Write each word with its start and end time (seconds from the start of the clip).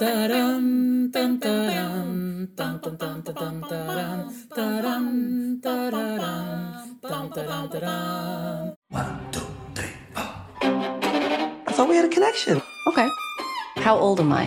Ταραν, 0.00 1.10
ταν, 1.12 1.38
ταραν, 1.38 2.52
ταν, 2.54 2.80
ταν, 2.80 2.96
ταν, 2.98 3.22
ταν, 3.22 3.66
ταραν, 3.68 4.30
ταραν, 4.54 5.60
ταραραν, 5.60 6.98
ταν, 7.00 7.30
ταραν, 7.34 7.68
ταραν. 7.70 8.74
One, 8.92 9.18
two, 9.34 9.46
three, 9.76 9.94
four. 10.14 10.28
I 11.68 11.72
thought 11.74 11.88
we 11.90 11.96
had 11.96 12.06
a 12.10 12.14
connection. 12.16 12.56
Okay. 12.90 13.08
How 13.86 13.94
old 14.04 14.18
am 14.24 14.32
I? 14.32 14.46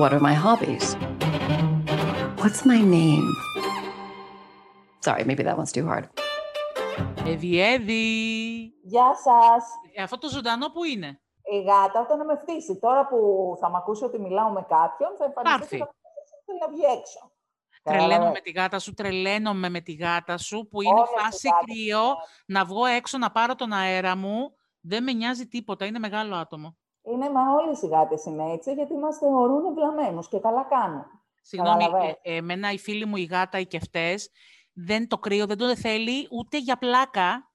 What 0.00 0.10
are 0.14 0.20
my 0.30 0.34
hobbies? 0.44 0.86
What's 2.42 2.62
my 2.72 2.80
name? 2.98 3.26
Sorry, 5.06 5.24
maybe 5.24 5.42
that 5.48 5.56
one's 5.56 5.72
too 5.72 5.86
hard. 5.86 6.04
Εύη, 7.26 7.60
Εύη. 7.60 8.02
Γεια 8.82 9.14
σας. 9.24 9.64
Ε, 9.94 10.02
Αυτό 10.02 10.18
το 10.18 10.28
ζωντανό 10.28 10.70
που 10.70 10.84
είναι. 10.84 11.20
Η 11.50 11.60
γάτα 11.62 12.00
όταν 12.00 12.24
με 12.26 12.36
φτύσει. 12.36 12.78
Τώρα 12.78 13.06
που 13.06 13.18
θα 13.60 13.70
μ' 13.70 13.76
ακούσει 13.76 14.04
ότι 14.04 14.18
μιλάω 14.20 14.50
με 14.50 14.66
κάποιον, 14.68 15.10
θα 15.18 15.24
εμφανιστεί 15.24 15.58
Πάρθει. 15.58 15.76
και 15.76 15.84
θα 15.84 16.42
θέλει 16.46 16.58
να 16.60 16.68
βγει 16.68 16.98
έξω. 16.98 17.30
Τρελαίνομαι 17.82 18.08
Κατάλαβες. 18.12 18.32
με 18.32 18.40
τη 18.40 18.50
γάτα 18.50 18.78
σου, 18.78 18.94
τρελαίνομαι 18.94 19.68
με 19.68 19.80
τη 19.80 19.92
γάτα 19.92 20.38
σου, 20.38 20.68
που 20.70 20.82
είναι 20.82 20.92
Όλες 21.00 21.10
οι 21.10 21.18
φάση 21.20 21.48
γάτες 21.48 21.64
κρύο, 21.74 22.02
να 22.46 22.64
βγω 22.64 22.84
έξω 22.84 23.18
να 23.18 23.30
πάρω 23.30 23.54
τον 23.54 23.72
αέρα 23.72 24.16
μου. 24.16 24.54
Δεν 24.80 25.02
με 25.02 25.12
νοιάζει 25.12 25.46
τίποτα, 25.46 25.84
είναι 25.84 25.98
μεγάλο 25.98 26.36
άτομο. 26.36 26.76
Είναι, 27.02 27.30
μα 27.30 27.40
όλες 27.62 27.82
οι 27.82 27.86
γάτες 27.86 28.24
είναι 28.24 28.52
έτσι, 28.52 28.72
γιατί 28.72 28.94
μας 28.94 29.16
θεωρούν 29.18 29.74
βλαμμένους 29.74 30.28
και 30.28 30.38
καλά 30.38 30.62
κάνουν. 30.64 31.04
Συγγνώμη, 31.42 31.82
Καταλαβαίνω. 31.84 32.14
ε, 32.22 32.36
εμένα 32.36 32.72
η 32.72 32.78
φίλη 32.78 33.04
μου 33.06 33.16
η 33.16 33.24
γάτα, 33.24 33.58
οι 33.58 33.66
κεφτές, 33.66 34.30
δεν 34.72 35.08
το 35.08 35.18
κρύο, 35.18 35.46
δεν 35.46 35.56
το 35.58 35.76
θέλει 35.76 36.28
ούτε 36.30 36.58
για 36.58 36.76
πλάκα. 36.78 37.49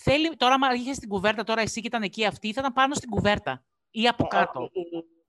Θέλει, 0.00 0.36
τώρα, 0.36 0.54
άμα 0.54 0.74
είχες 0.74 0.96
στην 0.96 1.08
κουβέρτα, 1.08 1.44
τώρα 1.44 1.60
εσύ 1.60 1.80
και 1.80 1.86
ήταν 1.86 2.02
εκεί 2.02 2.26
αυτή, 2.26 2.52
θα 2.52 2.60
ήταν 2.60 2.72
πάνω 2.72 2.94
στην 2.94 3.10
κουβέρτα 3.10 3.62
ή 3.90 4.08
από 4.08 4.24
κάτω; 4.26 4.60
Ε, 4.60 4.68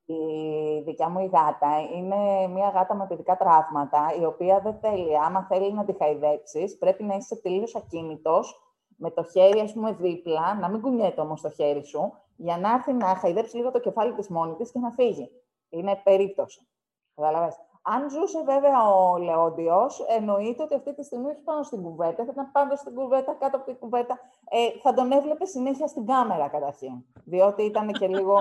Η, 0.06 0.14
η 0.14 0.82
δικιά 0.82 1.10
μου 1.10 1.20
η 1.20 1.30
γάτα 1.34 1.80
είναι 1.96 2.48
μια 2.48 2.70
γάτα 2.70 2.96
με 2.96 3.08
παιδικά 3.08 3.38
τραύματα, 3.38 4.14
η 4.20 4.26
οποία 4.26 4.60
δεν 4.60 4.78
θέλει, 4.82 5.18
άμα 5.18 5.46
θέλει 5.50 5.74
να 5.74 5.86
τη 5.86 5.94
χαϊδέψεις, 5.98 6.78
πρέπει 6.78 7.04
να 7.04 7.16
είσαι 7.16 7.36
τελείως 7.36 7.76
ακίνητος, 7.76 8.60
με 8.96 9.12
το 9.12 9.24
χέρι, 9.24 9.60
ας 9.60 9.74
πούμε, 9.74 9.92
δίπλα, 9.92 10.56
να 10.56 10.70
μην 10.70 10.82
κουνιέται 10.82 11.22
όμως 11.22 11.42
το 11.42 11.50
χέρι 11.50 11.86
σου, 11.86 12.14
για 12.36 12.58
να 12.58 12.74
έρθει 12.74 12.94
να 12.94 13.06
χαϊδέψει 13.06 13.56
λίγο 13.56 13.72
το 13.72 13.80
κεφάλι 13.80 14.14
της 14.14 14.28
μόνη 14.28 14.56
της 14.56 14.72
και 14.72 14.80
να 14.80 14.92
φύγει. 14.92 15.30
Είναι 15.70 16.02
περίπτωση. 16.04 16.68
Καταλαβες. 17.16 17.56
Αν 17.82 18.10
ζούσε 18.10 18.44
βέβαια 18.44 18.94
ο 18.96 19.18
Λεόντιος, 19.18 20.06
εννοείται 20.18 20.64
ότι 20.64 20.76
αυτή 20.76 20.96
τη 20.96 21.04
στιγμή 21.04 21.28
όχι 21.28 21.42
πάνω 21.44 21.64
στην 21.64 21.82
κουβέρτα, 21.82 22.26
θα 22.26 22.32
ήταν 22.32 22.52
πάνω 22.52 22.76
στην 22.76 22.94
κουβέρτα, 22.96 23.34
κάτω 23.34 23.58
από 23.58 23.66
την 23.66 23.80
κουβέρτα. 23.80 24.20
Ε, 24.52 24.80
θα 24.82 24.94
τον 24.94 25.12
έβλεπε 25.12 25.46
συνέχεια 25.46 25.88
στην 25.88 26.06
κάμερα 26.06 26.48
καταρχήν, 26.48 26.94
διότι 27.26 27.64
ήταν 27.64 27.92
και 27.92 28.08
λίγο 28.18 28.36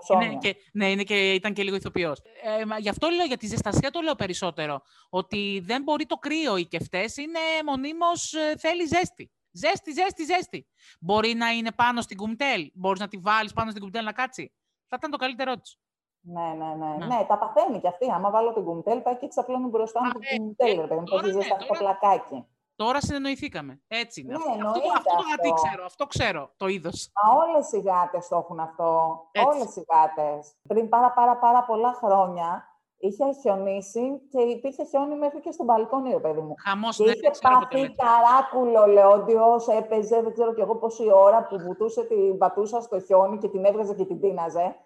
ψώνιο. 0.00 0.26
Είναι 0.30 0.36
και, 0.38 0.56
ναι, 0.72 0.90
είναι 0.90 1.02
και, 1.02 1.32
ήταν 1.34 1.52
και 1.52 1.62
λίγο 1.62 1.76
ηθοποιός. 1.76 2.20
Ε, 2.60 2.64
μα 2.64 2.78
γι' 2.78 2.88
αυτό 2.88 3.08
λέω, 3.08 3.24
για 3.26 3.36
τη 3.36 3.46
ζεστασιά 3.46 3.90
το 3.90 4.00
λέω 4.00 4.14
περισσότερο. 4.14 4.80
Ότι 5.10 5.62
δεν 5.64 5.82
μπορεί 5.82 6.06
το 6.06 6.16
κρύο 6.16 6.56
οι 6.56 6.66
κεφτές, 6.66 7.16
είναι 7.16 7.38
μονίμως 7.66 8.34
θέλει 8.58 8.84
ζέστη. 8.86 9.30
Ζέστη, 9.52 9.92
ζέστη, 9.92 10.24
ζέστη. 10.24 10.66
Μπορεί 11.00 11.34
να 11.34 11.48
είναι 11.50 11.72
πάνω 11.72 12.00
στην 12.00 12.16
κουμτέλ. 12.16 12.70
Μπορείς 12.74 13.00
να 13.00 13.08
τη 13.08 13.16
βάλεις 13.16 13.52
πάνω 13.52 13.70
στην 13.70 13.82
κουμτέλ 13.82 14.04
να 14.04 14.12
κάτσει. 14.12 14.52
Θα 14.88 14.96
ήταν 14.98 15.10
το 15.10 15.16
καλύτερό 15.16 15.54
της. 15.56 15.78
Ναι, 16.20 16.42
ναι, 16.58 16.74
ναι. 16.74 16.96
Ναι. 16.96 17.06
Ναι, 17.06 17.24
τα 17.28 17.38
παθαίνει 17.38 17.80
κι 17.80 17.86
αυτή. 17.86 18.10
Άμα 18.10 18.30
βάλω 18.30 18.52
την 18.52 18.64
κουμτέλ, 18.64 19.00
πάει 19.00 19.16
και 19.16 19.28
ξαπλώνει 19.28 19.68
μπροστά 19.68 20.00
μου 20.02 20.08
Α, 20.08 20.12
την 20.12 20.20
ε, 20.22 20.36
κουμτέλ. 20.36 20.78
ε, 20.78 20.80
ρε 20.80 20.86
παιδί 20.86 21.00
μου, 21.00 21.04
τώρα 21.06 21.22
παίζει 21.22 21.36
ναι, 21.36 21.42
ζεστά 21.42 21.56
το 21.56 21.66
τώρα- 21.66 21.78
πλακάκι. 21.98 22.44
Τώρα 22.82 23.00
συνεννοηθήκαμε. 23.00 23.80
Έτσι 23.88 24.20
είναι. 24.20 24.32
Ναι, 24.32 24.36
αυτό, 24.38 24.50
αυτό, 24.50 24.62
το- 24.62 24.66
εννοείται 24.68 24.96
αυτό 24.98 25.14
το 25.16 25.22
γατί 25.30 25.50
αυτό. 25.52 25.62
ξέρω. 25.62 25.84
Αυτό 25.84 26.06
ξέρω. 26.06 26.42
Το 26.56 26.66
είδος. 26.66 27.10
Μα 27.22 27.24
όλες 27.42 27.72
οι 27.72 27.80
γάτες 27.80 28.28
το 28.28 28.36
έχουν 28.36 28.60
αυτό. 28.60 28.88
Έτσι. 29.32 29.46
Όλες 29.48 29.76
οι 29.76 29.82
γάτες. 29.92 30.54
Πριν 30.68 30.88
πάρα 30.88 31.10
πάρα 31.12 31.36
πάρα 31.38 31.64
πολλά 31.64 31.92
χρόνια 31.92 32.64
είχε 32.98 33.24
χιονίσει 33.40 34.20
και 34.30 34.40
υπήρχε 34.40 34.84
χιόνι 34.84 35.16
μέχρι 35.16 35.40
και 35.40 35.52
στο 35.52 35.64
μπαλκόνι, 35.64 36.10
ρε 36.10 36.18
παιδί 36.18 36.40
μου. 36.40 36.54
Χαμός 36.64 36.96
Και 36.96 37.04
δεν 37.04 37.14
είχε 37.14 37.30
ξέρω 37.30 37.54
ποτέ. 37.58 37.66
πάθει 37.76 37.86
τέτοιο. 37.86 38.04
ταράκουλο, 38.04 38.86
Λεόντιος, 38.86 39.68
έπαιζε, 39.68 40.20
δεν 40.22 40.32
ξέρω 40.32 40.54
κι 40.54 40.60
εγώ 40.60 40.76
πόση 40.76 41.04
ώρα 41.12 41.46
που 41.46 41.58
βουτούσε 41.58 42.02
την 42.04 42.38
πατούσα 42.38 42.80
στο 42.80 43.00
χιόνι 43.00 43.38
και 43.38 43.48
την 43.48 43.64
έβγαζε 43.64 43.94
και 43.94 44.04
την 44.04 44.20
τίναζε. 44.20 44.76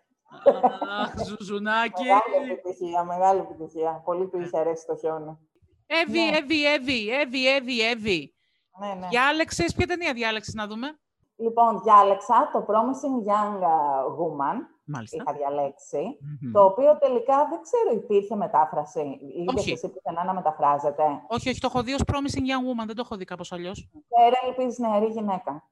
Αχ, 1.03 1.13
ζουζουνάκι. 1.27 2.03
Μεγάλη 2.05 2.51
επιτυχία, 2.53 3.05
μεγάλη 3.05 3.41
επιτυχία. 3.41 4.03
Πολύ 4.05 4.29
του 4.29 4.41
είχε 4.41 4.59
αρέσει 4.59 4.87
το 4.87 4.97
χιόνι. 4.97 5.39
Εύη, 5.87 6.19
Ναι. 6.19 6.37
Εύη, 6.37 6.67
Εύη, 6.67 7.09
Εύη, 7.11 7.49
Εύη, 7.49 7.81
Εύη. 7.81 8.35
Ναι, 8.81 8.95
ναι. 8.95 9.09
Διάλεξες, 9.09 9.75
ποια 9.75 9.87
ταινία 9.87 10.13
διάλεξες 10.13 10.55
να 10.55 10.67
δούμε; 10.67 10.99
Λοιπόν, 11.37 11.81
διάλεξα 11.83 12.51
το 12.53 12.65
Promising 12.69 13.29
Young 13.31 13.59
uh, 13.63 14.07
Woman, 14.19 14.57
Μάλιστα. 14.85 15.17
είχα 15.17 15.33
διαλέξει, 15.33 16.19
Μμμ. 16.41 16.53
το 16.53 16.65
οποίο 16.65 16.99
τελικά 16.99 17.49
δεν 17.49 17.61
ξέρω, 17.63 17.91
υπήρχε 18.03 18.37
μετάφραση. 18.37 19.01
Είδες 19.37 19.55
Όχι. 19.55 19.73
εσύ 19.73 19.89
πουθενά 19.89 20.25
να 20.25 20.35
μεταφράζεται; 20.35 21.03
Όχι, 21.29 21.49
όχι, 21.49 21.61
το 21.61 21.67
έχω 21.71 21.83
δει 21.83 21.95
ως 21.95 22.03
Promising 22.07 22.45
Young 22.51 22.65
Woman, 22.83 22.87
δεν 22.87 22.95
το 22.97 23.03
έχω 23.05 23.17
δει 23.17 23.25
κάπως 23.25 23.53
αλλιώς. 23.53 23.89
Πέρα 24.09 24.37
ελπίζεις 24.47 24.79
νεαρή 24.79 25.07
γυναίκα. 25.07 25.69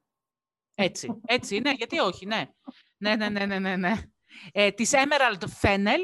Έτσι, 0.74 1.20
έτσι, 1.26 1.58
ναι, 1.60 1.70
γιατί 1.70 1.98
όχι, 1.98 2.26
ναι. 2.26 2.44
Ναι, 2.96 3.16
ναι, 3.16 3.28
ναι, 3.28 3.46
ναι, 3.46 3.58
ναι, 3.58 3.76
ναι. 3.76 3.92
Ε, 4.52 4.70
της 4.70 4.92
Emerald 4.94 5.42
Fennel, 5.62 6.00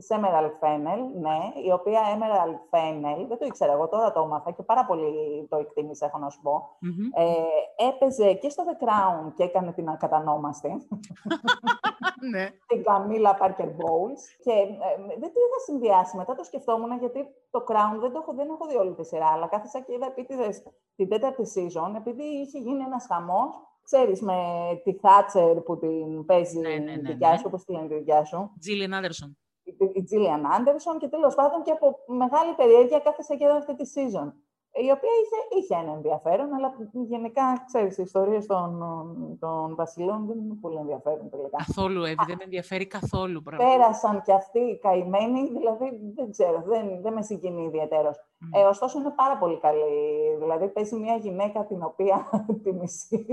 Της 0.00 0.08
Emerald 0.16 0.54
Fennel, 0.62 1.00
ναι, 1.20 1.38
η 1.66 1.72
οποία 1.72 2.00
Emerald 2.14 2.58
Fennel, 2.70 3.24
δεν 3.28 3.38
το 3.38 3.44
ήξερα 3.44 3.72
εγώ, 3.72 3.88
τώρα 3.88 4.12
το 4.12 4.20
έμαθα 4.20 4.50
και 4.50 4.62
πάρα 4.62 4.86
πολύ 4.86 5.12
το 5.48 5.56
εκτίμησα, 5.56 6.06
έχω 6.06 6.18
να 6.18 6.30
σου 6.30 6.40
πω. 6.42 6.76
Μμμ. 6.80 7.08
Ε, 7.14 7.24
έπαιζε 7.88 8.32
και 8.32 8.48
στο 8.48 8.62
The 8.68 8.84
Crown 8.84 9.32
και 9.34 9.42
έκανε 9.42 9.72
την 9.72 9.88
ακατανόμαστη, 9.88 10.86
ναι. 12.32 12.50
την 12.66 12.82
Καμίλα 12.82 13.38
Parker 13.40 13.70
Bowles. 13.78 14.22
Και 14.44 14.50
ε, 14.50 14.96
δεν 15.20 15.30
το 15.32 15.38
είχα 15.46 15.58
συνδυάσει. 15.64 16.16
Μετά 16.16 16.34
το 16.34 16.44
σκεφτόμουν 16.44 16.98
γιατί 16.98 17.26
το 17.50 17.64
Crown 17.68 18.00
δεν, 18.00 18.12
το 18.12 18.18
έχω, 18.22 18.32
δεν 18.34 18.48
έχω 18.48 18.66
δει 18.68 18.76
όλη 18.76 18.94
τη 18.94 19.04
σειρά, 19.04 19.26
αλλά 19.26 19.46
κάθισα 19.46 19.80
και 19.80 19.92
είδα 19.92 20.06
επίτηδες 20.06 20.62
την 20.96 21.08
τέταρτη 21.08 21.44
season, 21.54 21.94
επειδή 21.96 22.22
είχε 22.22 22.58
γίνει 22.58 22.82
ένας 22.82 23.06
χαμός, 23.06 23.54
ξέρεις, 23.82 24.22
με 24.22 24.38
τη 24.84 24.92
Thatcher 25.02 25.64
που 25.64 25.78
την 25.78 26.24
παίζει 26.24 26.58
Ναι, 26.58 26.68
ναι, 26.68 26.74
η 26.74 26.96
ναι, 26.96 27.10
δικιά 27.10 27.30
ναι. 27.30 27.36
σου, 27.36 27.44
όπως 27.46 27.64
τη 27.64 27.72
λένε 27.72 27.88
τη 27.88 27.94
δικιά 27.94 28.24
σου. 28.24 28.50
Gillian 28.64 28.94
Anderson. 28.98 29.30
Η- 29.62 29.76
η 29.92 30.04
Gillian 30.10 30.42
Anderson 30.56 30.96
και 30.98 31.08
τέλος 31.08 31.34
πάντων 31.34 31.62
και 31.62 31.70
από 31.70 31.98
μεγάλη 32.06 32.52
περιέργεια 32.54 32.98
κάθεσα 32.98 33.36
και 33.36 33.44
είδα 33.44 33.54
αυτή 33.56 33.74
τη 33.74 33.90
season. 33.94 34.32
Η 34.72 34.90
οποία 34.90 35.10
είχε, 35.22 35.60
είχε 35.60 35.74
ένα 35.82 35.92
ενδιαφέρον, 35.92 36.54
αλλά 36.54 36.74
γενικά, 36.92 37.62
ξέρεις, 37.66 37.98
οι 37.98 38.02
ιστορίες 38.02 38.46
των, 38.46 38.78
των 39.40 39.74
βασιλών 39.74 40.26
δεν 40.26 40.38
είναι 40.38 40.54
πολύ 40.60 40.76
ενδιαφέρον 40.76 41.30
τελικά. 41.30 41.56
Καθόλου, 41.66 42.04
Εύη, 42.04 42.24
δεν 42.26 42.36
με 42.38 42.44
ενδιαφέρει 42.44 42.86
καθόλου. 42.86 43.42
Πράγμα. 43.42 43.64
Πέρασαν 43.70 44.22
κι 44.22 44.32
αυτοί 44.32 44.58
οι 44.58 44.78
καημένοι, 44.78 45.48
δηλαδή 45.48 46.00
δεν 46.14 46.30
ξέρω, 46.30 46.62
δεν, 46.66 47.00
δεν 47.02 47.12
με 47.12 47.22
συγκινεί 47.22 47.62
ιδιαίτερος. 47.64 48.16
Μμ. 48.38 48.54
Ε, 48.54 48.62
ωστόσο 48.64 48.98
είναι 48.98 49.10
πάρα 49.16 49.36
πολύ 49.38 49.58
καλή. 49.58 49.84
Δηλαδή 50.38 50.68
παίζει 50.68 50.96
μια 50.96 51.16
γυναίκα 51.16 51.64
την 51.66 51.82
οποία 51.82 52.30
τη 52.62 52.72
μισεί 52.72 53.26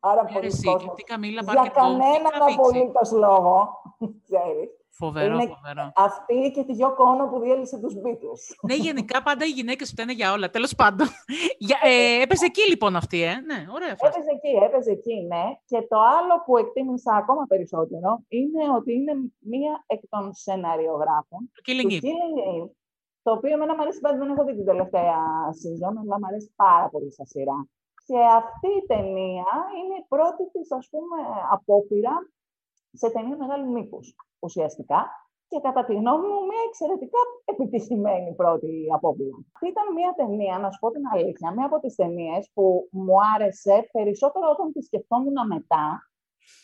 πάρα 0.00 0.24
Ε, 0.28 0.32
πολύ 0.32 0.46
εσύ, 0.46 0.64
κόσμο. 0.64 0.92
τι 0.92 1.02
Καμίλα 1.02 1.42
Για 1.42 1.52
Parker 1.52 1.56
Bowles, 1.56 1.64
τι 1.64 1.70
κανέναν 1.80 2.32
τραβήξει. 2.36 2.58
απολύτως 2.60 3.12
λόγο, 3.12 3.68
ξέρεις. 4.26 4.70
Φοβερό, 4.94 5.34
Είναι- 5.34 5.54
φοβερό. 5.54 5.92
Αυτή 5.94 6.50
και 6.54 6.62
τη 6.64 6.72
Γιώκο 6.72 7.04
Ono 7.12 7.30
που 7.30 7.38
διέλυσε 7.40 7.78
τους 7.78 7.94
Beatles. 8.02 8.42
ναι, 8.68 8.74
γενικά 8.74 9.22
πάντα 9.22 9.44
οι 9.44 9.48
γυναίκες 9.48 9.90
φταίνε 9.90 10.12
για 10.12 10.32
όλα. 10.32 10.50
Τέλος 10.50 10.74
πάντων. 10.74 11.06
Για, 11.68 11.78
ε, 11.82 12.22
έπαιζε 12.22 12.44
εκεί 12.44 12.68
λοιπόν 12.68 12.96
αυτή, 12.96 13.22
ε; 13.22 13.34
Ναι, 13.50 13.58
ωραία 13.76 13.96
φάση. 13.96 14.12
Έπαιζε 14.18 14.30
εκεί, 14.38 14.64
έπαιζε 14.64 14.90
εκεί, 14.90 15.16
ναι. 15.32 15.44
Και 15.64 15.78
το 15.92 15.98
άλλο 16.18 16.34
που 16.44 16.56
εκτίμησα 16.56 17.12
ακόμα 17.14 17.44
περισσότερο 17.52 18.10
είναι 18.28 18.62
ότι 18.76 18.92
είναι 18.92 19.12
μία 19.38 19.84
εκ 19.86 20.00
των 20.08 20.32
σεναριογράφων 20.34 21.40
Το 21.54 21.60
του 21.62 21.62
Killing 21.66 21.90
Eve. 21.94 22.04
Killing 22.08 22.38
Eve, 22.52 22.70
το 23.22 23.30
οποίο 23.32 23.52
εμένα 23.56 23.74
μου 23.74 23.82
αρέσει 23.82 24.00
πάντα, 24.00 24.16
δεν 24.18 24.30
έχω 24.30 24.44
δει 24.44 24.54
την 24.54 24.64
τελευταία 24.64 25.18
season, 25.60 25.92
αλλά 26.00 26.14
μου 26.20 26.26
αρέσει 26.30 26.52
πάρα 26.56 26.88
πολύ 26.88 27.12
σαν 27.12 27.26
σειρά. 27.26 27.58
Και 28.08 28.18
αυτή 28.42 28.68
η 28.80 28.86
ταινία 28.92 29.50
είναι 29.78 29.96
η 30.02 30.04
πρώτη 30.08 30.44
της, 30.52 30.72
ας 30.72 30.86
πούμε, 30.92 31.18
απόπειρα 31.50 32.14
σε 32.92 33.10
ταινία 33.10 33.36
μεγάλου 33.36 33.70
μήκους, 33.72 34.16
ουσιαστικά. 34.38 35.00
Και 35.48 35.60
κατά 35.60 35.84
τη 35.84 35.94
γνώμη 35.94 36.26
μου, 36.26 36.40
μια 36.50 36.62
εξαιρετικά 36.68 37.18
επιτυχημένη 37.44 38.34
πρώτη 38.34 38.86
απόπειρα. 38.94 39.36
Αυτή 39.54 39.68
ήταν 39.68 39.86
μια 39.98 40.12
ταινία, 40.16 40.58
να 40.58 40.70
σου 40.70 40.78
πω 40.78 40.90
την 40.90 41.02
αλήθεια, 41.12 41.52
μια 41.52 41.66
από 41.66 41.78
τις 41.80 41.94
ταινίες 41.94 42.50
που 42.54 42.88
μου 42.90 43.14
άρεσε 43.34 43.88
περισσότερο 43.92 44.46
όταν 44.50 44.72
τη 44.72 44.82
σκεφτόμουν 44.82 45.36
μετά, 45.54 46.10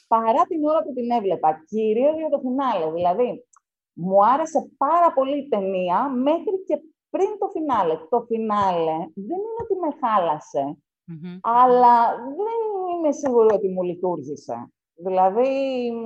παρά 0.09 0.43
την 0.51 0.65
ώρα 0.65 0.83
που 0.83 0.93
την 0.93 1.11
έβλεπα, 1.11 1.63
κυρίως 1.67 2.17
για 2.17 2.29
το 2.29 2.39
φινάλε. 2.39 2.93
Δηλαδή, 2.93 3.47
μου 3.93 4.25
άρεσε 4.27 4.71
πάρα 4.77 5.13
πολύ 5.13 5.39
η 5.39 5.49
ταινία 5.49 6.09
μέχρι 6.09 6.65
και 6.67 6.77
πριν 7.11 7.39
το 7.39 7.49
φινάλε. 7.49 7.95
Το 8.09 8.21
φινάλε 8.29 8.97
δεν 9.29 9.39
είναι 9.45 9.61
ότι 9.63 9.75
με 9.83 9.91
χάλασε, 10.01 10.65
Μμμ. 11.05 11.39
αλλά 11.43 11.95
δεν 12.41 12.61
είμαι 12.93 13.13
σίγουρη 13.13 13.55
ότι 13.55 13.69
μου 13.69 13.83
λειτούργησε. 13.83 14.73
Δηλαδή, 15.07 15.51
μ, 15.93 16.03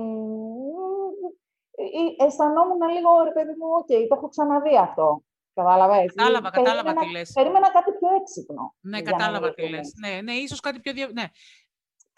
ε, 2.19 2.25
αισθανόμουν 2.25 2.81
λίγο, 2.95 3.09
ρε 3.23 3.31
παιδί 3.31 3.53
μου, 3.59 3.67
οκ, 3.79 3.85
το 4.09 4.15
έχω 4.17 4.27
ξαναδεί 4.33 4.77
αυτό. 4.77 5.07
Κατάλαβες. 5.53 6.13
Κατάλαβα, 6.13 6.49
κατάλαβα 6.49 6.81
Περίμενα- 6.83 7.07
τι 7.07 7.11
λες. 7.17 7.31
Περίμενα 7.39 7.67
κάτι 7.77 7.91
πιο 7.99 8.09
έξυπνο. 8.19 8.63
Ναι, 8.91 8.97
για 8.99 9.11
να 9.11 9.11
κατάλαβα 9.11 9.45
είμαι 9.45 9.55
τι 9.55 9.61
ειλικρινής. 9.61 9.93
λες. 9.99 10.11
Ναι, 10.13 10.21
ναι, 10.21 10.33
ίσως 10.45 10.59
κάτι 10.59 10.79
πιο... 10.83 10.91
Δια... 10.97 11.07
Ναι. 11.19 11.25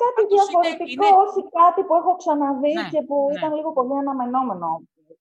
Κάτι 0.04 0.22
Πάντως 0.22 0.31
είναι- 0.50 0.62
διαφορετικό, 0.62 1.06
είναι- 1.06 1.18
όχι 1.25 1.42
κάτι 1.60 1.81
που 1.88 1.94
έχω 2.01 2.12
ξαναδεί 2.22 2.74
Ναι, 2.74 2.88
και 2.94 3.01
που 3.07 3.18
ναι. 3.27 3.33
ήταν 3.38 3.51
λίγο 3.57 3.69
πολύ 3.77 3.94
αναμενόμενο. 4.04 4.69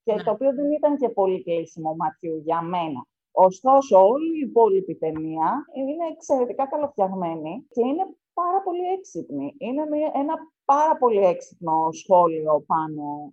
και 0.05 0.15
Ναι. 0.15 0.23
το 0.23 0.31
οποίο 0.37 0.51
δεν 0.59 0.69
ήταν 0.79 0.93
και 1.01 1.09
πολύ 1.09 1.39
κλείσιμο 1.47 1.91
ματιού 2.01 2.37
για 2.49 2.61
μένα. 2.73 3.01
Ωστόσο, 3.49 3.95
όλη 4.12 4.33
η 4.37 4.47
υπόλοιπη 4.49 4.95
ταινία 5.05 5.49
είναι 5.81 6.05
εξαιρετικά 6.15 6.65
καλοφτιαγμένη 6.67 7.53
και 7.75 7.81
είναι 7.91 8.05
πάρα 8.34 8.62
πολύ 8.62 8.84
έξυπνη. 8.98 9.54
Είναι 9.58 9.86
μια- 9.86 10.12
ένα 10.14 10.34
πάρα 10.64 10.96
πολύ 10.96 11.25
έξυπνο 11.25 11.88
σχόλιο 11.92 12.64
πάνω 12.66 13.32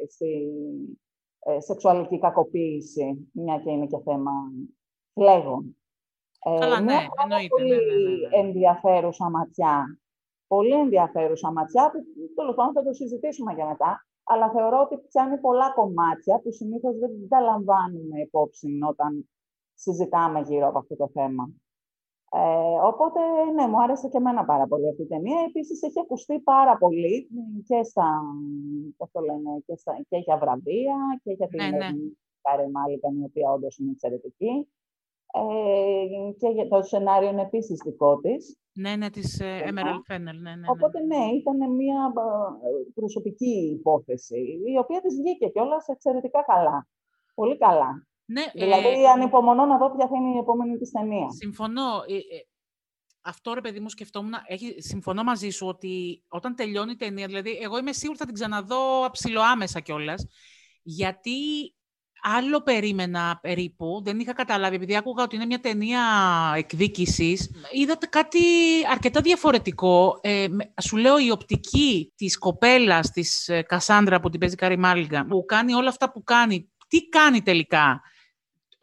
ε, 0.00 0.06
στη 0.06 0.50
ε, 1.38 1.60
σεξουαλική 1.60 2.18
κακοποίηση, 2.18 3.30
μια 3.32 3.58
και 3.58 3.70
είναι 3.70 3.86
και 3.86 3.98
θέμα 4.04 4.32
φλέγων. 5.14 5.76
Ε, 6.44 6.58
Καλά, 6.58 6.80
ναι, 6.80 6.84
μια 6.92 7.08
πάρα 7.16 7.22
εννοείται, 7.22 7.62
ναι, 7.62 7.68
πολύ 7.76 7.86
ναι, 7.86 8.10
ναι, 8.10 8.28
ναι. 8.28 8.36
ενδιαφέρουσα 8.46 9.30
ματιά. 9.30 9.98
Πολύ 10.46 10.72
ενδιαφέρουσα 10.74 11.52
ματιά 11.52 11.90
που 11.90 11.98
τέλος 12.34 12.54
πάντων 12.54 12.72
θα 12.72 12.82
το 12.82 12.92
συζητήσουμε 12.92 13.52
για 13.54 13.66
μετά. 13.66 14.06
Αλλά 14.24 14.50
θεωρώ 14.50 14.80
ότι 14.80 14.98
πιάνει 14.98 15.38
πολλά 15.38 15.72
κομμάτια 15.74 16.40
που 16.40 16.52
συνήθως 16.52 16.98
δεν 16.98 17.28
τα 17.28 17.40
λαμβάνουμε 17.40 18.20
υπόψη 18.20 18.78
όταν 18.88 19.30
συζητάμε 19.74 20.40
γύρω 20.40 20.66
από 20.68 20.78
αυτό 20.78 20.96
το 20.96 21.08
θέμα. 21.08 21.50
Ε, 22.32 22.86
οπότε, 22.90 23.20
ναι, 23.54 23.66
μου 23.66 23.82
άρεσε 23.82 24.08
και 24.08 24.16
εμένα 24.16 24.44
πάρα 24.44 24.66
πολύ 24.66 24.88
αυτή 24.88 25.02
η 25.02 25.06
ταινία. 25.06 25.40
Επίσης, 25.48 25.82
έχει 25.82 26.00
ακουστεί 26.00 26.38
πάρα 26.40 26.76
πολύ 26.78 27.28
και, 27.66 27.82
στα, 27.82 28.22
πώς 28.96 29.10
το 29.10 29.20
λένε, 29.20 29.62
και, 29.66 29.76
στα, 29.76 29.92
και 30.08 30.16
για 30.16 30.36
βραβεία 30.36 30.96
και 31.22 31.32
για 31.32 31.48
την 31.48 31.64
Ναι, 31.64 31.68
ναι. 31.76 31.90
Κάρε 32.42 32.68
Μάλικαν, 32.70 33.20
η 33.20 33.24
οποία 33.24 33.50
όντως 33.50 33.78
είναι 33.78 33.90
εξαιρετική. 33.90 34.68
Ε, 35.32 36.32
και 36.38 36.48
για 36.48 36.68
το 36.68 36.82
σενάριο 36.82 37.28
είναι 37.28 37.42
επίσης 37.42 37.82
δικό 37.84 38.20
της. 38.20 38.58
Ναι, 38.72 38.96
ναι, 38.96 39.10
της 39.10 39.40
ε, 39.40 39.58
Σωστά. 39.58 39.70
Emerald 39.70 40.12
Fennel. 40.12 40.22
Ναι, 40.22 40.32
ναι, 40.32 40.54
ναι. 40.56 40.66
Οπότε 40.70 41.00
ναι, 41.00 41.24
ήταν 41.40 41.74
μια 41.74 42.12
ε, 42.16 42.90
προσωπική 42.94 43.76
υπόθεση, 43.78 44.60
η 44.64 44.78
οποία 44.78 45.00
της 45.00 45.14
βγήκε 45.16 45.48
κιόλας 45.48 45.88
εξαιρετικά 45.88 46.42
καλά. 46.42 46.88
Πολύ 47.34 47.58
καλά. 47.58 48.06
Ναι, 48.32 48.40
ε, 48.40 48.64
Δηλαδή, 48.64 49.06
ανυπομονώ 49.14 49.64
να 49.66 49.78
δω 49.78 49.90
ποια 49.96 50.08
θα 50.08 50.16
είναι 50.16 50.34
η 50.34 50.38
επόμενη 50.38 50.78
της 50.78 50.90
ταινία. 50.90 51.26
Συμφωνώ. 51.38 52.04
Ε, 52.08 52.14
ε, 52.14 52.46
αυτό 53.20 53.54
ρε 53.54 53.60
παιδί 53.60 53.80
μου 53.80 53.88
σκεφτόμουν, 53.88 54.32
έχει, 54.46 54.74
συμφωνώ 54.78 55.22
μαζί 55.22 55.50
σου 55.50 55.66
ότι 55.66 56.24
όταν 56.28 56.54
τελειώνει 56.54 56.92
η 56.92 56.96
ταινία, 56.96 57.26
δηλαδή 57.26 57.58
εγώ 57.62 57.78
είμαι 57.78 57.92
σίγουρη 57.92 58.18
θα 58.18 58.24
την 58.24 58.34
ξαναδώ 58.34 59.10
ψιλοάμεσα 59.12 59.80
κιόλας. 59.80 60.26
γιατί 60.82 61.38
άλλο 62.22 62.62
περίμενα 62.62 63.38
περίπου, 63.42 64.00
δεν 64.04 64.18
είχα 64.18 64.32
καταλάβει, 64.32 64.76
επειδή 64.76 64.96
άκουγα 64.96 65.22
ότι 65.22 65.36
είναι 65.36 65.46
μια 65.46 65.60
ταινία 65.60 66.02
εκδίκησης, 66.56 67.50
είδατε 67.72 68.06
κάτι 68.06 68.38
αρκετά 68.90 69.20
διαφορετικό. 69.20 70.18
Ε, 70.22 70.46
με- 70.48 70.72
σου 70.82 70.96
λέω 70.96 71.18
η 71.18 71.30
οπτική 71.30 72.12
της 72.16 72.38
κοπέλας 72.38 73.10
της 73.10 73.48
ε, 73.48 73.62
Κασάνδρα 73.62 74.20
που 74.20 74.30
την 74.30 74.40
παίζει 74.40 74.54
Κάρι 74.54 74.78
Μάλιγκαν, 74.78 75.26
που 75.26 75.44
κάνει 75.44 75.74
όλα 75.74 75.88
αυτά 75.88 76.12
που 76.12 76.22
κάνει, 76.22 76.70
τι 76.88 77.08
κάνει 77.08 77.42
τελικά, 77.42 78.00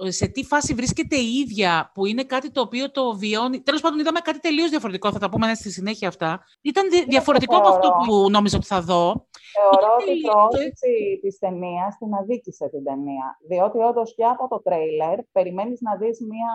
σε 0.08 0.28
τι 0.28 0.44
φάση 0.44 0.74
βρίσκεται 0.74 1.16
η 1.16 1.34
ίδια, 1.46 1.92
που 1.94 2.06
είναι 2.06 2.24
κάτι 2.24 2.52
το 2.52 2.62
οποίο 2.62 2.92
το 2.92 3.18
βιώνει. 3.18 3.62
Τέλος 3.62 3.82
πάντων, 3.82 4.00
είδαμε 4.00 4.20
κάτι 4.20 4.40
τελείως 4.40 4.70
διαφορετικό. 4.70 5.12
Θα 5.12 5.20
τα 5.20 5.30
πούμε 5.30 5.54
στη 5.54 5.72
συνέχεια 5.72 6.08
αυτά. 6.08 6.44
Ήταν 6.62 6.90
δι- 6.90 7.08
διαφορετικό 7.08 7.56
από 7.58 7.68
αυτό 7.68 7.88
θεωρώ. 7.88 8.24
που 8.24 8.30
νόμιζα 8.30 8.58
ότι 8.58 8.66
θα 8.66 8.82
δω. 8.82 9.28
Θεωρώ 9.58 9.94
Είναι 9.94 9.94
ότι 10.02 10.04
η 10.04 10.08
τελείως- 10.14 10.32
προώθηση 10.34 11.20
της 11.22 11.38
ταινίας 11.38 11.98
την 11.98 12.14
αδίκησε 12.14 12.70
την 12.70 12.84
ταινία. 12.84 13.28
Διότι 13.50 13.78
όντως 13.90 14.16
και 14.16 14.24
από 14.26 14.48
το 14.48 14.62
τρέιλερ 14.62 15.18
περιμένεις 15.32 15.80
να 15.82 15.96
δεις 15.96 16.18
μια 16.32 16.54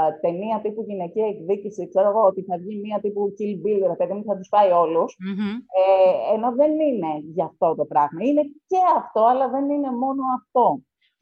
ε, 0.00 0.12
ταινία 0.20 0.60
τύπου 0.62 0.82
γυναικεία 0.88 1.26
εκδίκηση, 1.26 1.88
ξέρω 1.88 2.08
εγώ, 2.08 2.22
ότι 2.30 2.42
θα 2.48 2.56
βγει 2.62 2.76
μια 2.84 3.00
τύπου 3.00 3.22
Kill 3.38 3.54
Bill, 3.64 3.82
ρε 3.92 3.96
παιδί 3.98 4.12
μου, 4.12 4.24
θα 4.24 4.36
τους 4.36 4.48
φάει 4.54 4.70
όλους. 4.70 5.16
Μμμ. 5.26 5.50
Ε, 5.80 6.34
ενώ 6.34 6.48
δεν 6.60 6.72
είναι 6.88 7.12
γι' 7.34 7.42
αυτό 7.50 7.74
το 7.74 7.84
πράγμα. 7.84 8.20
Είναι 8.28 8.42
και 8.70 8.78
αυτό, 9.00 9.20
αλλά 9.24 9.48
δεν 9.54 9.64
είναι 9.70 9.90
μόνο 10.04 10.22
αυτό. 10.38 10.64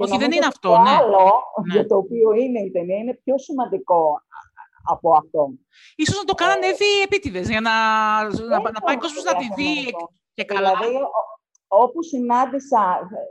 Και 0.00 0.10
Όχι, 0.10 0.18
δεν 0.22 0.28
νομίζω 0.30 0.36
είναι 0.36 0.46
ότι 0.50 0.54
αυτό, 0.56 0.68
το 0.74 0.80
ναι. 0.86 0.90
άλλο 0.98 1.26
Ναι. 1.66 1.74
για 1.74 1.84
το 1.90 1.96
οποίο 2.02 2.28
είναι 2.42 2.60
η 2.68 2.70
ταινία 2.70 2.98
είναι 3.02 3.14
πιο 3.24 3.36
σημαντικό 3.38 4.02
από 4.92 5.08
αυτό. 5.20 5.40
Ίσως 6.02 6.16
να 6.18 6.24
το 6.30 6.34
κάνανε 6.34 6.66
Εύη 6.66 6.90
επίτηδες, 7.06 7.46
για 7.48 7.60
να, 7.68 7.74
να, 8.52 8.56
να 8.76 8.80
πάει 8.84 8.96
ο 8.98 9.02
κόσμος 9.04 9.24
να 9.24 9.34
τη 9.40 9.46
δει 9.56 9.72
και 10.36 10.44
καλά. 10.52 10.70
Δηλαδή, 10.76 10.96
ο- 10.96 11.28
όπου 11.82 12.02
συνάντησα, 12.02 12.82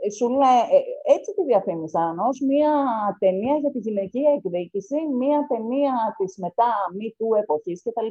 ε, 0.06 0.10
σου 0.10 0.28
λέει, 0.40 0.60
ε, 0.76 1.12
έτσι 1.14 1.28
τη 1.36 1.42
διαφήμισαν 1.50 2.18
ως 2.18 2.36
μια 2.50 2.72
ταινία 3.18 3.54
για 3.62 3.70
τη 3.70 3.78
γυναικεία 3.78 4.30
εκδίκηση, 4.38 4.96
μια 5.20 5.46
ταινία 5.48 5.94
της 6.18 6.32
μετά 6.44 6.70
μη 6.96 7.14
του 7.18 7.28
εποχής 7.42 7.82
κτλ. 7.84 8.10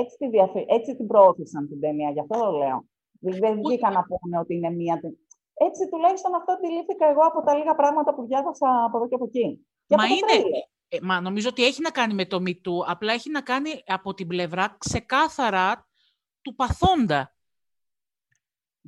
Έτσι, 0.00 0.16
τη 0.16 0.28
διαφη... 0.28 0.64
έτσι 0.68 0.96
την 0.96 1.06
προώθησαν 1.06 1.68
την 1.68 1.80
ταινία, 1.80 2.10
γι' 2.10 2.20
αυτό 2.20 2.38
το 2.44 2.50
λέω. 2.50 2.78
Δηλαδή, 3.20 3.40
Δεν 3.40 3.52
Ούτε- 3.52 3.60
βγήκαν 3.68 3.92
να 3.92 4.02
πούνε 4.08 4.38
ότι 4.38 4.54
είναι 4.54 4.70
μια 4.70 4.96
ταινία. 5.00 5.18
Έτσι 5.58 5.88
τουλάχιστον 5.88 6.34
αυτό 6.34 6.52
αντιλήφθηκα 6.52 7.06
εγώ 7.06 7.20
από 7.20 7.42
τα 7.42 7.54
λίγα 7.56 7.74
πράγματα 7.74 8.14
που 8.14 8.26
διάβασα 8.26 8.84
από 8.84 8.96
εδώ 8.96 9.08
και 9.08 9.14
από 9.14 9.24
εκεί. 9.24 9.66
Και 9.86 9.96
Μα 9.96 10.04
από 10.04 10.12
το 10.12 10.18
είναι- 10.18 10.26
τρέιλερ. 10.40 10.62
Ε, 10.88 10.98
μα 11.02 11.20
νομίζω 11.20 11.48
ότι 11.48 11.64
έχει 11.64 11.80
να 11.80 11.90
κάνει 11.90 12.14
με 12.14 12.26
το 12.26 12.42
Me 12.46 12.50
Too, 12.50 12.84
απλά 12.86 13.12
έχει 13.12 13.30
να 13.30 13.40
κάνει 13.40 13.82
από 13.86 14.14
την 14.14 14.26
πλευρά 14.26 14.76
ξεκάθαρα 14.78 15.88
του 16.42 16.54
παθόντα. 16.54 17.30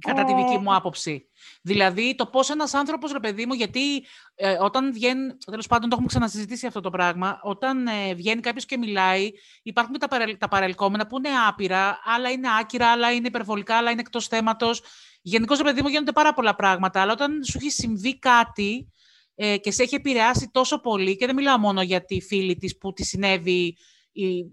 Κατά 0.00 0.24
τη 0.24 0.34
δική 0.34 0.52
Ε. 0.54 0.58
μου 0.58 0.74
άποψη. 0.74 1.30
Δηλαδή, 1.62 2.14
το 2.14 2.26
πώς 2.26 2.50
ένας 2.50 2.74
άνθρωπος, 2.74 3.12
ρε 3.12 3.20
παιδί 3.20 3.46
μου, 3.46 3.52
γιατί 3.52 4.06
ε, 4.34 4.56
όταν 4.60 4.92
βγαίνει. 4.92 5.36
Τέλος 5.36 5.66
πάντων, 5.66 5.82
το 5.88 5.88
έχουμε 5.92 6.06
ξανασυζητήσει 6.08 6.66
αυτό 6.66 6.80
το 6.80 6.90
πράγμα. 6.90 7.40
Όταν 7.42 7.86
ε, 7.86 8.14
βγαίνει 8.14 8.40
κάποιος 8.40 8.64
και 8.64 8.76
μιλάει, 8.76 9.30
υπάρχουν 9.62 9.92
και 9.92 9.98
τα, 9.98 10.08
παρελ, 10.08 10.38
τα 10.38 10.48
παρελκόμενα 10.48 11.06
που 11.06 11.16
είναι 11.18 11.28
άπειρα, 11.48 11.98
άλλα 12.04 12.30
είναι 12.30 12.48
άκυρα, 12.60 12.90
άλλα 12.92 13.12
είναι 13.12 13.26
υπερβολικά, 13.26 13.76
άλλα 13.76 13.90
είναι 13.90 14.00
εκτός 14.00 14.26
θέματος. 14.26 14.82
Γενικώς, 15.28 15.58
ρε 15.58 15.64
παιδί 15.64 15.82
μου, 15.82 15.88
γίνονται 15.88 16.12
πάρα 16.12 16.34
πολλά 16.34 16.54
πράγματα. 16.54 17.00
Αλλά 17.00 17.12
όταν 17.12 17.44
σου 17.44 17.58
έχει 17.60 17.70
συμβεί 17.70 18.18
κάτι 18.18 18.92
ε, 19.34 19.56
και 19.56 19.70
σε 19.70 19.82
έχει 19.82 19.94
επηρεάσει 19.94 20.50
τόσο 20.52 20.80
πολύ, 20.80 21.16
και 21.16 21.26
δεν 21.26 21.34
μιλάω 21.34 21.58
μόνο 21.58 21.82
για 21.82 22.04
τη 22.04 22.20
φίλη 22.20 22.56
της 22.56 22.78
που 22.78 22.92
τη 22.92 23.04
συνέβη. 23.04 23.76
Η, 24.12 24.44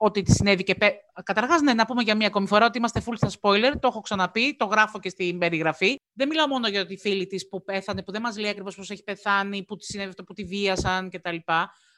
ότι 0.00 0.22
τη 0.22 0.32
συνέβη 0.32 0.62
και 0.62 0.74
πέ... 0.74 0.92
Καταρχάς, 1.24 1.60
ναι, 1.60 1.74
να 1.74 1.84
πούμε 1.86 2.02
για 2.02 2.14
μία 2.16 2.26
ακόμη 2.26 2.46
φορά 2.46 2.66
ότι 2.66 2.78
είμαστε 2.78 3.02
full 3.06 3.14
στα 3.16 3.30
spoiler. 3.40 3.72
Το 3.80 3.88
έχω 3.88 4.00
ξαναπεί, 4.00 4.56
το 4.56 4.64
γράφω 4.64 4.98
και 4.98 5.08
στην 5.08 5.38
περιγραφή. 5.38 5.96
Δεν 6.12 6.28
μιλάω 6.28 6.46
μόνο 6.46 6.68
για 6.68 6.86
τη 6.86 6.96
φίλη 6.96 7.26
της 7.26 7.48
που 7.48 7.64
πέθανε, 7.64 8.02
που 8.02 8.12
δεν 8.12 8.20
μας 8.22 8.38
λέει 8.38 8.50
ακριβώς 8.50 8.76
πώς 8.76 8.90
έχει 8.90 9.02
πεθάνει, 9.02 9.64
που 9.64 9.76
τη 9.76 9.84
συνέβη 9.84 10.08
αυτό, 10.08 10.22
που 10.22 10.32
τη 10.32 10.44
βίασαν 10.44 11.10
κτλ. 11.10 11.36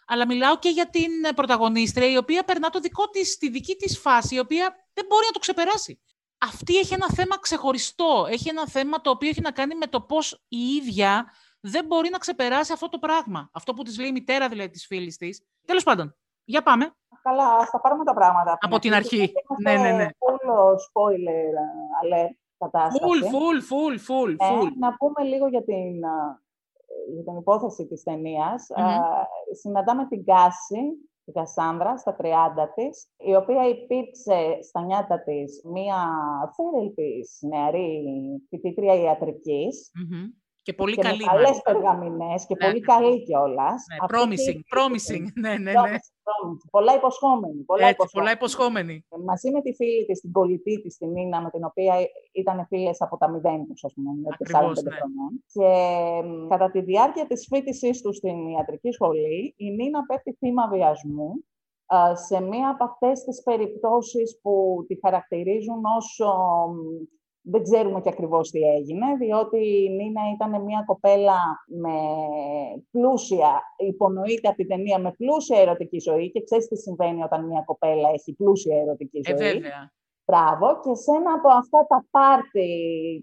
Αλλά 0.07 0.27
μιλάω 0.27 0.59
και 0.59 0.69
για 0.69 0.91
την 0.91 1.25
ε, 1.25 1.33
πρωταγωνίστρια, 1.33 2.11
η 2.11 2.17
οποία 2.17 2.45
περνά 2.45 2.71
το 2.71 2.81
δικό 2.81 3.09
της, 3.09 3.37
τη 3.37 3.51
δική 3.51 3.75
της 3.75 3.99
φάση, 3.99 4.35
η 4.35 4.39
οποία 4.39 4.75
δεν 4.93 5.05
μπορεί 5.09 5.25
να 5.27 5.33
το 5.33 5.39
ξεπεράσει. 5.39 6.01
Αυτή 6.43 6.77
έχει 6.77 6.95
ένα 6.95 7.09
θέμα 7.09 7.39
ξεχωριστό. 7.39 8.27
Έχει 8.31 8.49
ένα 8.49 8.67
θέμα 8.69 9.01
το 9.01 9.11
οποίο 9.11 9.29
έχει 9.29 9.41
να 9.41 9.51
κάνει 9.51 9.75
με 9.75 9.87
το 9.87 10.01
πώς 10.01 10.45
η 10.49 10.59
ίδια 10.59 11.27
δεν 11.61 11.85
μπορεί 11.87 12.11
να 12.11 12.19
ξεπεράσει 12.19 12.73
αυτό 12.73 12.89
το 12.89 12.99
πράγμα. 12.99 13.51
Αυτό 13.53 13.75
που 13.75 13.83
της 13.83 13.99
λέει 13.99 14.09
η 14.09 14.13
μητέρα 14.13 14.49
δηλαδή 14.49 14.71
της 14.71 14.87
φίλης 14.87 15.17
της. 15.17 15.43
Τέλος 15.67 15.83
πάντων, 15.83 16.17
για 16.45 16.63
πάμε. 16.63 16.91
Καλά, 17.23 17.55
ας 17.55 17.71
τα 17.71 17.81
πάρουμε 17.81 18.05
τα 18.05 18.15
πράγματα. 18.15 18.59
Από 18.61 18.79
την 18.79 18.95
αρχή. 18.95 19.17
γιατί 19.17 19.33
Ναι, 19.63 19.73
ναι, 19.73 19.79
ναι. 19.81 19.89
Είμαστε 19.89 20.13
full 20.19 20.75
spoiler 20.75 21.55
alert 22.03 22.35
κατάσταση. 22.59 23.05
Full, 23.05 23.23
full, 23.33 23.59
full, 23.71 23.99
full, 24.09 24.31
Ε, 24.39 24.49
full. 24.51 24.73
να 24.79 24.95
πούμε 24.97 25.29
λίγο 25.29 25.47
για 25.49 25.65
την, 25.65 26.05
α, 26.05 26.43
για 27.15 27.23
την 27.25 27.37
υπόθεση 27.37 27.87
της 27.87 28.03
ταινίας. 28.03 28.67
Μμμ. 28.77 28.85
Α, 28.85 29.01
συναντάμε 29.61 30.07
την 30.07 30.25
Κάση, 30.25 30.79
την 30.79 31.10
Κασάνδρα, 31.33 31.97
στα 31.97 32.17
30 32.17 32.73
της, 32.75 33.09
η 33.17 33.35
οποία 33.35 33.69
υπήρξε 33.69 34.59
στα 34.63 34.83
νιάτα 34.83 35.23
της 35.23 35.63
μία 35.65 35.97
φέρελπις 36.57 37.39
νεαρή 37.41 38.03
φοιτήτρια 38.49 38.95
ιατρικής 38.95 39.91
Μμμ. 39.95 40.29
Και 40.63 40.73
πολύ 40.73 40.95
και 40.95 41.03
καλή. 41.03 41.17
με 41.25 41.25
καλές 41.25 41.43
μάλιστα. 41.45 41.73
περγαμηνές 41.73 42.47
και 42.47 42.55
Ναι, 42.59 42.67
πολύ 42.67 42.81
ναι. 42.81 42.87
καλή 42.93 43.23
κιόλας. 43.23 43.79
Ναι, 43.91 43.97
Αυτή 44.01 44.17
promising, 44.17 44.59
η- 44.59 44.65
promising. 44.75 45.25
Ναι, 45.45 45.49
ναι, 45.49 45.73
ναι. 45.73 45.73
Promising, 45.81 46.17
promising. 46.29 46.69
Πολλά 46.71 46.95
υποσχόμενη. 46.95 47.61
Πολλά 47.71 47.83
Έτσι, 47.87 47.95
υποσχόμενη. 47.95 48.19
πολλά 48.19 48.31
υποσχόμενη. 48.39 49.05
μαζί 49.31 49.51
με 49.51 49.61
τη 49.63 49.75
φίλη 49.75 50.05
της, 50.07 50.21
την 50.21 50.33
κολλητή 50.33 50.81
της, 50.83 50.97
την 50.97 51.11
Νίνα, 51.11 51.41
με 51.43 51.51
την 51.51 51.65
οποία 51.65 51.95
ήταν 52.33 52.67
φίλες 52.67 53.01
από 53.01 53.17
τα 53.17 53.29
μηδέν 53.31 53.67
τους, 53.67 53.85
ας 53.85 53.93
πούμε, 53.95 54.11
με 54.23 54.29
Ακριβώς, 54.33 54.79
4-5 54.81 54.83
ναι. 54.83 54.91
χρονών. 54.97 55.33
Και 55.55 55.69
μ, 56.29 56.49
κατά 56.49 56.71
τη 56.71 56.81
διάρκεια 56.81 57.27
της 57.27 57.47
φοιτησής 57.51 58.01
τους 58.03 58.17
στην 58.17 58.49
ιατρική 58.49 58.91
σχολή, 58.93 59.55
η 59.57 59.71
Νίνα 59.71 60.01
πέφτει 60.07 60.33
θύμα 60.39 60.69
βιασμού 60.69 61.45
α, 61.95 62.17
σε 62.17 62.41
μία 62.41 62.69
από 62.69 62.85
αυτές 62.85 63.25
τις 63.25 63.43
περιπτώσεις 63.43 64.39
που 64.43 64.85
τη 64.89 64.99
χαρακτηρίζουν 65.05 65.81
ως 65.97 66.21
ο, 66.21 66.33
μ, 66.73 66.77
δεν 67.43 67.63
ξέρουμε 67.63 68.01
και 68.01 68.09
ακριβώς 68.09 68.51
τι 68.51 68.61
έγινε, 68.61 69.07
διότι 69.19 69.59
η 69.85 69.89
Νίνα 69.91 70.21
ήταν 70.35 70.63
μια 70.65 70.83
κοπέλα 70.87 71.39
με 71.67 71.95
πλούσια, 72.91 73.63
υπονοείται 73.77 74.49
από 74.49 74.57
την 74.57 74.69
ταινία, 74.69 74.99
με 74.99 75.13
πλούσια 75.13 75.61
ερωτική 75.61 75.99
ζωή 75.99 76.31
και 76.31 76.43
ξέρεις 76.45 76.69
τι 76.69 76.77
συμβαίνει 76.77 77.23
όταν 77.23 77.47
μια 77.47 77.63
κοπέλα 77.67 78.09
έχει 78.09 78.33
πλούσια 78.33 78.77
ερωτική 78.81 79.21
Ε, 79.25 79.37
ζωή. 79.37 79.53
βέβαια. 79.53 79.93
Μπράβο. 80.25 80.81
Και 80.81 80.95
σε 80.95 81.11
ένα 81.17 81.33
από 81.33 81.49
αυτά 81.49 81.87
τα 81.87 82.07
πάρτι 82.11 82.69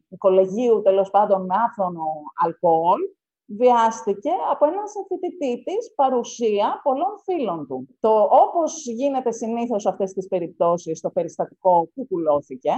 του 0.10 0.18
κολεγίου, 0.18 0.82
τέλος 0.82 1.10
πάντων 1.10 1.46
με 1.46 1.56
άφθονο 1.66 2.04
αλκοόλ, 2.44 3.00
βιάστηκε 3.46 4.30
από 4.52 4.66
έναν 4.66 4.88
συμφοιτητή 4.88 5.64
της 5.64 5.94
παρουσία 5.96 6.80
πολλών 6.84 7.14
φίλων 7.24 7.68
του. 7.68 7.88
Το 8.00 8.22
όπως 8.22 8.86
γίνεται 8.86 9.32
συνήθως 9.32 9.82
σε 9.82 9.90
αυτές 9.90 10.14
τις 10.14 10.28
περιπτώσεις, 10.28 11.02
το 11.02 11.10
περιστατικό 11.10 11.90
κουκουλώθηκε, 11.96 12.72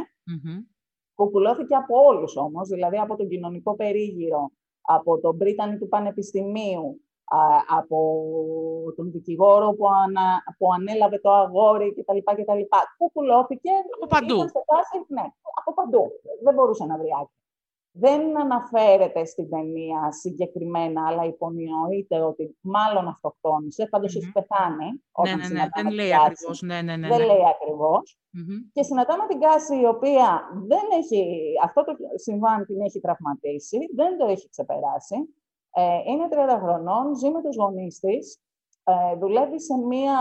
Μμμ. 1.20 1.26
Κουκουλώθηκε 1.26 1.76
από 1.76 2.06
όλους 2.06 2.36
όμως, 2.36 2.68
δηλαδή 2.68 2.98
από 2.98 3.16
τον 3.16 3.28
κοινωνικό 3.28 3.76
περίγυρο, 3.76 4.52
από 4.82 5.20
τον 5.20 5.38
Πρίτανη 5.38 5.78
του 5.78 5.88
Πανεπιστημίου, 5.88 7.02
από 7.78 8.00
τον 8.96 9.12
δικηγόρο 9.12 9.74
που, 9.74 9.88
ανα, 9.88 10.44
που 10.58 10.74
ανέλαβε 10.74 11.20
το 11.20 11.32
αγόρι 11.32 11.94
κτλ. 11.94 12.18
κτλ. 12.18 12.62
Κουκουλώθηκε. 12.98 13.70
Από 13.96 14.08
παντού. 14.08 14.38
ναι, 15.08 15.26
από 15.56 15.74
παντού. 15.74 16.12
Δεν 16.44 16.54
μπορούσε 16.54 16.86
να 16.86 16.98
βρει 16.98 17.08
άκρη 17.22 17.34
δεν 18.00 18.40
αναφέρεται 18.40 19.26
στην 19.26 19.50
ταινία 19.50 20.12
συγκεκριμένα, 20.12 21.08
αλλά 21.08 21.24
υπονοείται 21.26 22.22
ότι 22.22 22.58
μάλλον 22.62 23.08
αυτοκτόνησε, 23.08 23.88
πάντως 23.90 24.16
έχει 24.16 24.32
πεθάνει 24.32 25.04
ναι, 25.24 25.36
ναι, 25.36 25.48
ναι, 25.48 25.68
δεν 25.76 25.92
λέει 25.94 26.14
ακριβώς. 26.14 26.62
Ναι, 26.62 26.82
ναι, 26.82 26.96
ναι, 26.96 27.08
Δεν 27.08 27.26
λέει 27.26 27.44
ακριβώς. 27.56 28.18
Και 28.74 28.84
συναντάμε 28.84 29.28
την 29.28 29.40
Κάση, 29.40 29.80
η 29.80 29.86
οποία 29.86 30.42
δεν 30.68 30.86
έχει, 31.00 31.40
αυτό 31.64 31.84
το 31.84 31.94
συμβάν 32.16 32.66
την 32.66 32.82
έχει 32.82 33.00
τραυματίσει, 33.00 33.78
δεν 33.96 34.18
το 34.18 34.26
έχει 34.26 34.50
ξεπεράσει. 34.50 35.16
Ε, 35.74 36.12
είναι 36.12 36.28
30 36.32 36.60
χρονών, 36.62 37.16
ζει 37.16 37.30
με 37.30 37.42
τους 37.42 37.56
γονείς 37.56 38.00
της, 38.00 38.40
ε, 38.84 39.16
δουλεύει 39.16 39.62
σε 39.62 39.78
μία 39.78 40.18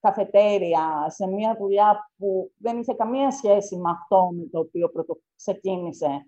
καφετέρια, 0.00 1.06
σε 1.08 1.26
μία 1.26 1.56
δουλειά 1.60 2.10
που 2.16 2.50
δεν 2.56 2.78
είχε 2.78 2.94
καμία 2.94 3.30
σχέση 3.30 3.76
με 3.76 3.90
αυτό 3.90 4.30
με 4.32 4.44
το 4.50 4.58
οποίο 4.58 4.88
πρωτο... 4.88 5.18
ξεκίνησε 5.36 6.26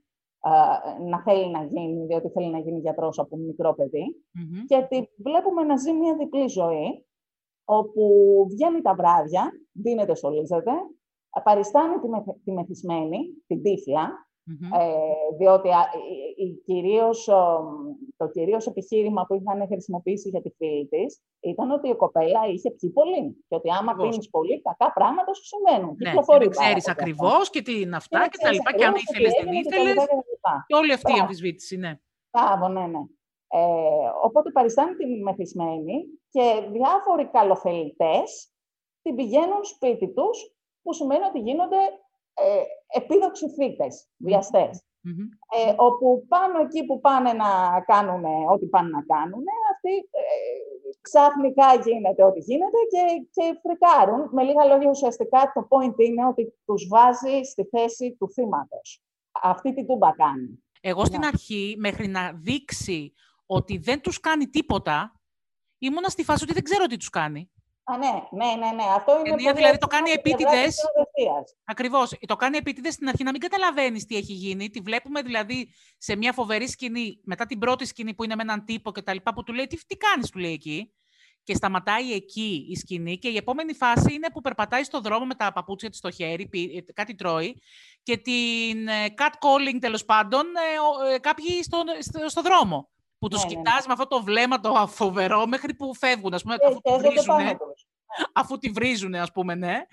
να 1.08 1.22
θέλει 1.22 1.50
να 1.50 1.62
γίνει, 1.64 2.06
διότι 2.06 2.28
θέλει 2.28 2.50
να 2.50 2.58
γίνει 2.58 2.78
γιατρός 2.78 3.18
από 3.18 3.36
μικρό 3.36 3.74
Και 4.66 4.86
τη 4.88 5.02
βλέπουμε 5.22 5.62
να 5.62 5.76
ζει 5.76 5.92
μια 5.92 6.16
διπλή 6.16 6.48
ζωή, 6.48 7.06
όπου 7.64 8.02
βγαίνει 8.50 8.80
τα 8.82 8.94
βράδια, 8.94 9.52
δίνεται, 9.72 10.14
στολίζεται, 10.14 10.72
παριστάνει 11.42 11.94
τη, 11.94 12.32
τη 12.44 12.52
μεθυσμένη, 12.52 13.18
την 13.46 13.62
τύφλα, 13.62 14.28
ε, 14.78 15.36
διότι 15.38 15.68
η, 16.36 16.62
κυρίως, 16.64 17.24
το 18.16 18.28
κυρίως 18.32 18.66
επιχείρημα 18.66 19.26
που 19.26 19.34
είχαν 19.34 19.66
χρησιμοποιήσει 19.66 20.28
για 20.28 20.42
τη 20.42 20.50
φίλη 20.50 20.88
της 20.88 21.22
ήταν 21.40 21.70
ότι 21.70 21.88
η 21.88 21.96
κοπέλα 21.96 22.40
είχε 22.52 22.70
πιει 22.70 22.90
πολύ. 22.90 23.44
Και 23.48 23.54
ότι 23.54 23.68
άμα 23.78 23.94
πίνεις 23.94 24.30
πολύ, 24.30 24.62
κακά 24.62 24.92
πράγματα 24.92 25.34
σου 25.34 25.44
συμβαίνουν. 25.44 25.96
Ναι, 25.98 26.12
δεν 26.38 26.50
ξέρεις 26.50 26.88
ακριβώς 26.88 27.50
και 27.50 27.62
τι 27.62 27.80
είναι 27.80 27.96
αυτά 27.96 28.28
και 28.30 28.38
τα 28.42 28.52
λοιπά. 28.52 28.72
Και 28.72 28.84
αν 28.84 28.94
ήθελες, 28.94 29.32
δεν 29.42 29.52
ήθελες. 29.52 29.94
Και 30.66 30.74
όλη 30.74 30.92
αυτή 30.92 31.16
η 31.16 31.18
αμφισβήτηση, 31.20 31.76
ναι. 31.76 32.00
Μπράβο, 32.30 32.68
ναι, 32.68 32.86
ναι. 32.86 33.00
Ε, 33.48 34.10
οπότε 34.22 34.50
παριστάνει 34.50 34.94
τη 34.94 35.06
μεθυσμένη 35.06 36.04
και 36.30 36.68
διάφοροι 36.72 37.26
καλοθελητές 37.26 38.52
την 39.02 39.14
πηγαίνουν 39.14 39.64
σπίτι 39.64 40.12
τους, 40.12 40.54
που 40.82 40.92
σημαίνει 40.92 41.24
ότι 41.24 41.38
γίνονται 41.38 41.76
ε, 42.34 42.62
επίδοξοι 42.86 43.48
φύτες, 43.48 44.08
Ε, 45.66 45.74
όπου 45.76 46.24
πάνω 46.28 46.58
εκεί 46.60 46.84
που 46.84 47.00
πάνε 47.00 47.32
να 47.32 47.80
κάνουν 47.86 48.24
ό,τι 48.52 48.66
πάνε 48.66 48.88
να 48.88 49.02
κάνουν, 49.02 49.44
αυτοί 49.72 49.96
ε, 49.96 50.24
ξαφνικά 51.00 51.74
γίνεται 51.84 52.24
ό,τι 52.24 52.40
γίνεται 52.40 52.78
και, 52.90 53.26
και 53.30 53.58
φρικάρουν. 53.62 54.28
Με 54.32 54.42
λίγα 54.42 54.64
λόγια, 54.64 54.90
ουσιαστικά 54.90 55.52
το 55.54 55.66
point 55.70 55.98
είναι 55.98 56.26
ότι 56.26 56.54
τους 56.64 56.88
βάζει 56.88 57.42
στη 57.42 57.64
θέση 57.64 58.16
του 58.18 58.30
θύματος. 58.30 59.02
Αυτή 59.42 59.74
την 59.74 59.86
τούμπα 59.86 60.12
κάνει. 60.12 60.64
Εγώ 60.80 61.04
στην 61.04 61.20
ναι. 61.20 61.26
αρχή, 61.26 61.74
μέχρι 61.78 62.06
να 62.06 62.32
δείξει 62.32 63.14
ότι 63.46 63.78
δεν 63.78 64.00
τους 64.00 64.20
κάνει 64.20 64.48
τίποτα, 64.48 65.20
ήμουνα 65.78 66.08
στη 66.08 66.24
φάση 66.24 66.44
ότι 66.44 66.52
δεν 66.52 66.62
ξέρω 66.62 66.86
τι 66.86 66.96
τους 66.96 67.10
κάνει. 67.10 67.50
Α, 67.86 67.96
ναι, 67.98 68.06
ναι, 68.30 68.66
ναι, 68.66 68.72
ναι. 68.72 68.82
Αυτό 68.94 69.18
είναι 69.18 69.28
Ενία, 69.28 69.52
δηλαδή 69.52 69.78
το 69.78 69.86
κάνει 69.86 70.10
επίτηδες. 70.10 70.76
Ακριβώς. 71.64 72.18
Το 72.26 72.36
κάνει 72.36 72.56
επίτηδες 72.56 72.94
στην 72.94 73.08
αρχή 73.08 73.22
να 73.22 73.30
μην 73.30 73.40
καταλαβαίνεις 73.40 74.04
τι 74.04 74.16
έχει 74.16 74.32
γίνει. 74.32 74.70
Τη 74.70 74.80
βλέπουμε 74.80 75.22
δηλαδή 75.22 75.68
σε 75.98 76.16
μια 76.16 76.32
φοβερή 76.32 76.68
σκηνή, 76.68 77.20
μετά 77.24 77.46
την 77.46 77.58
πρώτη 77.58 77.86
σκηνή 77.86 78.14
που 78.14 78.24
είναι 78.24 78.34
με 78.34 78.42
έναν 78.42 78.64
τύπο 78.64 78.92
και 78.92 79.02
τα 79.02 79.14
λοιπά, 79.14 79.32
που 79.34 79.42
του 79.42 79.52
λέει 79.52 79.66
Τι, 79.66 79.76
τι 79.86 79.96
κάνεις, 79.96 80.30
του 80.30 80.38
λέει 80.38 80.52
εκεί. 80.52 80.94
Και 81.42 81.54
σταματάει 81.54 82.12
εκεί 82.12 82.66
η 82.70 82.76
σκηνή. 82.76 83.18
Και 83.18 83.28
η 83.28 83.36
επόμενη 83.36 83.74
φάση 83.74 84.14
είναι 84.14 84.30
που 84.32 84.40
περπατάει 84.40 84.84
στο 84.84 85.00
δρόμο 85.00 85.24
με 85.24 85.34
τα 85.34 85.52
παπούτσια 85.52 85.88
της 85.88 85.98
στο 85.98 86.10
χέρι, 86.10 86.48
ε, 86.52 86.92
κάτι 86.92 87.14
τρώει. 87.14 87.62
Και 88.04 88.16
την 88.16 88.88
ε, 88.88 89.14
cat 89.16 89.32
calling 89.44 89.78
τέλος 89.80 90.04
πάντων 90.04 90.44
ε, 91.12 91.18
κάποιοι 91.18 91.62
στο, 91.62 91.82
στο, 92.00 92.28
στο 92.28 92.42
δρόμο 92.42 92.90
που 93.18 93.28
τους 93.28 93.44
ναι, 93.44 93.48
ναι, 93.48 93.54
κοιτάζει 93.54 93.86
ναι. 93.86 93.86
με 93.86 93.92
αυτό 93.92 94.06
το 94.06 94.22
βλέμμα 94.22 94.60
το 94.60 94.86
φοβερό 94.86 95.46
μέχρι 95.46 95.74
που 95.74 95.94
φεύγουν, 95.94 96.34
ας 96.34 96.42
πούμε, 96.42 96.56
αφού, 96.68 96.80
τη 96.80 96.98
βρίζουν, 96.98 97.58
αφού 98.40 98.58
τη 98.58 98.68
βρίζουν, 98.70 99.14
ας 99.14 99.32
πούμε, 99.32 99.54
ναι. 99.54 99.86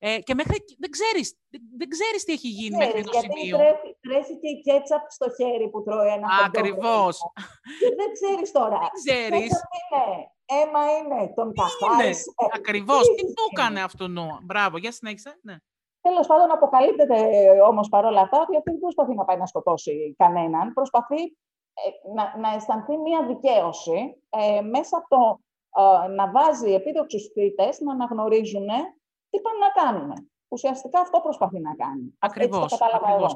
Ε, 0.00 0.18
και 0.18 0.34
μέχρι 0.34 0.64
δεν 0.78 0.90
ξέρεις, 0.90 1.38
δεν 1.78 1.88
ξέρεις 1.88 2.24
τι 2.24 2.32
έχει 2.32 2.48
γίνει 2.48 2.76
μέχρι 2.76 3.02
το 3.02 3.10
γιατί 3.12 3.38
σημείο. 3.38 3.56
Τρέφει, 3.56 3.96
τρέφει 4.00 4.38
και 4.38 4.48
η 4.48 4.60
κέτσαπ 4.60 5.10
στο 5.10 5.26
χέρι 5.36 5.68
που 5.70 5.82
τρώει 5.82 6.08
ένα 6.08 6.26
Ακριβώς. 6.44 7.18
Και 7.80 7.94
δεν 7.96 8.12
ξέρεις 8.12 8.50
τώρα. 8.52 8.78
Δεν 8.78 8.90
ξέρεις. 9.04 9.50
Είναι, 9.76 10.04
αίμα 10.44 10.82
είναι, 10.98 11.32
τον 11.34 11.52
καθάρισε. 11.54 12.22
Ακριβώς. 12.54 13.14
Τι 13.14 13.24
του 13.24 13.48
έκανε 13.50 13.82
αυτό 13.82 14.08
νου. 14.08 14.28
Μπράβο, 14.42 14.78
για 14.78 14.92
συνέχισε. 14.92 15.38
Ναι. 15.42 15.56
Τέλος 16.08 16.26
πάντων, 16.26 16.50
αποκαλύπτεται 16.50 17.16
όμως 17.70 17.88
παρόλα 17.88 18.20
αυτά 18.20 18.40
ότι 18.40 18.56
αυτή 18.56 18.70
δεν 18.70 18.80
προσπαθεί 18.80 19.14
να 19.14 19.24
πάει 19.24 19.36
να 19.36 19.46
σκοτώσει 19.46 20.14
κανέναν. 20.18 20.72
Προσπαθεί 20.72 21.20
ε, 21.80 21.88
να, 22.14 22.24
να 22.42 22.54
αισθανθεί 22.54 22.96
μία 22.96 23.26
δικαίωση 23.26 24.22
ε, 24.28 24.60
μέσα 24.60 24.96
από 24.96 25.08
το 25.08 25.40
ε, 25.82 26.08
να 26.08 26.30
βάζει 26.30 26.72
επίδοξους 26.72 27.22
θήτες 27.32 27.80
να 27.80 27.92
αναγνωρίζουν 27.92 28.68
τι 29.30 29.40
πάνε 29.40 29.58
να 29.66 29.82
κάνουν. 29.82 30.30
Ουσιαστικά 30.50 31.00
αυτό 31.00 31.20
προσπαθεί 31.20 31.60
να 31.60 31.74
κάνει. 31.74 32.16
Ακριβώς. 32.18 32.76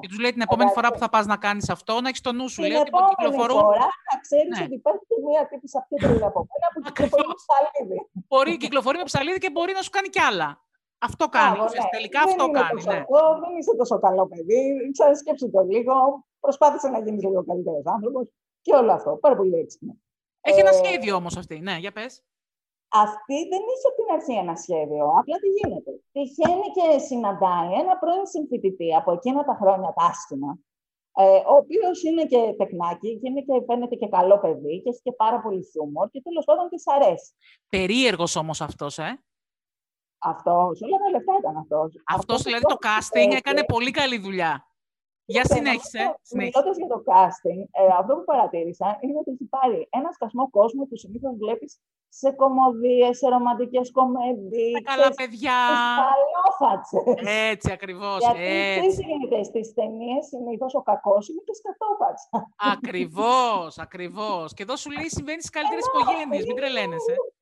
Και 0.01 0.09
τους 0.09 0.19
λέει 0.19 0.33
την 0.33 0.41
επόμενη 0.41 0.71
φορά 0.71 0.93
που 0.93 0.99
θα 0.99 1.09
πας 1.09 1.27
να 1.27 1.37
κάνεις 1.37 1.71
αυτό, 1.71 2.01
να 2.01 2.09
έχεις 2.09 2.21
το 2.21 2.33
νου 2.33 2.49
σου. 2.49 2.63
Την 2.63 2.71
λέει, 2.71 2.81
επόμενη 2.81 3.15
κυκλοφορούν... 3.15 3.61
φορά 3.61 3.89
να 4.11 4.21
ξέρεις 4.21 4.59
ναι. 4.59 4.65
ότι 4.65 4.75
υπάρχει 4.75 5.05
και 5.09 5.15
μία 5.27 5.49
τύπησα 5.49 5.87
πιο 5.89 5.97
τρελή 5.97 6.25
από 6.25 6.47
μένα 6.49 6.67
που 6.75 6.81
κυκλοφορεί 6.81 7.27
με 7.27 7.35
ψαλίδι. 7.43 8.11
Μπορεί, 8.29 8.57
κυκλοφορεί 8.57 8.97
με 8.99 9.03
ψαλίδι 9.05 9.39
και 9.39 9.51
μπορεί 9.51 9.73
να 9.73 9.83
σου 9.83 9.91
κάνει 9.91 10.09
κι 10.09 10.21
άλλα. 10.21 10.49
Αυτό 11.09 11.25
κάνει. 11.29 11.59
Ά, 11.59 11.63
ναι. 11.63 11.89
Τελικά 11.97 12.21
δεν 12.25 12.41
αυτό 12.41 12.51
κάνει. 12.51 12.83
Ναι. 12.85 13.05
Δεν 13.43 13.53
είσαι 13.59 13.75
τόσο 13.77 13.99
καλό 13.99 14.27
παιδί. 14.27 14.91
Ξανασκέψου 14.93 15.51
το 15.51 15.61
λίγο. 15.61 15.95
Προσπάθησε 16.41 16.89
να 16.89 16.99
γίνεις 17.05 17.23
λίγο 17.23 17.45
καλύτερος 17.45 17.83
άνθρωπος. 17.85 18.25
Και 18.61 18.75
όλο 18.75 18.93
αυτό. 18.93 19.11
Πάρα 19.25 19.37
πολύ 19.37 19.55
έξυπνο. 19.55 19.93
Έχει 20.41 20.61
ένα 20.61 20.69
ε, 20.69 20.73
σχέδιο 20.73 21.15
όμως 21.17 21.37
αυτή. 21.37 21.59
Ναι, 21.59 21.77
για 21.79 21.93
πες. 21.93 22.23
Αυτή 22.89 23.37
δεν 23.53 23.63
είχε 23.71 23.87
από 23.91 23.97
την 24.01 24.15
αρχή 24.17 24.35
ένα 24.45 24.57
σχέδιο. 24.57 25.05
Απλά 25.21 25.37
τι 25.43 25.49
γίνεται. 25.49 25.91
Τυχαίνει 26.13 26.69
και 26.77 26.99
συναντάει 26.99 27.73
ένα 27.83 27.99
πρώην 28.01 28.27
συμφοιτητή 28.27 28.95
από 28.95 29.13
εκείνα 29.13 29.45
τα 29.45 29.59
χρόνια 29.61 29.93
τα 29.97 30.05
άσχημα, 30.11 30.59
ε, 31.17 31.37
ο 31.53 31.55
οποίος 31.63 32.03
είναι 32.03 32.25
και 32.25 32.55
τεκνάκι 32.59 33.19
και, 33.21 33.29
είναι 33.29 33.41
και 33.41 33.65
φαίνεται 33.67 33.95
και 33.95 34.09
καλό 34.09 34.39
παιδί 34.39 34.81
και 34.83 34.89
έχει 34.89 35.01
και 35.03 35.13
πάρα 35.13 35.41
πολύ 35.41 35.63
χιούμορ 35.71 36.11
και 36.11 36.21
τέλος 36.23 36.45
πάντων 36.45 36.69
της 36.69 36.83
αρέσει. 36.87 37.31
Περίεργος 37.69 38.37
όμως 38.37 38.61
αυτός, 38.61 38.99
ε. 38.99 39.23
Αυτός, 40.25 40.81
όλα 40.83 40.97
τα 41.03 41.11
λεφτά 41.11 41.33
ήταν 41.39 41.57
αυτός. 41.57 41.95
Αυτός 42.07 42.43
δηλαδή 42.43 42.65
το 42.65 42.79
casting 42.89 43.31
έκανε 43.37 43.65
πολύ 43.65 43.91
καλή 43.91 44.19
δουλειά. 44.19 44.67
Για 45.25 45.45
συνέχισε. 45.45 46.03
Μιλώντας 46.35 46.77
για 46.77 46.87
το 46.87 47.03
casting, 47.11 47.61
ε, 47.71 47.87
αυτό 47.99 48.15
που 48.17 48.25
παρατήρησα 48.25 48.99
είναι 49.01 49.19
ότι 49.19 49.31
έχει 49.31 49.45
πάρει 49.45 49.89
ένα 49.91 50.13
σκασμό 50.13 50.51
κόσμο 50.51 50.83
που 50.85 50.97
συνήθως 50.97 51.35
βλέπεις 51.37 51.81
σε 52.09 52.31
κομμωδίες, 52.31 53.19
σε 53.19 53.29
ρομαντικές 53.29 53.91
κομμέντιε. 53.91 54.73
Τα 54.73 54.93
καλά 54.93 55.11
παιδιά. 55.19 55.59
Καλόφατσε. 56.13 56.99
Έτσι 57.53 57.73
ακριβώς. 57.73 58.19
Γιατί 58.19 58.41
έτσι. 58.87 59.03
γίνεται 59.07 59.43
στις 59.43 59.75
ταινίες 59.75 60.27
συνήθως 60.27 60.75
ο 60.75 60.83
κακός 60.83 61.29
είναι 61.29 61.43
και 61.47 61.55
σκατόφατσα. 61.61 62.29
Ακριβώς, 62.75 63.79
ακριβώς. 63.79 64.55
Και 64.55 64.63
εδώ 64.63 64.77
σου 64.77 64.91
λέει 64.91 65.09
συμβαίνεις 65.09 65.45
στις 65.45 65.55
καλύτερες 65.57 65.85
οικογένειες. 65.87 66.45
Μην 66.47 66.57
τρελαίνεσαι 66.57 67.15
τα 67.15 67.42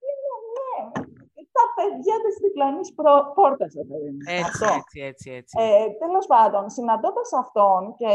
παιδιά 1.80 2.16
της 2.25 2.37
διπλανής 2.44 2.88
πόρτας, 3.34 3.72
Έτσι, 4.26 4.64
έτσι, 4.78 5.00
έτσι. 5.00 5.30
έτσι. 5.30 5.54
Ε, 5.60 5.87
τέλος 6.02 6.26
πάντων, 6.26 6.70
συναντώντας 6.70 7.32
αυτόν 7.32 7.94
και 7.96 8.12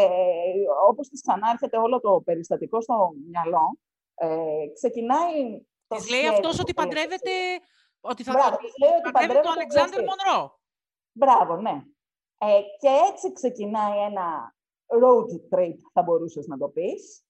όπως 0.90 1.10
της 1.10 1.22
ξανάρχεται 1.22 1.78
όλο 1.78 2.00
το 2.00 2.22
περιστατικό 2.26 2.82
στο 2.82 3.14
μυαλό, 3.30 3.78
ε, 4.16 4.68
ξεκινάει... 4.74 5.62
Της 5.88 6.10
λέει 6.10 6.28
αυτός 6.28 6.60
ότι 6.60 6.74
παντρεύεται... 6.74 7.32
Ότι 8.02 8.24
θα 8.24 8.32
Μπράβο, 8.32 8.58
λέει 8.82 8.96
ότι 9.00 9.12
παντρεύεται 9.12 9.40
τον 9.48 9.52
Αλεξάνδρ 9.52 10.00
Μονρό. 10.10 10.60
Μπράβο, 11.12 11.56
ναι. 11.56 11.84
Ε, 12.38 12.62
και 12.80 12.90
έτσι 13.10 13.32
ξεκινάει 13.32 13.98
ένα 14.10 14.56
road 15.02 15.56
trip, 15.56 15.78
θα 15.94 16.02
μπορούσες 16.04 16.48
να 16.48 16.58
το 16.58 16.68
πεις, 16.68 17.26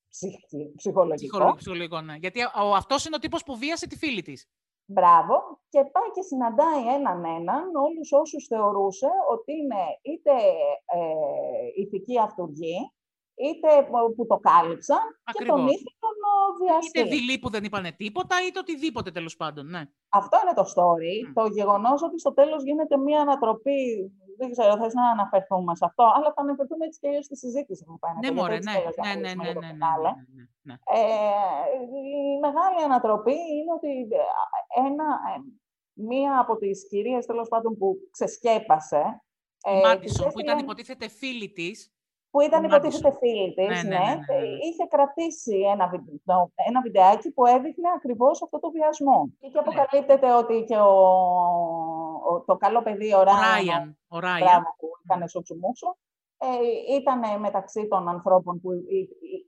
ψυχολογικό. 0.75 1.54
Ψυχολογικό, 1.56 2.01
ναι. 2.01 2.15
Γιατί 2.15 2.39
αυτός 2.75 3.06
είναι 3.06 3.15
ο 3.15 3.20
τύπος 3.20 3.44
που 3.44 3.58
βίασε 3.58 3.88
τη 3.88 3.98
φίλη 3.98 4.22
της. 4.22 4.48
Μπράβο. 4.86 5.60
Και 5.70 5.80
πάει 5.80 6.10
και 6.13 6.22
συναντάει 6.22 6.94
έναν 6.94 7.25
έναν 7.25 7.75
όλους 7.75 8.12
όσους 8.12 8.46
θεωρούσε 8.46 9.10
ότι 9.32 9.51
είναι 9.54 9.82
είτε 10.01 10.32
ε, 10.98 11.82
ηθική 11.82 12.20
αυτοργή, 12.20 12.92
είτε 13.36 13.68
που 14.15 14.25
το 14.27 14.38
κάλυψαν 14.38 15.04
και 15.38 15.46
τον 15.46 15.68
ήθελαν 15.68 15.98
τον 16.06 16.18
βιαστή. 16.60 17.00
Είτε 17.00 17.10
δειλοί 17.10 17.39
που 17.39 17.50
δεν 17.50 17.63
είπανε 17.63 17.92
τίποτα, 17.92 18.36
είτε 18.48 18.60
οτιδήποτε 18.60 19.12
τέλος 19.12 19.36
πάντων. 19.36 19.65
Ναι. 19.65 19.82
Αυτό 20.10 20.38
είναι 20.44 20.54
το 20.54 20.65
story. 20.75 21.34
Το 21.34 21.46
γεγονός 21.48 22.01
ότι 22.04 22.20
στο 22.20 22.34
τέλος 22.34 22.63
γίνεται 22.63 22.98
μια 22.98 23.22
ανατροπή 23.22 24.12
δεν 24.38 24.51
ξέρω, 24.51 24.77
θες 24.77 24.94
να 24.94 25.10
αναφερθούμε 25.10 25.75
σε 25.75 25.86
αυτό, 25.86 26.04
αλλά 26.15 26.34
θα 26.36 26.42
αναφερθούμε 26.42 26.86
έτσι 26.86 27.00
και 27.00 27.08
αλλιώς 27.08 27.25
στη 27.25 27.38
συζήτηση 27.38 27.84
που 27.86 28.00
πάει. 28.00 28.13
Ναι, 28.24 28.32
μωρέ, 28.32 28.58
ναι. 28.58 28.72
Ναι, 29.06 29.13
ναι, 29.13 29.34
ναι, 29.34 29.51
ναι, 29.54 29.72
ναι, 29.82 30.12
ναι, 30.62 30.74
Ε, 30.74 31.01
η 32.36 32.39
μεγάλη 32.39 32.84
ανατροπή 32.84 33.32
είναι 33.32 33.74
ότι 33.75 34.08
ένα, 34.88 35.08
ε, 35.36 35.39
μία 35.94 36.39
από 36.39 36.58
τις 36.58 36.88
κυρίες, 36.88 37.25
τέλος 37.25 37.48
πάντων, 37.48 37.77
που 37.77 37.96
ξεσκέπασε... 38.12 39.24
Η 39.77 39.82
Μάντισον, 39.82 40.32
που 40.32 40.39
ήταν 40.39 40.58
υποτίθεται 40.58 41.10
φίλη 41.10 41.51
της, 41.51 41.96
που 42.30 42.42
ήταν 42.42 42.63
υποτίθεται 42.63 43.12
φίλη 43.20 43.54
της, 43.54 43.84
ναι, 43.84 43.98
ναι, 43.98 43.98
ναι, 43.98 44.48
είχε 44.63 44.86
κρατήσει 44.89 45.58
ένα, 45.74 45.88
βιδε... 45.88 46.12
ένα 46.68 46.82
βιντεάκι 46.82 47.32
που 47.32 47.46
έδειχνε 47.46 47.89
ακριβώς 47.96 48.44
αυτό 48.44 48.60
το 48.60 48.72
βιασμό. 48.72 49.30
Και 49.39 49.48
εκεί 49.48 49.58
αποκαλύπτεται 49.58 50.34
ότι 50.34 50.63
και 50.68 50.77
ο... 50.77 50.96
ο... 52.29 52.41
το 52.41 52.55
καλό 52.55 52.82
παιδί, 52.84 53.13
ο 53.13 53.24
Ράιαν, 53.24 53.98
ο 54.08 54.20
Ράιαν, 54.20 54.63
που 54.77 54.88
ήταν 55.03 55.27
σοτσουμούξο, 55.27 55.98
ε, 56.38 56.96
ήταν 56.96 57.39
μεταξύ 57.39 57.88
των 57.88 58.08
ανθρώπων 58.08 58.62
που 58.62 58.70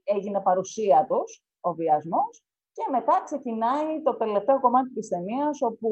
έγινε 0.04 0.40
παρουσία 0.40 1.06
τους 1.08 1.42
ο 1.60 1.74
βιασμός. 1.74 2.42
Και 2.72 2.84
μετά 2.90 3.22
ξεκινάει 3.24 4.02
το 4.02 4.16
τελευταίο 4.16 4.60
κομμάτι 4.60 4.92
της 4.92 5.08
ταινίας 5.08 5.62
όπου 5.62 5.90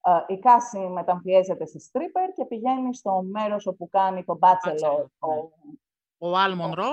ε, 0.00 0.34
η 0.34 0.38
Κάση 0.38 0.78
μεταμφιέζεται 0.78 1.66
στη 1.66 1.90
stripper 1.92 2.32
και 2.34 2.44
πηγαίνει 2.44 2.94
στο 2.94 3.22
μέρος 3.30 3.66
όπου 3.66 3.88
κάνει 3.88 4.24
το 4.24 4.38
bachelor, 4.40 5.04
ο, 5.18 6.28
ο 6.28 6.36
Αλ 6.36 6.72
Μονρό. 6.74 6.90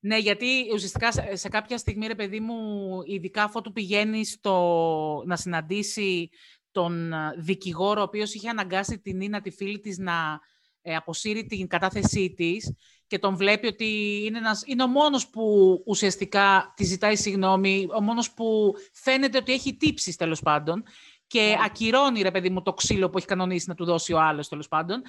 Ναι, 0.00 0.16
γιατί 0.16 0.46
ουσιαστικά 0.72 1.36
σε 1.36 1.48
κάποια 1.48 1.78
στιγμή, 1.78 2.06
ρε 2.06 2.14
παιδί 2.14 2.40
μου, 2.40 2.58
ειδικά 3.04 3.42
αφού 3.42 3.60
του 3.60 3.72
πηγαίνει 3.72 4.24
στο... 4.24 5.22
να 5.26 5.36
συναντήσει 5.36 6.30
τον 6.74 7.12
ε, 7.12 7.34
δικηγόρο, 7.36 8.00
ο 8.00 8.04
οποίος 8.04 8.34
είχε 8.34 8.48
αναγκάσει 8.48 8.98
την 8.98 9.16
Νίνα, 9.16 9.40
τη 9.40 9.50
φίλη 9.50 9.80
της, 9.80 9.98
να 9.98 10.40
ε, 10.82 10.94
αποσύρει 10.94 11.46
την 11.46 11.66
κατάθεσή 11.66 12.34
της 12.36 12.74
και 13.06 13.18
τον 13.18 13.36
βλέπει 13.36 13.66
ότι 13.66 14.20
είναι, 14.24 14.38
ένας, 14.38 14.62
είναι 14.66 14.82
ο 14.82 14.86
μόνος 14.86 15.28
που 15.28 15.82
ουσιαστικά 15.86 16.72
τη 16.76 16.84
ζητάει 16.84 17.16
συγγνώμη, 17.16 17.86
ο 17.96 18.00
μόνος 18.00 18.32
που 18.32 18.74
φαίνεται 18.92 19.38
ότι 19.38 19.52
έχει 19.52 19.76
τύψεις 19.76 20.16
τέλος 20.16 20.40
πάντων 20.40 20.84
και 21.26 21.40
ναι. 21.40 21.64
ακυρώνει, 21.64 22.22
ρε 22.22 22.30
παιδί 22.30 22.50
μου, 22.50 22.62
το 22.62 22.72
ξύλο 22.72 23.10
που 23.10 23.18
έχει 23.18 23.26
κανονίσει 23.26 23.68
να 23.68 23.74
του 23.74 23.84
δώσει 23.84 24.12
ο 24.12 24.20
άλλος, 24.20 24.48
τέλος 24.48 24.68
πάντων. 24.68 25.02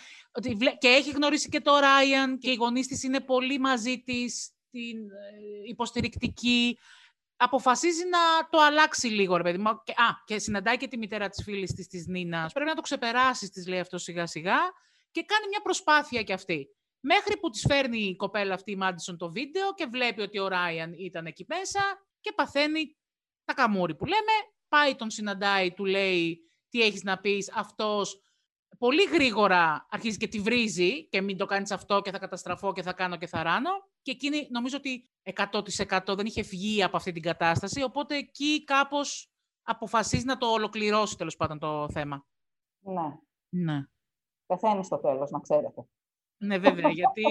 Και 0.78 0.88
έχει 0.88 1.12
γνωρίσει 1.12 1.50
και 1.50 1.62
το 1.62 1.78
Ράιαν 1.78 2.38
και 2.38 2.50
οι 2.50 2.56
γονείς 2.56 2.88
της 2.88 3.04
είναι 3.04 3.20
πολύ 3.20 3.60
μαζί 3.60 4.02
της, 4.06 4.50
την 4.72 4.98
ε, 4.98 5.70
υποστηρικτική. 5.70 6.78
Αποφασίζει 7.38 8.04
να 8.08 8.50
το 8.50 8.60
αλλάξει 8.62 9.08
λίγο, 9.08 9.38
ρε 9.38 9.44
παιδί 9.44 9.58
μου. 9.58 9.82
Και, 9.84 9.92
α, 9.92 10.24
και 10.26 10.40
συναντάει 10.40 10.78
και 10.78 10.88
τη 10.88 10.98
μητέρα 10.98 11.30
της 11.30 11.44
φίλης 11.44 11.74
της, 11.74 11.88
της 11.88 12.08
Νίνας. 12.08 12.54
Πρέπει 12.54 12.70
να 12.70 12.76
το 12.76 12.82
ξεπεράσεις, 12.82 13.50
της 13.50 13.68
λέει 13.68 13.80
αυτό 13.80 13.98
σιγά-σιγά. 13.98 14.58
Και 15.12 15.24
κάνει 15.24 15.48
μια 15.48 15.62
προσπάθεια 15.62 16.24
κι 16.24 16.34
αυτή. 16.34 16.68
Μέχρι 17.00 17.38
που 17.38 17.50
της 17.50 17.66
φέρνει 17.68 18.00
η 18.00 18.16
κοπέλα 18.16 18.54
αυτή 18.54 18.72
η 18.72 18.76
Μάντισον 18.76 19.18
το 19.18 19.32
βίντεο 19.32 19.74
και 19.74 19.86
βλέπει 19.86 20.22
ότι 20.22 20.40
ο 20.40 20.48
Ράιαν 20.48 20.94
ήταν 20.94 21.26
εκεί 21.26 21.46
μέσα 21.48 21.82
και 22.20 22.32
παθαίνει 22.32 22.98
τα 23.44 23.54
καμούρι 23.54 23.96
που 23.96 24.06
λέμε 24.06 24.32
πάει, 24.68 24.96
τον 24.96 25.10
συναντάει, 25.10 25.74
του 25.74 25.86
λέει 25.86 26.40
τι 26.70 26.82
έχεις 26.82 27.04
να 27.04 27.20
πεις, 27.20 27.52
αυτός 27.56 28.22
πολύ 28.78 29.04
γρήγορα 29.04 29.88
αρχίζει 29.90 30.18
και 30.18 30.28
τη 30.28 30.40
βρίζει 30.40 31.08
και 31.08 31.22
μην 31.22 31.38
το 31.38 31.46
κάνεις 31.46 31.72
αυτό 31.72 32.02
και 32.02 32.12
θα 32.12 32.20
καταστραφώ 32.20 32.74
και 32.74 32.82
θα 32.82 32.94
κάνω 32.94 33.18
και 33.18 33.28
θα 33.28 33.44
ράνω. 33.44 33.70
Και 34.02 34.12
εκείνη 34.12 34.48
νομίζω 34.52 34.78
ότι 34.78 35.10
100% 35.24 36.16
δεν 36.16 36.26
είχε 36.26 36.42
βγει 36.42 36.84
από 36.84 36.98
αυτή 36.98 37.12
την 37.12 37.22
κατάσταση, 37.22 37.84
οπότε 37.84 38.16
εκεί 38.16 38.64
κάπως 38.64 39.30
αποφασίζει 39.62 40.26
να 40.26 40.38
το 40.38 40.46
ολοκληρώσει 40.46 41.18
τέλος 41.18 41.36
πάντων 41.36 41.60
το 41.60 41.90
θέμα. 41.92 42.26
Ναι. 42.80 43.20
Ναι. 43.50 43.86
Πεθαίνει 44.46 44.84
στο 44.84 44.98
τέλος, 44.98 45.32
να 45.32 45.40
ξέρετε. 45.40 45.86
Ναι, 46.38 46.58
βέβαια, 46.58 46.90
γιατί... 46.90 47.24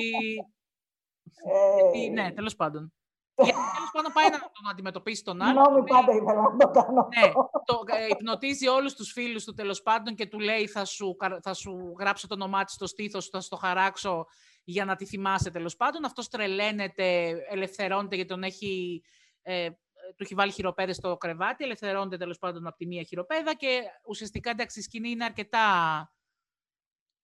Ε, 1.45 1.75
γιατί 1.75 2.11
ναι, 2.11 2.33
τέλος 2.33 2.57
πάντων. 2.57 2.93
Γιατί 3.37 3.61
τέλος 3.75 3.91
πάντων 3.93 4.13
πάει 4.13 4.31
να 4.31 4.39
τον 4.39 4.71
αντιμετωπίσει 4.71 5.25
τον 5.25 5.43
άλλο. 5.43 5.63
Συγγνώμη, 5.65 5.89
πάντα 5.89 6.13
ήθελα 6.13 6.41
να 6.43 6.57
το 6.57 6.71
κάνω. 6.71 7.09
Ναι, 7.09 7.33
το, 7.65 7.83
ε, 7.87 8.07
υπνοτίζει 8.07 8.69
όλους 8.69 8.95
τους 8.95 9.13
φίλους 9.13 9.45
του 9.45 9.55
τέλος 9.55 9.83
πάντων 9.83 10.15
και 10.15 10.27
του 10.27 10.39
λέει: 10.39 10.67
θα 10.67 10.85
σου, 10.85 11.17
θα 11.43 11.55
σου 11.55 11.95
γράψω 11.99 12.27
το 12.27 12.35
όνομά 12.35 12.65
της 12.65 12.75
στο 12.75 12.87
στήθος, 12.87 13.29
θα 13.29 13.41
σου 13.41 13.49
το 13.49 13.57
χαράξω 13.57 14.27
για 14.65 14.85
να 14.85 14.97
τη 14.97 15.07
θυμάσαι 15.07 15.51
τέλος 15.51 15.77
πάντων. 15.77 16.05
Αυτός 16.05 16.29
τρελαίνεται, 16.29 17.37
ελευθερώνεται 17.51 18.15
γιατί 18.15 18.31
τον 18.31 18.43
έχει. 18.43 19.03
Ε, 19.43 19.71
του 20.17 20.23
έχει 20.23 20.35
βάλει 20.35 20.53
χειροπέδες 20.53 20.97
στο 20.97 21.17
κρεβάτι, 21.17 21.65
ελευθερώνεται 21.65 22.17
τέλος 22.17 22.39
πάντων 22.39 22.67
από 22.67 22.77
τη 22.77 22.87
μία 22.87 23.03
χειροπέδα 23.03 23.55
και 23.55 23.83
ουσιαστικά 24.05 24.51
εντάξει 24.51 24.79
η 24.79 24.83
σκηνή 24.83 25.11
είναι 25.11 25.25
αρκετά. 25.25 25.61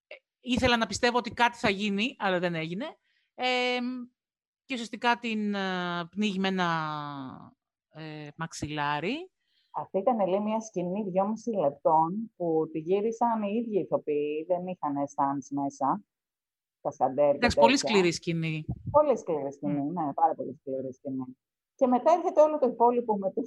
Ε, 0.06 0.14
ήθελα 0.40 0.76
να 0.76 0.86
πιστεύω 0.86 1.18
ότι 1.18 1.30
κάτι 1.30 1.58
θα 1.58 1.70
γίνει, 1.70 2.16
αλλά 2.18 2.38
δεν 2.38 2.54
έγινε. 2.54 2.86
Ε, 3.34 3.78
και 4.70 4.76
ουσιαστικά 4.76 5.18
την 5.18 5.54
uh, 5.56 6.08
πνίγει 6.10 6.38
με 6.38 6.48
ένα 6.48 6.70
ε, 7.94 8.28
μαξιλάρι. 8.36 9.30
Αυτή 9.70 9.98
ήταν 9.98 10.28
λέει, 10.28 10.40
μια 10.40 10.60
σκηνή 10.60 11.02
δυόμιση 11.10 11.50
λεπτών 11.50 12.32
που 12.36 12.68
τη 12.72 12.78
γύρισαν 12.78 13.42
οι 13.42 13.56
ίδιοι 13.56 13.78
ηθοποιοί, 13.78 14.44
δεν 14.48 14.66
είχαν 14.66 14.94
stands 15.14 15.62
μέσα. 15.62 16.02
Τα 16.80 16.90
σκαντέρ. 16.90 17.34
Εντάξει, 17.34 17.58
πολύ 17.58 17.76
σκληρή 17.76 18.12
σκηνή. 18.12 18.64
Πολύ 18.90 19.18
σκληρή 19.18 19.52
σκηνή, 19.52 19.84
mm. 19.88 19.92
ναι, 19.92 20.12
πάρα 20.12 20.34
πολύ 20.34 20.56
σκληρή 20.60 20.92
σκηνή. 20.92 21.36
Και 21.74 21.86
μετά 21.86 22.12
έρχεται 22.12 22.40
όλο 22.40 22.58
το 22.58 22.66
υπόλοιπο 22.66 23.16
με 23.16 23.32
το. 23.32 23.40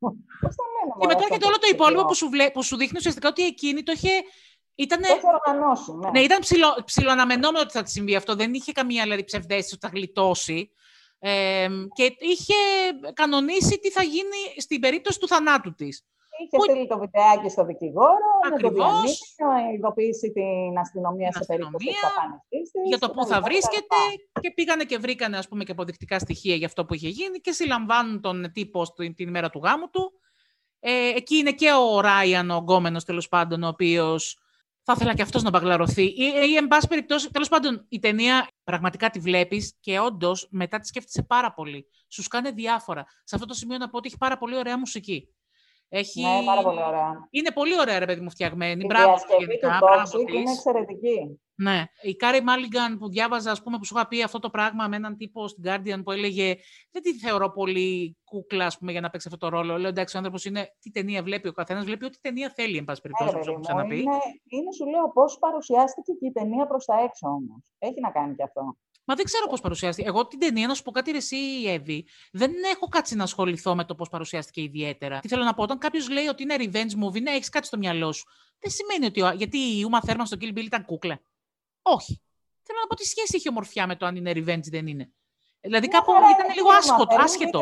Πώς 0.42 0.54
το 0.56 0.64
λένε, 0.74 0.92
Και 1.00 1.06
μετά 1.06 1.22
έρχεται 1.22 1.46
όλο 1.46 1.58
το 1.58 1.68
υπόλοιπο 1.72 2.04
που 2.04 2.14
σου, 2.14 2.28
βλέ... 2.28 2.50
που 2.50 2.62
σου 2.62 2.76
δείχνει 2.76 2.98
ουσιαστικά 2.98 3.28
ότι 3.28 3.42
εκείνη 3.42 3.82
το 3.82 3.92
είχε 3.92 4.10
Ήτανε... 4.80 5.06
Το 5.06 5.28
οργανώσει, 5.46 5.92
ναι. 5.92 6.10
ναι. 6.10 6.20
ήταν 6.20 6.38
ψηλο, 6.38 6.82
ψηλοαναμενόμενο 6.84 7.60
ότι 7.60 7.72
θα 7.72 7.82
της 7.82 7.92
συμβεί 7.92 8.14
αυτό. 8.14 8.34
Δεν 8.34 8.54
είχε 8.54 8.72
καμία 8.72 9.02
δηλαδή, 9.02 9.24
ψευδέστηση 9.24 9.74
ότι 9.74 9.86
θα 9.86 9.92
γλιτώσει. 9.94 10.70
Ε, 11.18 11.68
και 11.94 12.16
είχε 12.18 12.54
κανονίσει 13.12 13.78
τι 13.78 13.90
θα 13.90 14.02
γίνει 14.02 14.40
στην 14.56 14.80
περίπτωση 14.80 15.18
του 15.18 15.28
θανάτου 15.28 15.74
της. 15.74 16.04
Είχε 16.42 16.56
που... 16.56 16.62
στείλει 16.62 16.86
το 16.86 16.98
βιντεάκι 16.98 17.48
στο 17.48 17.64
δικηγόρο, 17.64 18.30
Ακριβώς. 18.52 19.36
να 19.38 19.72
ειδοποιήσει 19.74 20.30
την 20.32 20.78
αστυνομία 20.78 21.28
την 21.28 21.40
σε 21.40 21.46
περίπτωση 21.46 21.86
της 22.48 22.70
Για 22.86 22.98
το 22.98 23.10
πού 23.10 23.26
θα 23.26 23.40
βρίσκεται 23.40 23.96
και 24.40 24.50
πήγανε 24.50 24.84
και 24.84 24.98
βρήκανε 24.98 25.38
ας 25.38 25.48
πούμε, 25.48 25.64
και 25.64 25.72
αποδεικτικά 25.72 26.18
στοιχεία 26.18 26.54
για 26.54 26.66
αυτό 26.66 26.84
που 26.84 26.94
είχε 26.94 27.08
γίνει 27.08 27.38
και 27.38 27.52
συλλαμβάνουν 27.52 28.20
τον 28.20 28.52
τύπο 28.52 28.92
την, 28.92 29.14
την 29.14 29.28
ημέρα 29.28 29.50
του 29.50 29.60
γάμου 29.64 29.90
του. 29.90 30.12
Ε, 30.80 31.08
εκεί 31.08 31.36
είναι 31.36 31.52
και 31.52 31.72
ο 31.72 32.00
Ράιαν, 32.00 32.50
ο 32.50 32.56
γκόμενος 32.56 33.04
τέλος 33.04 33.28
πάντων, 33.28 33.62
ο 33.62 33.68
οποίος 33.68 34.38
θα 34.82 34.92
ήθελα 34.96 35.14
και 35.14 35.22
αυτός 35.22 35.42
να 35.42 35.50
μπαγλαρωθεί. 35.50 36.02
Ή, 36.02 36.32
ή 36.50 36.56
εν 36.56 36.66
πάση 36.68 36.88
περιπτώσει, 36.88 37.30
τέλος 37.30 37.48
πάντων, 37.48 37.86
η 37.88 37.98
ταινία 37.98 38.48
πραγματικά 38.64 39.10
τη 39.10 39.18
βλέπεις 39.18 39.76
και 39.80 39.98
όντως 39.98 40.48
μετά 40.50 40.78
τη 40.78 40.86
σκέφτεσαι 40.86 41.22
πάρα 41.22 41.52
πολύ. 41.52 41.86
Σου 42.08 42.22
κάνει 42.22 42.50
διάφορα. 42.50 43.04
Σε 43.24 43.34
αυτό 43.34 43.46
το 43.46 43.54
σημείο 43.54 43.78
να 43.78 43.88
πω 43.88 43.96
ότι 43.96 44.08
έχει 44.08 44.16
πάρα 44.18 44.38
πολύ 44.38 44.56
ωραία 44.56 44.78
μουσική. 44.78 45.34
Έχει... 45.88 46.22
Ναι, 46.22 46.44
πάρα 46.44 46.62
πολύ 46.62 46.82
ωραία. 46.82 47.28
Είναι 47.30 47.50
πολύ 47.50 47.80
ωραία, 47.80 47.98
ρε 47.98 48.04
παιδί 48.04 48.20
μου, 48.20 48.30
φτιαγμένη. 48.30 48.82
Η 48.82 48.86
Μπράβο, 48.86 49.16
γενικά. 49.38 49.78
Μπράβο 49.80 50.18
είναι 50.18 50.50
εξαιρετική. 50.50 51.40
Ναι. 51.62 51.84
Η 52.02 52.16
Κάρι 52.16 52.42
Μάλιγκαν 52.42 52.98
που 52.98 53.08
διάβαζα, 53.08 53.50
ας 53.50 53.62
πούμε, 53.62 53.78
που 53.78 53.84
σου 53.84 53.94
είχα 53.96 54.08
πει 54.08 54.22
αυτό 54.22 54.38
το 54.38 54.50
πράγμα 54.50 54.88
με 54.88 54.96
έναν 54.96 55.16
τύπο 55.16 55.48
στην 55.48 55.64
Guardian 55.66 56.00
που 56.04 56.10
έλεγε 56.10 56.56
Δεν 56.90 57.02
τη 57.02 57.18
θεωρώ 57.18 57.50
πολύ 57.50 58.16
κούκλα, 58.24 58.66
ας 58.66 58.78
πούμε, 58.78 58.92
για 58.92 59.00
να 59.00 59.10
παίξει 59.10 59.28
αυτό 59.32 59.46
το 59.46 59.56
ρόλο. 59.56 59.78
Λέω 59.78 59.88
εντάξει, 59.88 60.16
ο 60.16 60.18
άνθρωπος 60.18 60.44
είναι. 60.44 60.76
Τι 60.80 60.90
ταινία 60.90 61.22
βλέπει 61.22 61.48
ο 61.48 61.52
καθένας, 61.52 61.84
βλέπει 61.84 62.04
ό,τι 62.04 62.20
ταινία 62.20 62.52
θέλει, 62.54 62.76
εν 62.76 62.84
πάση 62.84 63.00
περιπτώσει, 63.00 63.34
όπως 63.34 63.46
έχω 63.46 63.60
ξαναπεί. 63.60 63.98
Είναι, 63.98 64.18
είναι, 64.46 64.72
σου 64.76 64.86
λέω, 64.86 65.10
πώς 65.14 65.38
παρουσιάστηκε 65.38 66.12
και 66.12 66.26
η 66.26 66.32
ταινία 66.32 66.66
προς 66.66 66.84
τα 66.84 66.94
έξω 67.04 67.28
όμως. 67.28 67.72
Έχει 67.78 68.00
να 68.00 68.10
κάνει 68.10 68.34
και 68.34 68.42
αυτό. 68.42 68.76
Μα 69.04 69.14
δεν 69.14 69.24
ξέρω 69.24 69.46
πώς 69.46 69.60
παρουσιάστηκε. 69.60 70.08
Εγώ 70.08 70.26
την 70.26 70.38
ταινία, 70.38 70.66
να 70.66 70.74
σου 70.74 70.82
πω 70.82 70.90
κάτι, 70.90 71.10
εσύ, 71.10 71.36
Εύη, 71.66 72.06
δεν 72.32 72.52
έχω 72.74 72.86
κάτσει 72.88 73.16
να 73.16 73.22
ασχοληθώ 73.22 73.74
με 73.74 73.84
το 73.84 73.94
πώς 73.94 74.08
παρουσιάστηκε 74.08 74.62
ιδιαίτερα. 74.62 75.18
Τι 75.18 75.28
θέλω 75.28 75.44
να 75.44 75.54
πω, 75.54 75.62
όταν 75.62 75.78
κάποιος 75.78 76.08
λέει 76.08 76.26
ότι 76.26 76.42
είναι 76.42 76.56
revenge 76.58 77.04
movie, 77.04 77.22
ναι, 77.22 77.30
έχεις 77.30 77.48
κάτι 77.48 77.66
στο 77.66 77.78
μυαλό 77.78 78.12
σου. 78.12 78.24
Δεν 78.58 78.70
σημαίνει 78.70 79.06
ότι. 79.06 79.36
Γιατί 79.36 79.58
η 79.58 79.86
Uma 79.90 80.10
Thurman 80.10 80.22
στο 80.24 80.36
Kill 80.40 80.58
Bill 80.58 80.64
ήταν 80.64 80.84
κούκλα. 80.84 81.20
Όχι. 81.82 82.22
Θέλω 82.62 82.78
να 82.80 82.86
πω 82.86 82.94
τι 82.94 83.04
σχέση 83.04 83.32
έχει 83.34 83.48
ομορφιά 83.48 83.86
με 83.86 83.96
το 83.96 84.06
αν 84.06 84.16
είναι 84.16 84.30
revenge 84.34 84.70
δεν 84.70 84.86
είναι. 84.86 85.12
Δηλαδή 85.60 85.88
κάπου 85.88 86.12
ήταν 86.12 86.54
λίγο 86.54 86.70
άσχετο. 86.70 87.16
άσχετο. 87.18 87.60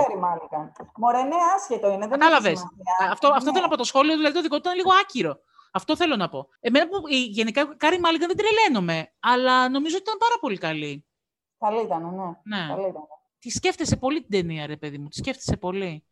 Μωρέ, 0.97 1.23
ναι, 1.23 1.37
άσχετο 1.57 1.91
είναι. 1.91 2.07
Κατάλαβες. 2.07 2.63
Αυτό, 3.11 3.29
αυτό 3.29 3.45
ναι. 3.45 3.53
θέλω 3.53 3.65
να 3.65 3.71
πω. 3.71 3.77
Το 3.77 3.85
σχόλιο 3.85 4.17
δηλαδή 4.17 4.35
το 4.35 4.43
δικό 4.43 4.55
του 4.55 4.61
ήταν 4.61 4.75
λίγο 4.75 4.91
άκυρο. 5.01 5.39
Αυτό 5.73 5.97
θέλω 5.97 6.17
να 6.17 6.29
πω. 6.29 6.49
Εμένα 6.61 6.89
που 6.89 7.09
γενικά 7.09 7.77
Κάρι 7.77 8.01
Μάλιγκαν 8.01 8.29
δεν 8.29 8.37
τρελαίνομαι, 8.37 9.13
αλλά 9.21 9.69
νομίζω 9.69 9.97
ότι 9.97 10.05
ήταν 10.05 10.19
πάρα 10.19 10.35
πολύ 10.41 10.59
καλή. 10.59 11.07
Καλή 11.59 11.83
ήταν, 11.83 12.15
ναι. 12.15 12.57
ναι. 12.57 12.67
Καλή 12.69 12.89
ήταν. 12.89 13.03
Τη 13.39 13.51
σκέφτεσαι 13.51 13.97
πολύ 13.97 14.21
την 14.21 14.31
ταινία, 14.31 14.67
ρε 14.67 14.77
παιδί 14.77 14.99
μου. 14.99 15.09
Τη 15.09 15.17
σκέφτεσαι 15.17 15.57
πολύ. 15.57 16.08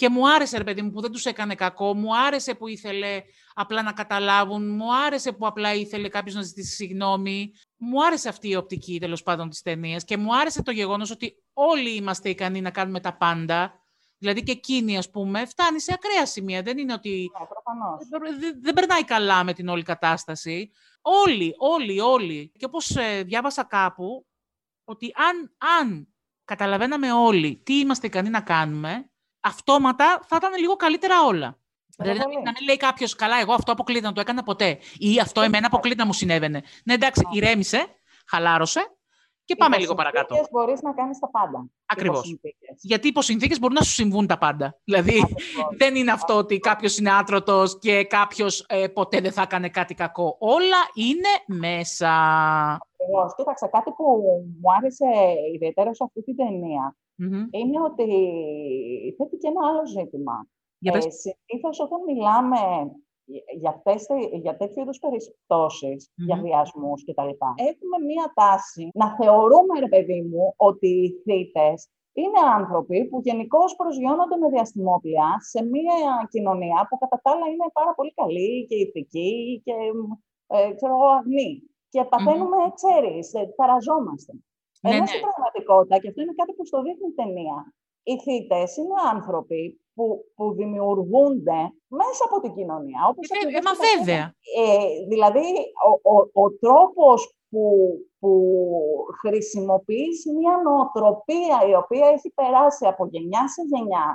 Και 0.00 0.08
μου 0.08 0.30
άρεσε, 0.30 0.56
ρε 0.58 0.64
παιδί 0.64 0.82
μου, 0.82 0.90
που 0.90 1.00
δεν 1.00 1.10
τους 1.12 1.24
έκανε 1.26 1.54
κακό. 1.54 1.94
Μου 1.94 2.16
άρεσε 2.18 2.54
που 2.54 2.66
ήθελε 2.68 3.22
απλά 3.54 3.82
να 3.82 3.92
καταλάβουν. 3.92 4.68
Μου 4.70 4.94
άρεσε 4.94 5.32
που 5.32 5.46
απλά 5.46 5.74
ήθελε 5.74 6.08
κάποιος 6.08 6.34
να 6.34 6.42
ζητήσει 6.42 6.74
συγγνώμη. 6.74 7.52
Μου 7.76 8.04
άρεσε 8.04 8.28
αυτή 8.28 8.48
η 8.48 8.56
οπτική, 8.56 9.00
τέλος 9.00 9.22
πάντων, 9.22 9.48
της 9.50 9.62
ταινίας. 9.62 10.04
Και 10.04 10.16
μου 10.16 10.36
άρεσε 10.36 10.62
το 10.62 10.70
γεγονός 10.70 11.10
ότι 11.10 11.34
όλοι 11.52 11.94
είμαστε 11.94 12.28
ικανοί 12.28 12.60
να 12.60 12.70
κάνουμε 12.70 13.00
τα 13.00 13.16
πάντα. 13.16 13.80
Δηλαδή 14.18 14.42
και 14.42 14.52
εκείνη, 14.52 14.98
ας 14.98 15.10
πούμε, 15.10 15.46
φτάνει 15.46 15.80
σε 15.80 15.92
ακραία 15.94 16.26
σημεία. 16.26 16.62
Δεν 16.62 16.78
είναι 16.78 16.92
ότι 16.92 17.30
Ναι, 17.40 17.46
προφανώς. 17.46 18.08
δεν- 18.08 18.40
δεν, 18.40 18.58
δεν 18.62 18.74
περνάει 18.74 19.04
καλά 19.04 19.44
με 19.44 19.52
την 19.52 19.68
όλη 19.68 19.82
κατάσταση. 19.82 20.70
Όλοι, 21.00 21.54
όλοι, 21.58 22.00
όλοι. 22.00 22.52
Και 22.58 22.64
όπως 22.64 22.96
ε, 22.96 23.22
διάβασα 23.22 23.64
κάπου, 23.64 24.26
ότι 24.84 25.12
αν, 25.16 25.56
αν 25.78 26.08
καταλαβαίναμε 26.44 27.12
όλοι 27.12 27.60
τι 27.64 27.78
είμαστε 27.78 28.06
ικανοί 28.06 28.30
να 28.30 28.40
κάνουμε, 28.40 29.09
αυτόματα 29.40 30.20
θα 30.26 30.36
ήταν 30.36 30.54
λίγο 30.58 30.76
καλύτερα 30.76 31.22
όλα. 31.24 31.58
Δηλαδή, 31.96 32.18
να 32.18 32.26
μην, 32.26 32.34
πολύ. 32.34 32.46
να 32.46 32.52
μην 32.58 32.66
λέει 32.66 32.76
κάποιος, 32.76 33.14
καλά, 33.14 33.40
εγώ 33.40 33.52
αυτό 33.52 33.72
αποκλείται 33.72 34.06
να 34.06 34.12
το 34.12 34.20
έκανα 34.20 34.42
ποτέ. 34.42 34.78
Ή 34.98 35.18
αυτό 35.20 35.40
εμένα 35.40 35.66
αποκλείται 35.66 36.00
να 36.00 36.06
μου 36.06 36.12
συνέβαινε. 36.12 36.62
Ναι, 36.84 36.94
εντάξει, 36.94 37.22
ηρέμησε, 37.32 37.86
χαλάρωσε 38.26 38.94
και 39.44 39.56
πάμε 39.56 39.78
λίγο 39.78 39.94
παρακάτω. 39.94 40.34
Υπό 40.34 40.46
μπορείς 40.50 40.82
να 40.82 40.92
κάνεις 40.92 41.18
τα 41.18 41.30
πάντα. 41.30 41.66
Ακριβώς. 41.86 42.18
Υπό 42.18 42.26
συνθήκες. 42.26 42.78
Γιατί 42.82 43.08
υπό 43.08 43.22
συνθήκε 43.22 43.58
μπορούν 43.58 43.76
να 43.76 43.82
σου 43.82 43.92
συμβούν 43.92 44.26
τα 44.26 44.38
πάντα. 44.38 44.78
Δηλαδή, 44.84 45.20
Ακριβώς. 45.22 45.76
δεν 45.76 45.94
είναι 45.94 46.12
αυτό 46.12 46.36
ότι 46.36 46.58
κάποιος 46.58 46.98
είναι 46.98 47.12
άτρωτος 47.12 47.78
και 47.78 48.04
κάποιος 48.04 48.66
ποτέ 48.92 49.20
δεν 49.20 49.32
θα 49.32 49.42
έκανε 49.42 49.68
κάτι 49.68 49.94
κακό. 49.94 50.36
Όλα 50.38 50.78
είναι 50.94 51.58
μέσα. 51.60 52.10
Ακριβώς. 52.74 53.34
Κοίταξε, 53.36 53.68
κάτι 53.72 53.90
που 53.90 54.04
μου 54.60 54.72
άρεσε 54.76 55.06
ιδιαίτερα 55.54 55.94
σε 55.94 56.04
αυτή 56.04 56.22
την 56.22 56.36
ταινία 56.36 56.96
Μμμ. 57.22 57.46
είναι 57.50 57.78
ότι 57.88 58.06
θέτει 59.16 59.36
και 59.36 59.48
ένα 59.52 59.62
άλλο 59.68 59.86
ζήτημα. 59.86 60.36
Για 60.78 60.92
πες. 60.92 61.04
Ε, 61.06 61.10
συνήθως 61.10 61.80
όταν 61.80 62.00
μιλάμε 62.06 62.58
για, 63.60 63.70
αυτές, 63.70 64.06
τε- 64.06 64.34
για 64.44 64.56
τέτοιου 64.56 64.80
είδους 64.82 64.98
περιπτώσεις, 64.98 66.12
για 66.14 66.36
Μμμ. 66.36 66.42
βιασμούς 66.42 67.04
κτλ. 67.04 67.32
Έχουμε 67.70 67.96
μία 68.10 68.32
τάση 68.34 68.90
να 68.94 69.06
θεωρούμε, 69.18 69.74
ρε 69.80 69.88
παιδί 69.88 70.20
μου, 70.22 70.54
ότι 70.56 70.88
οι 70.88 71.08
θύτες 71.24 71.88
είναι 72.12 72.40
άνθρωποι 72.58 73.08
που 73.08 73.20
γενικώς 73.24 73.76
προσγειώνονται 73.76 74.36
με 74.36 74.48
διαστημόπλια 74.48 75.26
σε 75.50 75.64
μία 75.64 75.96
κοινωνία 76.30 76.86
που 76.88 76.98
κατά 76.98 77.20
τα 77.22 77.30
άλλα 77.30 77.46
είναι 77.46 77.68
πάρα 77.72 77.94
πολύ 77.94 78.12
καλή 78.14 78.66
και 78.68 78.76
ηθική 78.76 79.62
και 79.64 79.74
ε, 80.46 80.72
ξέρω 80.74 80.92
εγώ, 80.92 81.06
αγνή. 81.18 81.62
Και 81.88 82.04
παθαίνουμε, 82.04 82.56
ξέρεις, 82.74 83.34
ε, 83.34 83.54
ταραζόμαστε. 83.56 84.32
Ναι, 84.82 84.90
Ενώ 84.90 85.00
ναι. 85.00 85.06
στην 85.06 85.20
πραγματικότητα, 85.26 85.94
και 86.00 86.08
αυτό 86.08 86.20
είναι 86.22 86.36
κάτι 86.40 86.52
που 86.56 86.64
στο 86.70 86.78
δείχνει 86.82 87.08
η 87.12 87.16
ταινία, 87.20 87.58
οι 88.08 88.14
θύτες 88.24 88.76
είναι 88.76 88.96
άνθρωποι 89.14 89.62
που, 89.94 90.04
που 90.36 90.44
δημιουργούνται 90.60 91.60
μέσα 92.00 92.22
από 92.28 92.36
την 92.42 92.52
κοινωνία. 92.56 93.00
Όπως 93.10 93.28
Ε, 93.28 93.32
ακριβώς 93.34 93.60
ε, 93.60 93.66
μα 93.68 93.72
και 93.72 93.80
τα 93.80 93.88
βέβαια. 93.92 94.24
ε, 94.60 95.06
δηλαδή, 95.12 95.46
ο, 95.88 95.90
ο, 96.14 96.16
ο 96.42 96.44
τρόπος 96.62 97.18
που, 97.50 97.64
που 98.20 98.32
χρησιμοποιείς 99.20 100.18
μια 100.38 100.54
νοοτροπία 100.64 101.58
η 101.70 101.74
οποία 101.82 102.06
έχει 102.14 102.30
περάσει 102.40 102.86
από 102.86 103.06
γενιά 103.06 103.48
σε 103.48 103.62
γενιά, 103.72 104.06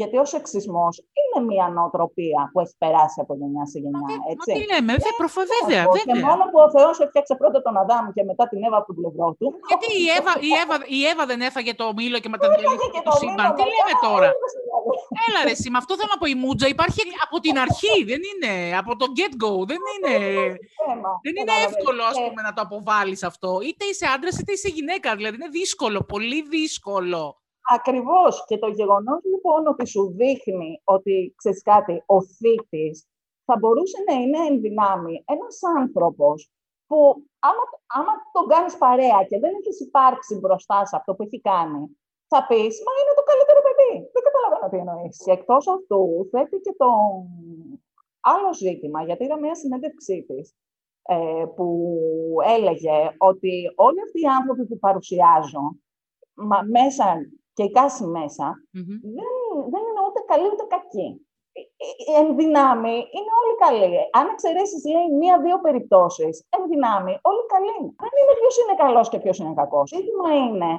γιατί 0.00 0.16
ο 0.18 0.24
σεξισμός 0.34 0.94
είναι 1.20 1.38
μια 1.50 1.66
νοοτροπία 1.76 2.40
που 2.52 2.60
έχει 2.60 2.74
περάσει 2.78 3.18
από 3.24 3.32
γενιά 3.40 3.64
σε 3.72 3.78
γενιά, 3.84 3.98
Μα 4.20 4.30
έτσι. 4.32 4.50
τι 4.56 4.62
λέμε, 4.72 4.92
δε, 5.04 5.10
προφα, 5.20 5.42
βέβαια, 5.54 5.82
Ακριβώς. 5.84 6.02
Και 6.04 6.12
βέβαια. 6.12 6.28
μόνο 6.30 6.42
που 6.50 6.58
ο 6.66 6.68
Θεός 6.76 6.94
έφτιαξε 7.04 7.34
πρώτα 7.40 7.58
τον 7.66 7.74
Αδάμ 7.82 8.04
και 8.16 8.22
μετά 8.30 8.44
την 8.50 8.58
Εύα 8.66 8.76
από 8.80 8.86
τον 8.90 8.96
πλευρό 9.00 9.28
του. 9.38 9.46
Γιατί 9.70 9.86
η 10.04 10.06
Εύα, 10.18 10.32
η, 10.48 10.50
Εύα, 10.62 10.76
η 10.98 11.00
Εύα 11.10 11.24
δεν 11.30 11.40
έφαγε 11.48 11.72
το 11.80 11.86
μήλο 11.98 12.18
και 12.22 12.28
Έφαγε 12.28 12.34
μεταδιαλύθηκε 12.34 12.90
και 12.96 13.02
το 13.08 13.10
το 13.10 13.16
σύμπαν. 13.22 13.34
μήλο 13.44 13.50
Τι 13.58 13.62
μετά, 13.64 13.72
λέμε 13.74 13.94
τώρα; 14.08 14.26
έλεγες 14.30 14.52
δηλαδή. 14.64 14.90
Έλα 15.26 15.40
ρε, 15.46 15.52
εσύ, 15.56 15.68
με 15.74 15.78
αυτό 15.82 15.92
θέλω 15.98 16.10
να 16.14 16.18
πω. 16.22 16.26
Η 16.34 16.36
Μούτζα 16.42 16.66
υπάρχει 16.74 17.02
από 17.26 17.36
την 17.44 17.54
αρχή. 17.64 17.96
Δεν 18.10 18.20
είναι; 18.30 18.52
Από 18.82 18.92
το 19.00 19.06
get-go. 19.18 19.54
Δεν 19.70 19.80
είναι; 19.92 20.12
Θέμα, 20.86 21.10
Δεν 21.24 21.32
είναι 21.38 21.44
κατάλαβες. 21.52 21.68
εύκολο, 21.70 22.02
ας 22.10 22.16
Και- 22.16 22.24
πούμε, 22.26 22.40
να 22.48 22.52
το 22.56 22.60
αποβάλεις 22.66 23.20
αυτό. 23.30 23.50
Είτε 23.68 23.84
είσαι 23.90 24.06
άντρας, 24.14 24.34
είτε 24.40 24.52
είσαι 24.56 24.68
γυναίκα. 24.76 25.08
Δηλαδή, 25.18 25.34
είναι 25.38 25.50
δύσκολο, 25.60 25.98
πολύ 26.12 26.40
δύσκολο. 26.54 27.22
Ακριβώς. 27.70 28.44
Και 28.46 28.58
το 28.58 28.68
γεγονός 28.68 29.20
λοιπόν 29.24 29.66
ότι 29.66 29.86
σου 29.86 30.14
δείχνει 30.16 30.80
ότι, 30.84 31.34
ξέρεις 31.36 31.62
κάτι, 31.62 32.02
ο 32.06 32.22
θήτης 32.22 33.06
θα 33.44 33.56
μπορούσε 33.58 33.98
να 34.08 34.14
είναι 34.14 34.38
εν 34.46 34.60
δυνάμει 34.60 35.24
ένας 35.26 35.58
άνθρωπος 35.78 36.50
που 36.86 36.98
άμα, 37.38 37.62
άμα 37.86 38.12
τον 38.32 38.46
κάνεις 38.46 38.76
παρέα 38.76 39.24
και 39.28 39.38
δεν 39.38 39.52
έχεις 39.60 39.80
υπάρξει 39.80 40.38
μπροστά 40.38 40.86
σε 40.86 40.96
αυτό 40.96 41.14
που 41.14 41.22
έχει 41.22 41.40
κάνει, 41.40 41.82
θα 42.28 42.46
πεις, 42.48 42.74
μα 42.84 42.92
είναι 43.00 43.14
το 43.18 43.24
καλύτερο 43.30 43.60
παιδί. 43.66 43.94
Δεν 44.14 44.22
καταλαβαίνω 44.26 44.68
τι 44.70 44.78
εννοείς. 44.84 45.16
Και 45.24 45.32
εκτός 45.32 45.68
αυτού 45.68 46.28
θέτει 46.30 46.56
και 46.60 46.74
το 46.76 46.88
άλλο 48.20 48.54
ζήτημα, 48.54 49.02
γιατί 49.04 49.24
είδα 49.24 49.38
μια 49.38 49.54
συνέντευξή 49.54 50.24
της, 50.28 50.54
ε, 51.02 51.44
που 51.56 51.68
έλεγε 52.56 53.14
ότι 53.18 53.72
όλοι 53.76 54.00
αυτοί 54.06 54.20
οι 54.20 54.32
άνθρωποι 54.38 54.64
που 54.66 54.78
παρουσιάζω, 54.78 55.76
μα, 56.34 56.58
μέσα 56.62 57.04
και 57.58 57.64
εικάσει 57.64 58.04
μέσα, 58.04 58.46
Μμμ. 58.72 58.98
δεν, 59.16 59.32
δεν 59.72 59.82
είναι 59.88 60.02
ούτε 60.08 60.20
καλοί 60.26 60.46
ούτε 60.52 60.64
κακοί. 60.74 61.08
Ε, 61.52 61.60
ε, 61.60 62.20
Εν 62.20 62.36
δυνάμει 62.36 62.90
είναι 62.90 63.32
όλοι 63.40 63.54
καλοί. 63.64 63.98
Αν 64.12 64.28
εξαιρέσεις, 64.28 64.84
λέει, 64.84 65.08
μία-δύο 65.20 65.60
περιπτώσεις, 65.60 66.46
εν 66.56 66.68
δυνάμει 66.68 67.18
όλοι 67.22 67.44
καλοί. 67.54 67.78
Δεν 68.04 68.12
είναι 68.18 68.34
ποιος 68.40 68.54
είναι 68.58 68.76
καλός 68.76 69.08
και 69.08 69.18
ποιος 69.18 69.38
είναι 69.38 69.54
κακός. 69.54 69.90
Το 69.90 69.96
ζήτημα 69.96 70.34
είναι 70.34 70.72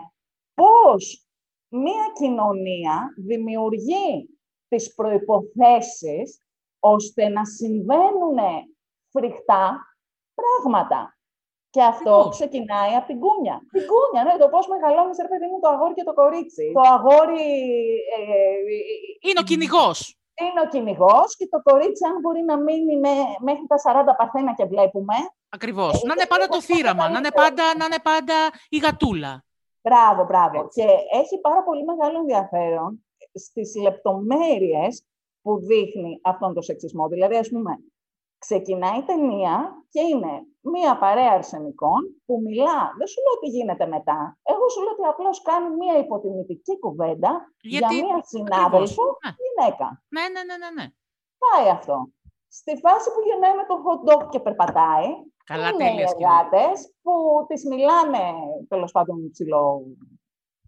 πώς 0.53 1.27
μία 1.67 2.05
κοινωνία 2.13 3.13
δημιουργεί 3.17 4.29
τις 4.67 4.93
προϋποθέσεις 4.93 6.43
ώστε 6.79 7.27
να 7.29 7.45
συμβαίνουν 7.45 8.37
φρικτά 9.11 9.63
πράγματα. 10.33 11.18
Και 11.75 11.81
αυτό 11.93 12.11
Ακριβώς. 12.13 12.35
ξεκινάει 12.37 12.93
από 12.99 13.07
την 13.11 13.19
κούνια. 13.23 13.55
Την 13.75 13.83
κούνια, 13.91 14.21
ναι, 14.27 14.33
το 14.43 14.47
πώ 14.53 14.59
μεγαλώνει, 14.73 15.13
ρε 15.25 15.29
παιδί 15.31 15.47
μου, 15.51 15.57
το 15.63 15.67
αγόρι 15.73 15.93
και 15.99 16.07
το 16.09 16.13
κορίτσι. 16.21 16.65
Το 16.77 16.83
αγόρι 16.95 17.49
ε, 18.17 18.27
Είναι 19.27 19.39
ο 19.43 19.45
κυνηγό. 19.49 19.87
είναι 20.45 20.61
ο 20.65 20.67
κυνηγό 20.73 21.17
και 21.37 21.47
το 21.53 21.59
κορίτσι, 21.69 22.01
αν 22.09 22.15
μπορεί 22.21 22.41
να 22.51 22.55
μείνει 22.65 22.95
με- 23.05 23.29
μέχρι 23.47 23.65
τα 23.71 23.77
40 23.85 24.13
παρθένα 24.19 24.51
και 24.57 24.65
βλέπουμε. 24.73 25.15
Ακριβώ. 25.57 25.87
Ε, 25.87 25.91
να 25.91 25.99
είναι 26.13 26.13
είναι 26.17 26.31
πάντα 26.33 26.45
το 26.47 26.57
λίγο 26.57 26.61
θύραμα. 26.67 27.03
Να 27.13 27.17
είναι 27.19 27.29
καλύτερο. 27.29 27.41
πάντα, 27.45 27.63
να 27.79 27.85
είναι 27.87 28.01
πάντα 28.11 28.37
η 28.75 28.77
γατούλα. 28.85 29.33
Μπράβο, 29.85 30.21
μπράβο. 30.29 30.55
Έτσι. 30.63 30.75
Και 30.81 30.87
έχει 31.21 31.35
πάρα 31.47 31.61
πολύ 31.67 31.83
μεγάλο 31.91 32.15
ενδιαφέρον 32.23 32.89
στις 33.45 33.69
λεπτομέρειες 33.85 34.93
που 35.41 35.51
δείχνει 35.69 36.19
αυτόν 36.23 36.53
τον 36.53 36.63
σεξισμό. 36.63 37.07
Δηλαδή, 37.07 37.35
ας 37.35 37.49
πούμε, 37.49 37.71
ξεκινάει 38.45 38.97
η 38.99 39.03
ταινία 39.03 39.55
και 39.93 40.01
είναι 40.11 40.33
μία 40.73 40.97
παρέα 41.03 41.31
αρσενικών 41.31 42.01
που 42.25 42.33
μιλά. 42.45 42.79
Δεν 42.97 43.07
σου 43.11 43.19
λέω 43.25 43.35
τι 43.41 43.47
γίνεται 43.55 43.85
μετά. 43.95 44.19
Εγώ 44.51 44.65
σου 44.69 44.79
λέω 44.83 44.91
ότι 44.97 45.05
απλώς 45.13 45.41
κάνει 45.41 45.69
μία 45.81 45.95
υποτιμητική 46.03 46.79
κουβέντα 46.79 47.31
Γιατί. 47.73 47.95
για 47.95 48.03
μία 48.05 48.19
συνάδελφο 48.33 49.03
Ναι. 49.25 49.31
γυναίκα. 49.45 49.87
Ναι, 50.15 50.21
ναι, 50.33 50.41
ναι, 50.47 50.55
ναι, 50.63 50.69
ναι. 50.77 50.85
Πάει 51.43 51.67
αυτό. 51.77 51.95
Στη 52.59 52.73
φάση 52.83 53.07
που 53.13 53.19
γεννάει 53.27 53.55
με 53.59 53.65
το 53.69 53.75
hot 53.85 54.01
dog 54.09 54.23
και 54.31 54.39
περπατάει, 54.39 55.07
Καλά, 55.51 55.67
είναι 55.67 55.77
τέλεια 55.83 56.03
οι 56.03 56.07
σκηνή. 56.07 56.23
εργάτες 56.23 56.75
που 57.03 57.13
τις 57.47 57.61
μιλάνε, 57.71 58.23
τέλος 58.67 58.91
πάντων, 58.91 59.15
ψηλό 59.33 59.63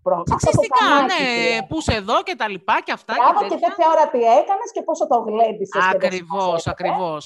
προ... 0.01 0.15
αυτό 0.15 0.33
το 0.33 0.39
Σεξιστικά, 0.39 0.77
κανάκι, 0.85 1.13
ναι. 1.23 1.29
κυρία. 1.29 1.67
Πού 1.69 1.81
σε 1.81 1.93
εδώ 2.01 2.17
και 2.27 2.35
τα 2.41 2.47
λοιπά 2.49 2.75
και 2.85 2.91
αυτά 2.91 3.13
Μπράβο, 3.17 3.39
και 3.39 3.45
και 3.47 3.49
τέτοια. 3.53 3.67
τέτοια 3.67 3.87
ώρα 3.93 4.05
τι 4.13 4.19
έκανες 4.39 4.69
και 4.73 4.81
πόσο 4.87 5.07
το 5.07 5.17
γλέντισες. 5.27 5.81
και 5.91 5.97
δεν 5.97 6.07
Ακριβώς, 6.09 6.43
σημασία, 6.43 6.71
ε. 6.71 6.75
ακριβώς. 6.75 7.23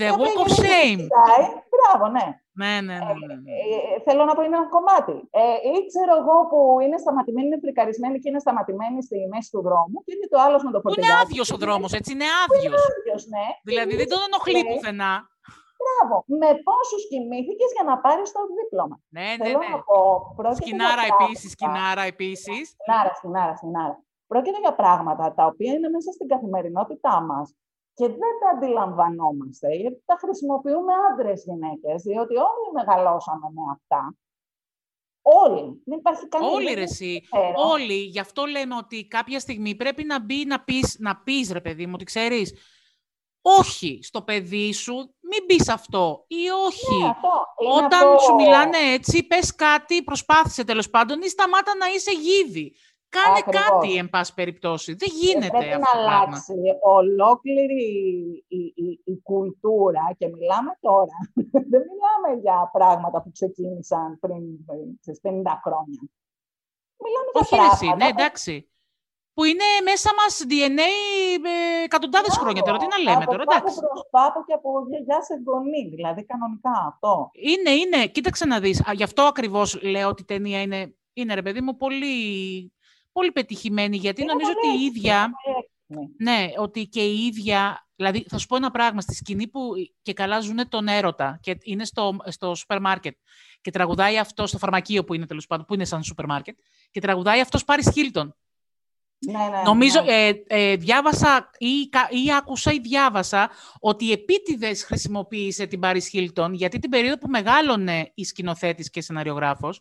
The 0.00 0.06
Και 0.06 0.08
walk 0.20 0.38
of 0.42 0.46
πήγαινε 0.46 0.52
και 0.56 0.62
shame. 0.64 1.00
κοιτάει. 1.06 1.44
Μπράβο, 1.72 2.04
ναι. 2.16 2.26
Ναι, 2.62 2.72
ναι, 2.88 2.96
ναι. 3.06 3.14
ναι, 3.28 3.34
ναι. 3.44 3.52
Ε, 3.96 4.00
θέλω 4.06 4.22
να 4.28 4.32
πω 4.36 4.40
είναι 4.46 4.56
ένα 4.60 4.68
κομμάτι. 4.76 5.16
Ε, 5.40 5.54
ή 5.72 5.74
ξέρω 5.90 6.12
εγώ 6.20 6.36
που 6.50 6.58
είναι 6.84 6.96
σταματημένοι, 7.04 7.46
είναι 7.50 7.60
φρικαρισμένοι 7.64 8.16
και 8.22 8.28
είναι 8.30 8.42
σταματημένοι 8.46 8.98
στη 9.06 9.16
μέση 9.32 9.48
του 9.54 9.60
δρόμου 9.66 9.96
και 10.04 10.12
είναι 10.14 10.28
το 10.32 10.38
άλλος 10.46 10.60
με 10.66 10.70
το 10.74 10.78
Που 10.80 10.88
είναι 10.88 10.94
φορτηγάκι. 10.96 11.22
άδειος 11.22 11.48
ο 11.56 11.58
δρόμος, 11.64 11.90
έτσι 11.98 12.10
είναι 12.14 12.28
άδειος. 12.42 12.82
Άδειος, 12.88 13.22
ναι. 13.34 13.46
Δηλαδή 13.68 13.92
δεν 14.00 14.08
τον 14.12 14.20
ενοχλεί 14.28 14.52
λέει, 14.62 14.66
πουθενά. 14.72 15.12
Μπράβο. 15.82 16.14
Με 16.42 16.48
πόσους 16.68 17.02
κοιμήθηκες 17.10 17.70
για 17.76 17.84
να 17.90 17.94
πάρεις 18.04 18.28
το 18.36 18.40
δίπλωμα; 18.56 18.96
Ναι, 19.16 19.26
ναι, 19.38 19.44
Θέλω 19.44 19.58
ναι. 19.62 19.70
να 19.74 19.78
πω. 19.88 19.98
πρόκειται 20.38 20.64
για 20.64 20.68
Σκινάρα 20.68 21.02
πράγματα- 21.04 21.24
επίσης, 21.24 21.48
σκινάρα 21.56 22.02
επίσης. 22.12 22.64
Σκηνάρα, 22.74 23.10
σκηνάρα, 23.18 23.54
σκηνάρα. 23.60 23.96
Πρόκειται 24.30 24.60
για 24.64 24.74
πράγματα 24.82 25.24
τα 25.38 25.44
οποία 25.50 25.70
είναι 25.76 25.88
μέσα 25.96 26.10
στην 26.16 26.26
καθημερινότητά 26.32 27.14
μας 27.30 27.46
και 28.02 28.08
δεν 28.08 28.34
τα 28.40 28.48
αντιλαμβανόμαστε, 28.56 29.68
γιατί 29.74 30.02
τα 30.04 30.16
χρησιμοποιούμε 30.18 30.92
άντρες 31.10 31.44
γυναίκες, 31.44 32.02
διότι 32.02 32.34
όλοι 32.36 32.68
μεγαλώσαμε 32.74 33.46
με 33.54 33.62
αυτά. 33.72 34.16
Όλοι. 35.22 35.82
Δεν 35.84 35.98
υπάρχει 35.98 36.28
κανένα. 36.28 36.52
Όλοι 36.52 36.74
ρε 36.74 36.82
εσύ. 36.82 37.22
Όλοι. 37.56 37.94
Γι' 37.94 38.20
αυτό 38.20 38.44
λέμε 38.44 38.74
ότι 38.74 39.06
κάποια 39.06 39.40
στιγμή 39.40 39.74
πρέπει 39.74 40.04
να 40.04 40.20
μπει 40.20 40.44
να 40.44 40.64
πεις, 40.64 40.96
να 40.98 41.16
πεις 41.16 41.52
ρε 41.52 41.60
παιδί 41.60 41.86
μου, 41.86 41.92
ότι 41.94 42.04
ξέρεις, 42.04 42.54
όχι 43.42 43.98
στο 44.02 44.22
παιδί 44.22 44.72
σου, 44.72 44.94
μην 45.20 45.46
πεις 45.46 45.68
αυτό 45.68 46.24
ή 46.26 46.48
όχι. 46.66 47.02
Ναι, 47.02 47.08
αυτό. 47.08 47.44
Είναι 47.58 47.74
Όταν 47.74 48.08
αυτό- 48.08 48.18
σου 48.18 48.34
μιλάνε 48.34 48.78
έτσι, 48.92 49.26
πες 49.26 49.54
κάτι, 49.54 50.02
προσπάθησε 50.02 50.64
τέλος 50.64 50.90
πάντων 50.90 51.20
ή 51.22 51.28
σταμάτα 51.28 51.76
να 51.76 51.86
είσαι 51.86 52.10
γίδι. 52.10 52.76
Κάνε 53.16 53.38
Ακριβώς. 53.38 53.68
κάτι, 53.68 53.96
εν 53.96 54.08
πάση 54.10 54.34
περιπτώσει. 54.34 54.90
Δεν 54.94 55.08
Και 55.08 55.14
γίνεται 55.20 55.48
πρέπει 55.56 55.72
αυτό 55.72 55.78
να 55.78 55.86
το 55.86 55.92
πράγμα. 55.92 56.16
αλλάξει 56.22 56.54
ολόκληρη 56.82 57.84
η, 58.48 58.62
η, 58.86 58.88
η 59.04 59.14
κουλτούρα 59.22 60.04
και 60.18 60.26
μιλάμε 60.28 60.72
τώρα. 60.80 61.16
Δεν 61.72 61.82
μιλάμε 61.90 62.40
για 62.44 62.70
πράγματα 62.72 63.22
που 63.22 63.30
ξεκίνησαν 63.32 64.18
πριν 64.20 64.42
ε, 64.72 64.74
ξέρεις, 65.00 65.20
50 65.22 65.28
χρόνια. 65.64 66.00
Μιλάμε 67.04 67.28
Όχι 67.32 67.54
για 67.54 67.62
ρε 67.62 67.68
πράγματα 67.68 67.74
εσύ, 67.74 67.86
ναι, 67.86 68.04
που- 68.08 68.14
εντάξει. 68.16 68.54
που 69.34 69.44
είναι 69.44 69.66
μέσα 69.84 70.10
μας 70.20 70.32
DNA 70.50 70.90
ε, 71.54 71.84
εκατοντάδες 71.84 72.36
χρόνια 72.40 72.62
τώρα. 72.62 72.78
Τι 72.78 72.86
να 72.94 72.98
λέμε 73.06 73.24
τώρα, 73.24 73.42
από 73.42 73.52
εντάξει. 73.52 73.74
κάπου 73.80 73.88
προς 73.92 74.02
κάτω 74.16 74.38
και 74.46 74.52
από 74.58 74.70
γιαγιά 74.88 75.22
σε 75.22 75.34
γονή, 75.46 75.82
δηλαδή 75.94 76.24
κανονικά 76.24 76.74
αυτό. 76.90 77.30
Είναι, 77.32 77.70
είναι. 77.70 78.06
Κοίταξε 78.06 78.44
να 78.46 78.60
δεις. 78.60 78.78
Α, 78.88 78.92
Γι' 78.92 79.02
αυτό 79.02 79.22
ακριβώς 79.22 79.82
λέω 79.82 80.08
ότι 80.08 80.22
η 80.22 80.24
ταινία 80.24 80.60
είναι, 80.62 80.94
είναι 81.12 81.34
ρε 81.34 81.42
παιδί 81.42 81.60
μου, 81.60 81.76
πολύ, 81.76 82.14
πολύ 83.12 83.32
πετυχημένη. 83.32 83.96
Γιατί 83.96 84.22
Είναι 84.22 84.32
νομίζω 84.32 84.52
πολύ 84.52 84.66
ότι 84.72 84.82
η 84.82 84.84
έξυπνη, 84.86 84.98
ίδια... 85.00 85.30
πολύ 85.44 85.56
έξυπνη. 85.56 86.14
Ναι, 86.18 86.52
ότι 86.56 86.86
και 86.86 87.04
η 87.06 87.26
ίδια. 87.26 87.86
Δηλαδή, 87.96 88.24
θα 88.28 88.38
σου 88.38 88.46
πω 88.46 88.56
ένα 88.56 88.70
πράγμα. 88.70 89.00
Στη 89.00 89.14
σκηνή 89.14 89.48
που 89.48 89.60
και 90.02 90.12
καλά 90.12 90.40
ζουν 90.40 90.68
τον 90.68 90.88
έρωτα 90.88 91.38
και 91.42 91.56
είναι 91.62 91.84
στο, 91.84 92.16
στο 92.26 92.54
σούπερ 92.54 92.80
μάρκετ 92.80 93.16
και 93.60 93.70
τραγουδάει 93.70 94.18
αυτό 94.18 94.46
στο 94.46 94.58
φαρμακείο 94.58 95.04
που 95.04 95.14
είναι 95.14 95.26
τέλος 95.26 95.46
πάντων, 95.46 95.64
που 95.66 95.74
είναι 95.74 95.84
σαν 95.84 96.02
σούπερ 96.02 96.26
μάρκετ, 96.26 96.58
και 96.90 97.00
τραγουδάει 97.00 97.40
αυτός 97.40 97.64
Πάρη 97.64 97.82
Χίλτον. 97.92 98.36
Ναι, 99.26 99.38
ναι, 99.38 99.62
Νομίζω, 99.64 100.02
ναι. 100.02 100.12
ε, 100.28 100.42
ε, 100.46 100.76
διάβασα 100.76 101.50
ή, 101.58 101.88
κα- 101.88 102.08
ή 102.10 102.34
άκουσα 102.34 102.72
ή 102.72 102.78
διάβασα 102.78 103.50
ότι 103.80 104.12
επίτηδες 104.12 104.84
χρησιμοποίησε 104.84 105.66
την 105.66 105.80
Πάρη 105.80 106.00
Χίλτον 106.00 106.54
γιατί 106.54 106.78
την 106.78 106.90
περίοδο 106.90 107.18
που 107.18 107.28
μεγάλωνε 107.28 108.10
η 108.14 108.24
σκηνοθέτης 108.24 108.90
και 108.90 109.00
σεναριογράφος 109.00 109.80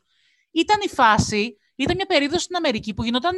ήταν 0.51 0.79
η 0.83 0.87
φάση, 0.87 1.57
ήταν 1.83 1.95
μια 1.95 2.05
περίοδος 2.05 2.41
στην 2.41 2.55
Αμερική 2.55 2.93
που 2.93 3.03
γινόταν, 3.03 3.37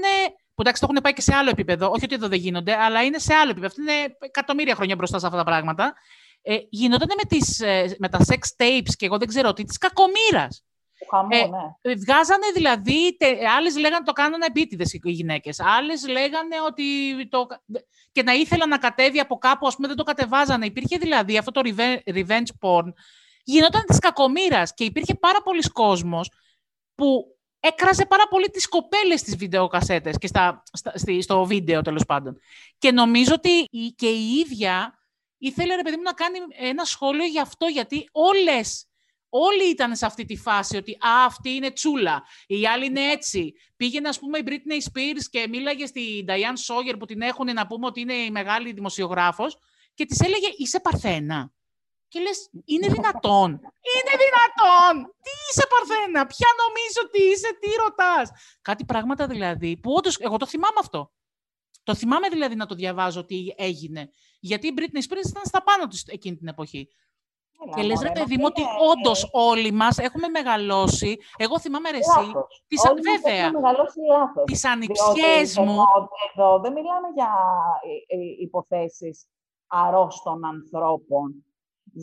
που 0.53 0.61
εντάξει 0.61 0.81
το 0.81 0.87
έχουν 0.89 1.03
πάει 1.03 1.13
και 1.13 1.21
σε 1.21 1.35
άλλο 1.35 1.49
επίπεδο, 1.49 1.89
όχι 1.89 2.03
ότι 2.03 2.15
εδώ 2.15 2.27
δεν 2.27 2.39
γίνονται, 2.39 2.75
αλλά 2.75 3.03
είναι 3.03 3.17
σε 3.17 3.33
άλλο 3.33 3.51
επίπεδο. 3.51 3.67
Αυτό 3.67 3.81
είναι 3.81 4.15
εκατομμύρια 4.19 4.75
χρόνια 4.75 4.95
μπροστά 4.95 5.19
σε 5.19 5.25
αυτά 5.25 5.37
τα 5.37 5.43
πράγματα. 5.43 5.93
Ε, 6.41 6.57
γινόταν 6.69 7.07
με, 7.17 7.23
τις, 7.27 7.59
ε, 7.59 7.95
με 7.99 8.09
τα 8.09 8.19
sex 8.27 8.63
tapes 8.63 8.93
και 8.95 9.05
εγώ 9.05 9.17
δεν 9.17 9.27
ξέρω 9.27 9.53
τι, 9.53 9.63
της 9.63 9.77
κακομήρας. 9.77 10.63
Του 10.99 11.05
χαμού, 11.09 11.29
ε, 11.31 11.47
ναι. 11.47 11.91
Ε, 11.91 11.95
Βγάζανε 11.95 12.45
δηλαδή, 12.53 13.17
τε, 13.17 13.47
άλλες 13.57 13.77
λέγανε 13.77 14.05
το 14.05 14.11
κάνανε 14.11 14.45
επίτηδες 14.45 14.93
οι 14.93 14.99
οι 15.03 15.11
γυναίκες. 15.11 15.59
Άλλες 15.59 16.07
λέγανε 16.07 16.55
ότι 16.67 16.83
το... 17.29 17.47
Και 18.11 18.23
να 18.23 18.33
ήθελαν 18.33 18.69
να 18.69 18.77
κατέβει 18.77 19.19
από 19.19 19.37
κάπου, 19.37 19.67
ας 19.67 19.75
πούμε 19.75 19.87
δεν 19.87 19.97
το 19.97 20.03
κατεβάζανε. 20.03 20.65
Υπήρχε 20.65 20.97
δηλαδή 20.97 21.37
αυτό 21.37 21.51
το 21.51 21.61
reve- 21.63 22.13
revenge 22.13 22.51
porn. 22.61 22.93
Γινόταν 23.43 23.83
της 23.87 23.99
κακομήρας 23.99 24.73
και 24.73 24.83
υπήρχε 24.83 25.15
πάρα 25.15 25.41
πολλοί 25.41 25.61
κόσμος 25.61 26.31
που 26.95 27.25
έκραζε 27.65 28.05
πάρα 28.05 28.27
πολύ 28.27 28.49
τις 28.49 28.67
κοπέλες 28.67 29.19
στις 29.19 29.35
βιντεοκασέτες 29.35 30.17
και 30.17 30.27
στα, 30.27 30.63
στα, 30.73 30.91
στη- 30.95 31.21
στο 31.21 31.45
βίντεο 31.45 31.81
τέλος 31.81 32.05
πάντων. 32.05 32.39
Και 32.77 32.91
νομίζω 32.91 33.33
ότι 33.33 33.49
η, 33.69 33.87
και 33.95 34.07
η 34.09 34.33
ίδια 34.33 34.99
ήθελε 35.37 35.75
ρε 35.75 35.81
παιδί 35.81 35.95
μου 35.95 36.01
να 36.01 36.13
κάνει 36.13 36.37
ένα 36.57 36.83
σχόλιο 36.83 37.25
γι' 37.25 37.39
αυτό, 37.39 37.65
γιατί 37.65 38.09
όλες 38.11 38.87
Όλοι 39.35 39.69
ήταν 39.69 39.95
σε 39.95 40.05
αυτή 40.05 40.25
τη 40.25 40.37
φάση 40.37 40.77
ότι 40.77 40.91
«Α, 40.91 41.25
αυτή 41.25 41.49
είναι 41.49 41.71
τσούλα, 41.71 42.23
η 42.47 42.67
άλλη 42.67 42.85
είναι 42.85 43.01
έτσι». 43.01 43.53
Πήγαινε, 43.75 44.09
ας 44.09 44.19
πούμε, 44.19 44.37
η 44.37 44.43
Britney 44.45 44.83
Spears 44.91 45.23
και 45.29 45.47
μίλαγε 45.49 45.85
στη 45.85 46.25
Diane 46.27 46.91
Sawyer 46.91 46.95
που 46.99 47.05
την 47.05 47.21
έχουν 47.21 47.53
να 47.53 47.67
πούμε 47.67 47.85
ότι 47.85 48.01
είναι 48.01 48.13
η 48.13 48.31
μεγάλη 48.31 48.71
δημοσιογράφος 48.71 49.57
και 49.93 50.05
της 50.05 50.19
έλεγε 50.19 50.47
«Είσαι 50.57 50.79
παρθένα». 50.79 51.52
Και 52.13 52.19
λες, 52.19 52.49
είναι 52.65 52.87
δυνατόν. 52.87 53.49
είναι 53.95 54.13
δυνατόν. 54.23 54.93
Τι 55.25 55.31
είσαι 55.49 55.65
παρθένα. 55.73 56.25
Ποια 56.25 56.47
νομίζω 56.63 56.99
ότι 57.05 57.21
είσαι, 57.23 57.49
τι 57.59 57.69
ρωτάς. 57.83 58.31
Κάτι 58.61 58.85
πράγματα 58.85 59.27
δηλαδή 59.27 59.77
που 59.77 59.93
όντως, 59.93 60.17
εγώ 60.19 60.37
το 60.37 60.45
θυμάμαι 60.45 60.79
αυτό. 60.79 61.11
Το 61.83 61.95
θυμάμαι 61.95 62.27
δηλαδή 62.29 62.55
να 62.55 62.65
το 62.65 62.75
διαβάζω 62.75 63.25
τι 63.25 63.37
έγινε. 63.55 64.09
Γιατί 64.39 64.67
η 64.67 64.73
Britney 64.77 65.01
Spears 65.07 65.27
ήταν 65.29 65.43
στα 65.45 65.63
πάνω 65.63 65.87
της 65.87 66.03
εκείνη 66.07 66.35
την 66.35 66.47
εποχή. 66.47 66.87
Έλα, 67.65 67.75
Και 67.75 67.81
λες 67.87 68.01
ρε 68.01 68.07
μωρέ, 68.07 68.19
παιδί 68.19 68.35
μα 68.35 68.39
μου 68.41 68.45
ότι 68.49 68.61
είναι- 68.61 68.71
όντως 68.91 69.29
όλοι 69.31 69.71
μας 69.71 69.97
έχουμε 69.97 70.27
μεγαλώσει. 70.27 71.17
Εγώ 71.37 71.59
θυμάμαι 71.59 71.89
ρε 71.91 71.97
εσύ, 71.97 72.19
Λάθος. 72.25 72.63
τις, 72.67 72.83
Όλοι 72.89 73.01
μας 73.03 73.21
βέβαια, 73.21 73.43
έχουμε 73.45 73.59
μεγαλώσει 73.59 73.99
λάθος. 74.11 74.43
τις 74.45 74.61
Διότι 74.61 74.73
ανιψιές 74.75 75.57
μου. 75.57 75.63
Εδώ, 75.63 76.09
εδώ 76.33 76.59
δεν 76.59 76.71
μιλάμε 76.71 77.07
για 77.13 77.31
ε, 78.09 78.15
ε, 78.15 78.19
υποθέσεις 78.39 79.25
αρρώστων 79.67 80.45
ανθρώπων. 80.45 81.45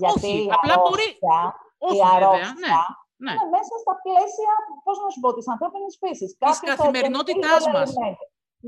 Γιατί 0.00 0.30
Όχι, 0.32 0.44
η 0.46 0.50
απλά 0.56 0.74
μπορεί- 0.82 1.18
αρρώστια, 1.20 1.40
Όχι 1.86 1.96
η 1.96 2.02
βέβαια, 2.02 2.16
αρρώστια 2.16 2.80
ναι. 3.24 3.32
είναι 3.32 3.48
μέσα 3.56 3.74
στα 3.82 3.94
πλαίσια, 4.04 4.52
πώς 4.84 4.96
να 5.02 5.08
σου 5.12 5.20
πω, 5.22 5.28
της 5.36 5.46
ανθρώπινης 5.52 5.94
φύσης. 6.02 6.30
Κάποιος 6.38 6.58
θα 6.58 6.66
καθημερινότητάς 6.74 7.60
γεννηθεί 7.64 7.78
μας. 7.78 7.88
ελεγμένος. 7.88 8.18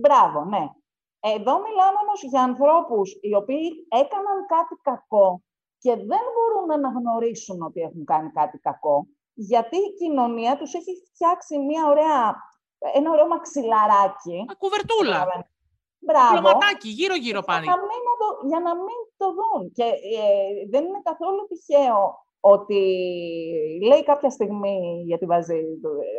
Μπράβο, 0.02 0.38
ναι. 0.52 0.64
Εδώ 1.36 1.52
μιλάμε 1.66 1.98
όμως 2.04 2.20
για 2.32 2.42
ανθρώπους 2.50 3.06
οι 3.26 3.32
οποίοι 3.40 3.66
έκαναν 4.02 4.38
κάτι 4.54 4.74
κακό 4.88 5.28
και 5.82 5.92
δεν 6.10 6.24
μπορούν 6.34 6.64
να 6.70 6.74
αναγνωρίσουν 6.80 7.62
ότι 7.68 7.80
έχουν 7.80 8.04
κάνει 8.04 8.30
κάτι 8.30 8.58
κακό, 8.58 8.96
γιατί 9.34 9.76
η 9.76 9.92
κοινωνία 10.00 10.52
τους 10.58 10.74
έχει 10.74 10.92
φτιάξει 11.08 11.58
μια 11.58 11.82
ωραία, 11.92 12.20
ένα 12.98 13.10
ωραίο 13.10 13.26
μαξιλαράκι. 13.28 14.38
Α, 14.50 14.54
Κουβερτούλα. 14.58 15.18
Μπράβο. 16.06 16.32
Πλωματάκι, 16.32 16.88
γύρω-γύρω 16.98 17.40
πάλι. 17.50 17.64
Για 17.68 17.76
να 17.76 17.82
μην, 17.90 18.02
το, 18.20 18.28
για 18.50 18.60
να 18.66 18.72
μην 18.74 18.98
το 19.20 19.26
δουν. 19.38 19.72
Και 19.76 19.82
ε, 19.82 20.68
δεν 20.72 20.82
είναι 20.86 21.00
καθόλου 21.10 21.46
τυχαίο 21.50 22.00
ότι 22.44 22.82
λέει 23.88 24.02
κάποια 24.04 24.30
στιγμή, 24.30 25.02
γιατί 25.06 25.24
βάζει 25.26 25.58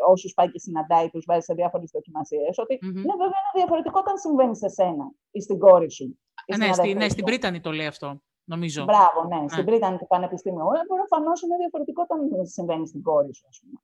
όσους 0.07 0.33
πάει 0.33 0.51
και 0.51 0.59
συναντάει, 0.59 1.09
τους 1.09 1.25
βάζει 1.27 1.45
σε 1.45 1.53
διάφορες 1.53 1.89
δοκιμασίες, 1.93 2.57
ότι 2.57 2.79
Μμμ. 2.81 2.89
είναι 2.89 3.15
βέβαια 3.23 3.39
είναι 3.41 3.53
διαφορετικό 3.61 3.99
όταν 3.99 4.17
συμβαίνει 4.17 4.55
σε 4.55 4.69
σένα 4.69 5.05
ή 5.31 5.41
στην 5.41 5.59
κόρη 5.59 5.91
σου. 5.91 6.03
ή 6.03 6.17
Ε, 6.45 6.53
στην 6.53 6.65
ναι, 6.67 6.73
στη, 6.73 6.81
αδερφή 6.81 6.97
ναι, 6.97 7.03
σου. 7.03 7.09
στην 7.09 7.23
Πρίτανη 7.23 7.59
το 7.59 7.71
λέει 7.71 7.85
αυτό, 7.85 8.21
νομίζω. 8.43 8.83
Μπράβο, 8.83 9.19
ναι, 9.31 9.47
στην 9.47 9.63
Ναι. 9.63 9.69
Πρίτανη 9.69 9.97
του 9.97 10.07
Πανεπιστήμιου. 10.07 10.67
Ε, 10.77 10.79
προφανώς 10.87 11.41
είναι 11.41 11.55
διαφορετικό 11.63 12.01
όταν 12.07 12.19
συμβαίνει 12.55 12.87
στην 12.87 13.01
κόρη 13.01 13.33
σου, 13.35 13.45
ας 13.49 13.57
πούμε. 13.61 13.77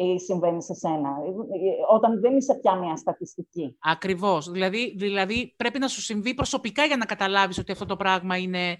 Ή 0.00 0.18
συμβαίνει 0.18 0.62
σε 0.62 0.74
σένα. 0.74 1.08
Ε, 1.24 1.28
ε, 1.28 1.72
Όταν 1.90 2.20
δεν 2.20 2.36
είσαι 2.36 2.54
πια 2.54 2.74
μια 2.74 2.96
στατιστική. 2.96 3.76
Ακριβώς. 3.80 4.50
Δηλαδή, 4.50 4.94
δηλαδή 4.98 5.54
πρέπει 5.56 5.78
να 5.78 5.88
σου 5.88 6.00
συμβεί 6.00 6.34
προσωπικά 6.34 6.84
για 6.84 6.96
να 6.96 7.04
καταλάβεις 7.04 7.58
ότι 7.58 7.72
αυτό 7.72 7.86
το 7.86 7.96
πράγμα 7.96 8.36
είναι... 8.36 8.78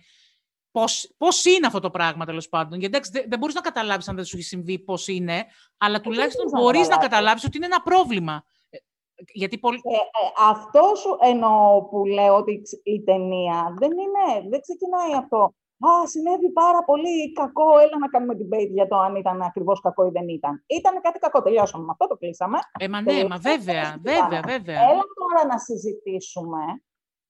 Πώς, 0.70 1.14
πώς 1.16 1.44
είναι 1.44 1.66
αυτό 1.66 1.80
το 1.80 1.90
πράγμα, 1.90 2.24
τέλος 2.24 2.48
πάντων. 2.48 2.78
Γιατί 2.78 2.96
εντάξει, 2.96 3.10
δεν, 3.10 3.24
δεν 3.28 3.38
μπορείς 3.38 3.54
να 3.54 3.60
καταλάβεις 3.60 4.08
αν 4.08 4.16
δεν 4.16 4.24
σου 4.24 4.36
έχει 4.36 4.46
συμβεί 4.46 4.78
πώς 4.78 5.08
είναι, 5.08 5.44
αλλά 5.78 6.00
τουλάχιστον 6.00 6.44
μπορείς 6.44 6.52
να 6.52 6.60
μπορείς 6.60 6.88
να 6.88 6.96
καταλάβεις. 6.96 7.10
καταλάβεις 7.10 7.44
ότι 7.44 7.56
είναι 7.56 7.66
ένα 7.66 7.82
πρόβλημα. 7.82 8.44
Ε, 8.70 8.78
Γιατί 9.32 9.58
πολλοί... 9.58 9.80
Ε, 9.84 9.92
ε, 9.92 9.98
αυτό 10.50 10.92
σου 10.96 11.16
εννοώ 11.20 11.82
που 11.82 12.04
λέω 12.04 12.36
ότι 12.36 12.60
ξ- 12.62 12.86
η 12.86 13.02
ταινία 13.02 13.74
δεν 13.78 13.90
είναι, 13.90 14.48
δεν 14.48 14.60
ξεκινάει 14.60 15.14
αυτό. 15.18 15.54
Α, 15.86 16.06
συνέβη 16.06 16.50
πάρα 16.50 16.84
πολύ 16.84 17.32
κακό, 17.32 17.78
έλα 17.78 17.98
να 17.98 18.08
κάνουμε 18.08 18.34
debate 18.40 18.70
για 18.70 18.86
το 18.88 18.96
αν 18.98 19.14
ήταν 19.16 19.42
ακριβώς 19.42 19.80
κακό 19.80 20.06
ή 20.06 20.10
δεν 20.10 20.28
ήταν. 20.28 20.64
Ήταν 20.66 21.00
κάτι 21.00 21.18
κακό, 21.18 21.42
τελειώσαμε 21.42 21.84
με 21.84 21.90
αυτό, 21.90 22.06
το 22.06 22.16
κλείσαμε. 22.16 22.58
Ε, 22.78 22.88
μα 22.88 23.00
ναι, 23.00 23.12
μα 23.12 23.38
τελειώσαμε, 23.38 23.56
βέβαια, 23.56 23.84
συζητάμε. 23.84 24.18
βέβαια, 24.20 24.40
βέβαια. 24.58 24.80
Έλα 24.90 25.02
τώρα 25.20 25.46
να 25.46 25.58
συζητήσουμε. 25.58 26.62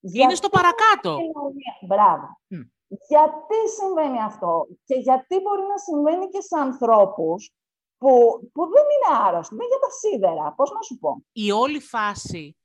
Είναι 0.00 0.34
στο 0.34 0.48
γιατί 0.50 0.56
παρακάτω. 0.58 1.10
η 1.10 1.22
κοινωνία- 1.26 1.78
Μπράβο. 1.86 2.26
Μμ. 2.46 2.60
Γιατί 3.08 3.58
συμβαίνει 3.78 4.22
αυτό 4.22 4.66
και 4.84 4.94
γιατί 4.94 5.34
μπορεί 5.42 5.62
να 5.72 5.78
συμβαίνει 5.78 6.28
και 6.28 6.40
σε 6.40 6.58
ανθρώπους 6.60 7.50
που, 7.98 8.10
που 8.52 8.62
δεν 8.74 8.84
είναι 8.94 9.18
άρρωστοι, 9.26 9.54
δεν 9.56 9.66
για 9.66 9.78
τα 9.78 9.90
σίδερα, 9.90 10.52
πώς 10.56 10.70
να 10.70 10.80
σου 10.82 10.98
πω. 10.98 11.22
η 11.32 11.50
όλη 11.50 11.80
φάση 11.80 12.56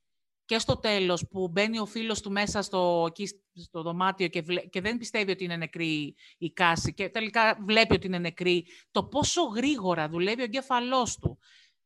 και 0.44 0.58
στο 0.58 0.76
τέλος 0.76 1.26
που 1.30 1.48
μπαίνει 1.48 1.78
ο 1.78 1.86
φίλος 1.86 2.20
του 2.20 2.30
μέσα 2.30 2.62
στο, 2.62 3.04
εκεί 3.08 3.28
στο 3.54 3.82
δωμάτιο 3.82 4.28
και, 4.28 4.42
βλέ- 4.42 4.68
και 4.68 4.80
δεν 4.80 4.98
πιστεύει 4.98 5.30
ότι 5.30 5.44
είναι 5.44 5.56
νεκρή 5.56 6.14
η 6.38 6.52
Κάση 6.52 6.94
και 6.94 7.08
τελικά 7.08 7.58
βλέπει 7.66 7.94
ότι 7.94 8.06
είναι 8.06 8.18
νεκρή, 8.18 8.66
το 8.90 9.04
πόσο 9.04 9.42
γρήγορα 9.42 10.08
δουλεύει 10.08 10.40
ο 10.40 10.44
εγκέφαλός 10.44 11.18
του. 11.18 11.38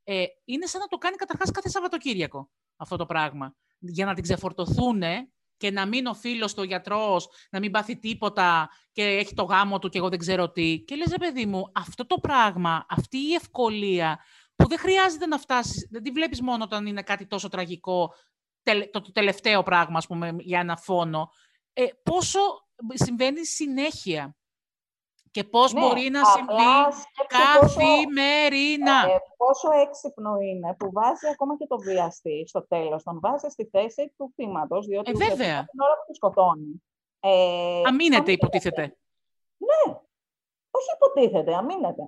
Ε, 0.04 0.24
είναι 0.44 0.66
σαν 0.66 0.80
να 0.80 0.86
το 0.86 0.96
κάνει 0.96 1.16
καταρχάς 1.16 1.50
κάθε 1.50 1.68
Σαββατοκύριακο 1.68 2.50
αυτό 2.76 2.96
το 2.96 3.06
πράγμα. 3.06 3.56
Για 3.78 4.04
να 4.04 4.14
την 4.14 4.22
ξεφορτωθούν 4.22 5.02
και 5.56 5.70
να 5.70 5.86
μην 5.86 6.06
ο 6.06 6.14
φίλος 6.14 6.54
του 6.54 6.60
ο 6.62 6.64
γιατρός, 6.64 7.28
να 7.50 7.58
μην 7.58 7.70
πάθει 7.70 7.98
τίποτα 7.98 8.70
και 8.92 9.02
έχει 9.02 9.34
το 9.34 9.42
γάμο 9.42 9.78
του 9.78 9.88
και 9.88 9.98
εγώ 9.98 10.08
δεν 10.08 10.18
ξέρω 10.18 10.50
τι. 10.50 10.80
Και 10.86 10.94
λες, 10.96 11.10
ρε 11.10 11.18
παιδί 11.18 11.46
μου, 11.46 11.70
αυτό 11.74 12.06
το 12.06 12.16
πράγμα, 12.16 12.86
αυτή 12.88 13.18
η 13.18 13.34
ευκολία 13.34 14.18
που 14.54 14.68
δεν 14.68 14.78
χρειάζεται 14.78 15.26
να 15.26 15.38
φτάσεις, 15.38 15.88
δεν 15.90 16.02
τη 16.02 16.10
βλέπεις 16.10 16.40
μόνο 16.40 16.64
όταν 16.64 16.86
είναι 16.86 17.02
κάτι 17.02 17.26
τόσο 17.26 17.48
τραγικό, 17.48 18.14
τελε- 18.14 18.14
το, 18.74 19.00
το 19.00 19.12
τελευταίο 19.12 19.62
πράγμα, 19.62 19.98
ας 19.98 20.06
πούμε, 20.06 20.36
για 20.38 20.60
ένα 20.60 20.76
φόνο. 20.76 21.30
Ε, 21.72 21.84
πόσο 22.02 22.38
συμβαίνει 22.94 23.44
συνέχεια 23.46 24.36
και 25.30 25.44
πώς 25.44 25.72
Ναι, 25.72 25.80
μπορεί 25.80 26.08
να 26.10 26.20
απλά 26.20 26.32
συμβεί 26.32 27.02
σκέψου 27.02 27.60
πόσο- 27.60 27.76
καθημερινά. 27.78 29.04
Ε, 29.06 29.18
πόσο 29.36 29.68
έξυπνο 29.72 30.36
είναι 30.40 30.74
που 30.78 30.90
βάζει 30.92 31.26
ακόμα 31.32 31.56
και 31.56 31.66
το 31.66 31.78
βιαστή 31.78 32.44
στο 32.48 32.66
τέλος, 32.66 33.02
τον 33.02 33.20
βάζει 33.20 33.48
στη 33.48 33.68
θέση 33.72 34.12
του 34.16 34.32
θύματος, 34.34 34.86
διότι 34.86 35.10
Ε, 35.10 35.12
ουσιαστικά 35.14 35.44
βέβαια. 35.44 35.64
την 35.64 35.80
ώρα 35.80 35.92
που 35.94 36.04
τον 36.06 36.14
σκοτώνει. 36.14 36.82
Ε, 37.20 37.82
Αμήνεται, 37.86 38.32
υποτίθεται. 38.32 38.82
Ναι, 39.56 39.92
όχι 40.70 40.86
υποτίθεται, 40.94 41.54
αμήνεται. 41.56 42.02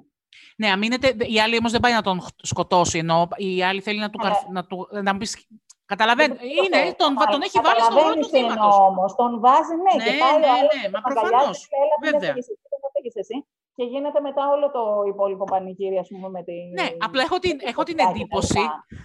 Ναι, 0.57 0.71
αμήνεται. 0.71 1.15
Η 1.19 1.41
άλλη 1.41 1.57
όμως 1.57 1.73
δεν 1.73 1.81
πάει 1.81 1.93
να 1.93 2.03
τον 2.03 2.21
χ- 2.21 2.29
σκοτώσει, 2.43 2.99
ενώ 2.99 3.29
η 3.37 3.63
άλλη 3.65 3.81
θέλει 3.81 3.99
να 3.99 4.11
του... 4.11 4.19
καρφ- 4.19 4.49
να, 4.49 4.65
του 4.67 4.89
να 5.03 5.13
μου 5.13 5.19
πεις, 5.19 5.47
Καταλαβαίνω. 5.93 6.35
Δεν 6.35 6.43
το 6.43 6.63
Είναι, 6.65 6.79
θέλω. 6.83 6.95
τον, 7.03 7.11
βα- 7.19 7.31
τον 7.35 7.43
έχει 7.47 7.59
βάλει 7.67 7.81
στον 7.87 7.95
ρόλο 7.99 8.15
του 8.23 8.29
Καταλαβαίνεις 8.29 8.29
τι 8.33 8.39
εννοώ 8.39 8.53
θύματος. 8.55 8.77
όμως, 8.91 9.11
τον 9.21 9.31
βάζει, 9.45 9.75
ναι, 9.85 9.93
Ναι, 9.99 10.05
και 10.07 10.13
πάει 10.23 10.37
ναι, 10.43 10.47
ο 10.49 10.51
άλλος 10.59 10.75
ναι, 10.77 10.83
και 10.85 10.91
μα 10.95 10.99
τον 11.01 11.09
αγκαλιάζει 11.11 11.31
προφανώς. 11.31 11.59
και 11.71 11.77
λέει, 11.81 11.83
«Έλα, 11.87 11.97
μην 12.03 12.11
Βέβαια. 12.13 12.31
έφυγες 12.31 12.49
εσύ, 12.53 12.63
δεν 12.73 12.81
έφυγες 12.89 13.17
εσύ. 13.23 13.37
και 13.77 13.85
γίνεται 13.93 14.21
μετά 14.29 14.43
όλο 14.55 14.67
το 14.77 14.83
υπόλοιπο 15.13 15.45
πανηγύρι, 15.53 15.99
ας 16.05 16.09
πούμε, 16.13 16.29
με 16.37 16.41
την... 16.49 16.65
Ναι, 16.79 16.87
απλά 17.07 17.21
έχω 17.27 17.37
την, 17.45 17.55
έχω 17.71 17.83
την 17.89 17.97
φωτιά 17.97 18.07
κτλ. 18.11 18.19
εντύπωση. 18.21 18.63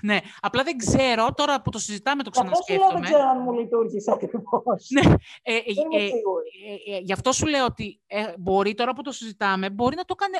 Ναι, 0.10 0.17
απλά 0.48 0.62
δεν 0.67 0.76
ξέρω, 0.84 1.24
τώρα 1.39 1.54
που 1.63 1.69
το 1.76 1.80
συζητάμε, 1.88 2.21
το 2.24 2.30
Γι' 2.34 2.39
αυτό 2.39 2.56
σου 2.56 2.74
λέω 2.74 2.80
δεν 2.80 2.88
ξανασκέφτομαι. 2.89 3.06
ξέρω 3.10 3.26
αν 3.34 3.38
μου 3.43 3.52
λειτουργήσε 3.60 4.12
ακριβώς. 4.17 4.80
Ναι, 4.95 5.06
ε, 5.50 5.56
ε, 5.67 5.71
Δεν 5.78 5.84
είμαι 5.91 6.02
ε, 6.04 6.08
σίγουρη. 6.15 6.50
ε, 6.88 6.95
ε, 6.95 7.00
γι' 7.08 7.15
αυτό 7.17 7.30
σου 7.32 7.45
λέω 7.54 7.65
ότι 7.71 7.88
ε, 8.08 8.34
μπορεί 8.38 8.71
τώρα 8.80 8.91
που 8.95 9.02
το 9.08 9.12
συζητάμε, 9.19 9.65
μπορεί 9.69 9.95
να 9.95 10.06
το 10.10 10.15
έκανε. 10.19 10.38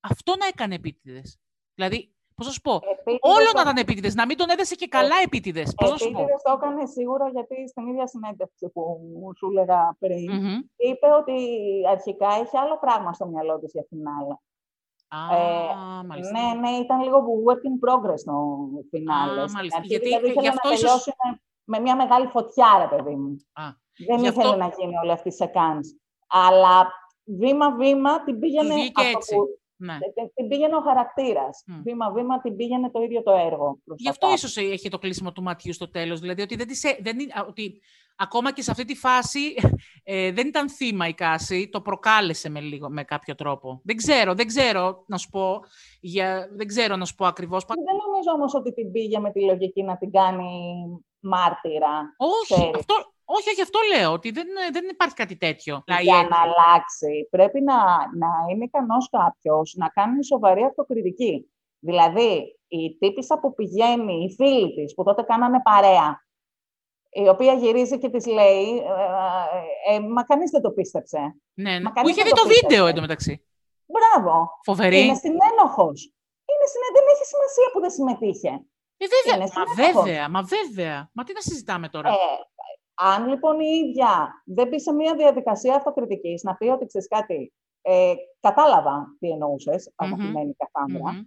Αυτό 0.00 0.36
να 0.36 0.46
έκανε 0.46 0.74
επίτηδες. 0.74 1.38
Δηλαδή, 1.74 2.14
πώς 2.36 2.46
να 2.46 2.52
σου 2.52 2.60
πω, 2.60 2.74
Επίτηδες 2.74 3.18
όλο 3.36 3.44
το- 3.50 3.56
να 3.56 3.60
ήταν 3.60 3.76
επίτηδες, 3.76 4.14
να 4.14 4.24
μην 4.26 4.36
τον 4.36 4.48
έδεσε 4.50 4.74
και 4.74 4.86
καλά 4.96 5.16
επίτηδες. 5.24 5.74
Πώς 5.76 5.90
να 5.90 5.96
σου 5.96 6.10
πω. 6.10 6.18
Επίτηδες 6.18 6.42
το 6.42 6.52
έκανε 6.58 6.86
σίγουρα 6.86 7.28
γιατί 7.28 7.68
στην 7.68 7.86
ίδια 7.86 8.06
συνέντευξη 8.06 8.68
που 8.74 8.82
σου 9.36 9.46
έλεγα 9.50 9.96
πριν, 9.98 10.32
Μμμ. 10.32 10.58
είπε 10.90 11.08
ότι 11.20 11.36
αρχικά 11.94 12.28
είχε 12.42 12.58
άλλο 12.58 12.78
πράγμα 12.78 13.12
στο 13.12 13.26
μυαλό 13.26 13.58
της 13.58 13.70
για 13.72 13.84
φινάλε. 13.88 14.34
Α, 15.18 15.20
Ε, 15.36 16.04
μάλιστα. 16.06 16.32
Ναι, 16.38 16.46
ναι, 16.60 16.70
ήταν 16.84 16.98
λίγο 17.02 17.18
work 17.46 17.62
in 17.68 17.74
progress 17.84 18.20
το 18.24 18.36
φινάλε. 18.90 19.40
Α, 19.40 19.42
Στην 19.46 19.56
μάλιστα. 19.56 19.78
αρχή, 19.78 19.88
Γιατί, 19.92 20.04
δηλαδή, 20.06 20.24
ε, 20.26 20.30
γι' 20.30 20.32
ήθελε 20.32 20.48
αυτό 20.48 20.68
να 20.68 20.74
ίσως- 20.74 20.88
τελειώσει 20.90 21.12
με, 21.24 21.28
με 21.64 21.78
μια 21.84 21.96
μεγάλη 21.96 22.26
φωτιά, 22.26 22.68
ρε 22.82 22.96
παιδί 22.96 23.14
μου. 23.16 23.30
Α, 23.52 23.62
Δεν 24.08 24.18
γι' 24.18 24.26
ήθελε 24.28 24.46
αυτό- 24.48 24.56
να 24.56 24.68
γίνει 24.78 24.96
όλη 25.02 25.10
αυτή 25.12 25.28
η 25.28 25.32
σεκάνς. 25.32 25.88
Αλλά 26.26 26.92
βήμα-βήμα 27.24 28.24
την 28.24 28.38
πήγαινε, 28.38 28.74
βγήκε 28.74 29.00
αυτό 29.02 29.16
έτσι. 29.18 29.34
που- 29.34 29.48
ναι. 29.76 29.92
ε, 29.92 30.26
την 30.34 30.48
πήγαινε 30.48 30.76
ο 30.76 30.80
χαρακτήρας. 30.80 31.62
Μμ. 31.66 31.82
Βήμα-βήμα 31.82 32.40
την 32.40 32.56
πήγαινε 32.56 32.90
το 32.90 33.02
ίδιο 33.02 33.22
το 33.22 33.30
έργο. 33.30 33.78
προς 33.84 33.98
Γι' 33.98 34.04
τα 34.04 34.10
αυτό 34.10 34.26
κάτω. 34.26 34.34
ίσως 34.38 34.56
έχει 34.56 34.88
το 34.88 34.98
κλείσιμο 34.98 35.32
του 35.32 35.42
ματιού 35.42 35.72
στο 35.72 35.90
τέλος. 35.90 36.20
Δηλαδή 36.20 36.42
ότι, 36.42 36.56
δεν 36.56 36.66
της, 36.66 36.84
έ- 36.84 36.98
δεν, 37.02 37.18
είναι- 37.18 37.32
α, 37.36 37.44
ότι 37.48 37.80
ακόμα 38.16 38.52
και 38.52 38.62
σε 38.62 38.70
αυτή 38.70 38.84
τη 38.84 38.94
φάση 38.94 39.54
ε, 40.02 40.32
δεν 40.32 40.46
ήταν 40.46 40.70
θύμα 40.70 41.08
η 41.08 41.14
Κάση, 41.14 41.68
το 41.68 41.80
προκάλεσε 41.80 42.48
με, 42.48 42.60
λίγο, 42.60 42.90
με 42.90 43.04
κάποιο 43.04 43.34
τρόπο. 43.34 43.80
Δεν 43.84 43.96
ξέρω, 43.96 44.34
δεν 44.34 44.46
ξέρω 44.46 45.04
να 45.06 45.16
σου 45.16 45.28
πω, 45.30 45.60
για, 46.00 46.48
δεν 46.52 46.66
ξέρω 46.66 46.96
να 46.96 47.04
σου 47.04 47.14
πω 47.14 47.26
ακριβώς. 47.26 47.64
Πα- 47.64 47.74
Δεν 47.74 47.96
νομίζω 48.06 48.30
όμως 48.34 48.54
ότι 48.54 48.72
την 48.74 48.92
πήγε 48.92 49.18
με 49.18 49.30
τη 49.32 49.44
λογική 49.44 49.82
να 49.82 49.96
την 49.96 50.10
κάνει 50.10 50.48
μάρτυρα 51.20 52.14
Όχι, 52.16 52.54
ξέρεις. 52.54 52.76
αυτό, 52.78 52.94
όχι, 53.24 53.48
όχι, 53.50 53.62
αυτό 53.62 53.78
λέω, 53.94 54.12
ότι 54.12 54.30
δεν, 54.30 54.46
δεν 54.72 54.88
υπάρχει 54.90 55.14
κάτι 55.14 55.36
τέτοιο. 55.36 55.82
Δηλαδή, 55.84 56.02
για 56.02 56.16
έτσι. 56.16 56.28
να 56.28 56.38
αλλάξει. 56.40 57.28
Πρέπει 57.30 57.60
να, 57.62 57.74
να 58.22 58.28
είναι 58.50 58.64
ικανός 58.64 59.08
κάποιος 59.10 59.74
να 59.76 59.88
κάνει 59.88 60.24
σοβαρή 60.24 60.62
αυτοκριτική. 60.64 61.50
Δηλαδή, 61.78 62.58
η 62.68 62.96
τύπησα 62.98 63.38
που 63.38 63.54
πηγαίνει, 63.54 64.24
η 64.24 64.34
φίλη 64.34 64.74
της, 64.74 64.94
που 64.94 65.02
τότε 65.04 65.22
κάνανε 65.22 65.60
παρέα, 65.62 66.24
η 67.10 67.28
οποία 67.28 67.52
γυρίζει 67.54 67.98
και 67.98 68.08
της 68.08 68.26
λέει, 68.26 68.76
ε, 69.88 69.94
ε, 69.94 70.00
μα 70.00 70.22
κανείς 70.22 70.50
δεν 70.50 70.62
το 70.62 70.70
πίστεψε. 70.70 71.18
Ναι, 71.54 71.70
ναι. 71.70 71.80
Μα 71.80 71.88
Που 71.88 71.94
κανείς 71.94 72.10
είχε 72.10 72.22
δεν 72.22 72.32
δει 72.32 72.38
το 72.38 72.42
το 72.42 72.48
βίντεο 72.48 72.66
πίστεψε. 72.68 72.90
εντωμεταξύ. 72.90 73.46
Μπράβο. 73.94 74.48
Φοβερή. 74.62 75.00
Είναι 75.04 75.14
συνένοχος. 75.14 75.98
Είναι 76.50 76.66
συνέ... 76.72 76.88
Δεν 76.96 77.04
έχει 77.12 77.24
σημασία 77.32 77.66
που 77.72 77.80
δεν 77.80 77.90
συμμετείχε. 77.90 78.52
Ε, 78.96 79.06
βέβαια, 79.14 79.36
είναι 79.36 79.52
μα 79.54 79.74
συνένοχος. 79.74 80.04
βέβαια, 80.04 80.28
μα 80.28 80.42
βέβαια. 80.42 81.10
Μα 81.12 81.24
τι 81.24 81.32
να 81.32 81.40
συζητάμε 81.40 81.88
τώρα; 81.88 82.08
Ε, 82.08 82.14
αν 82.94 83.28
λοιπόν 83.28 83.60
η 83.60 83.66
ίδια 83.84 84.42
δεν 84.44 84.68
μπει 84.68 84.80
σε 84.80 84.92
μια 84.92 85.14
διαδικασία 85.14 85.74
αυτοκριτικής, 85.74 86.42
να 86.42 86.54
πει 86.54 86.66
ότι 86.68 86.86
ξέρεις 86.86 87.08
κάτι, 87.08 87.52
ε, 87.82 88.14
κατάλαβα 88.40 89.16
τι 89.18 89.28
εννοούσες, 89.30 89.92
Μμμ. 90.02 90.12
αγαπημένη 90.12 90.54
Κασάνδρα, 90.56 91.12
Μμμ. 91.12 91.20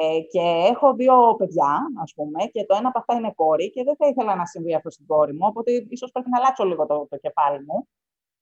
ε, 0.00 0.20
και 0.20 0.40
έχω 0.72 0.94
δύο 0.94 1.34
παιδιά, 1.38 1.86
ας 2.02 2.12
πούμε, 2.14 2.44
και 2.44 2.64
το 2.64 2.74
ένα 2.78 2.88
από 2.88 2.98
αυτά 2.98 3.14
είναι 3.14 3.32
κόρη 3.34 3.70
και 3.70 3.82
δεν 3.84 3.96
θα 3.96 4.06
ήθελα 4.06 4.34
να 4.34 4.46
συμβεί 4.46 4.74
αυτό 4.74 4.90
στην 4.90 5.06
κόρη 5.06 5.32
μου, 5.32 5.46
οπότε 5.48 5.86
ίσως 5.88 6.10
πρέπει 6.10 6.30
να 6.30 6.38
αλλάξω 6.38 6.64
λίγο 6.64 6.86
το, 6.86 7.06
το 7.10 7.16
κεφάλι 7.16 7.64
μου 7.64 7.88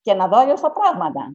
και 0.02 0.14
να 0.14 0.28
δω 0.28 0.38
αλλιώς 0.38 0.60
τα 0.60 0.72
πράγματα. 0.72 1.34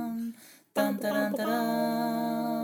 Dun, 0.75 0.95
dun, 1.03 1.33
dun, 1.35 2.60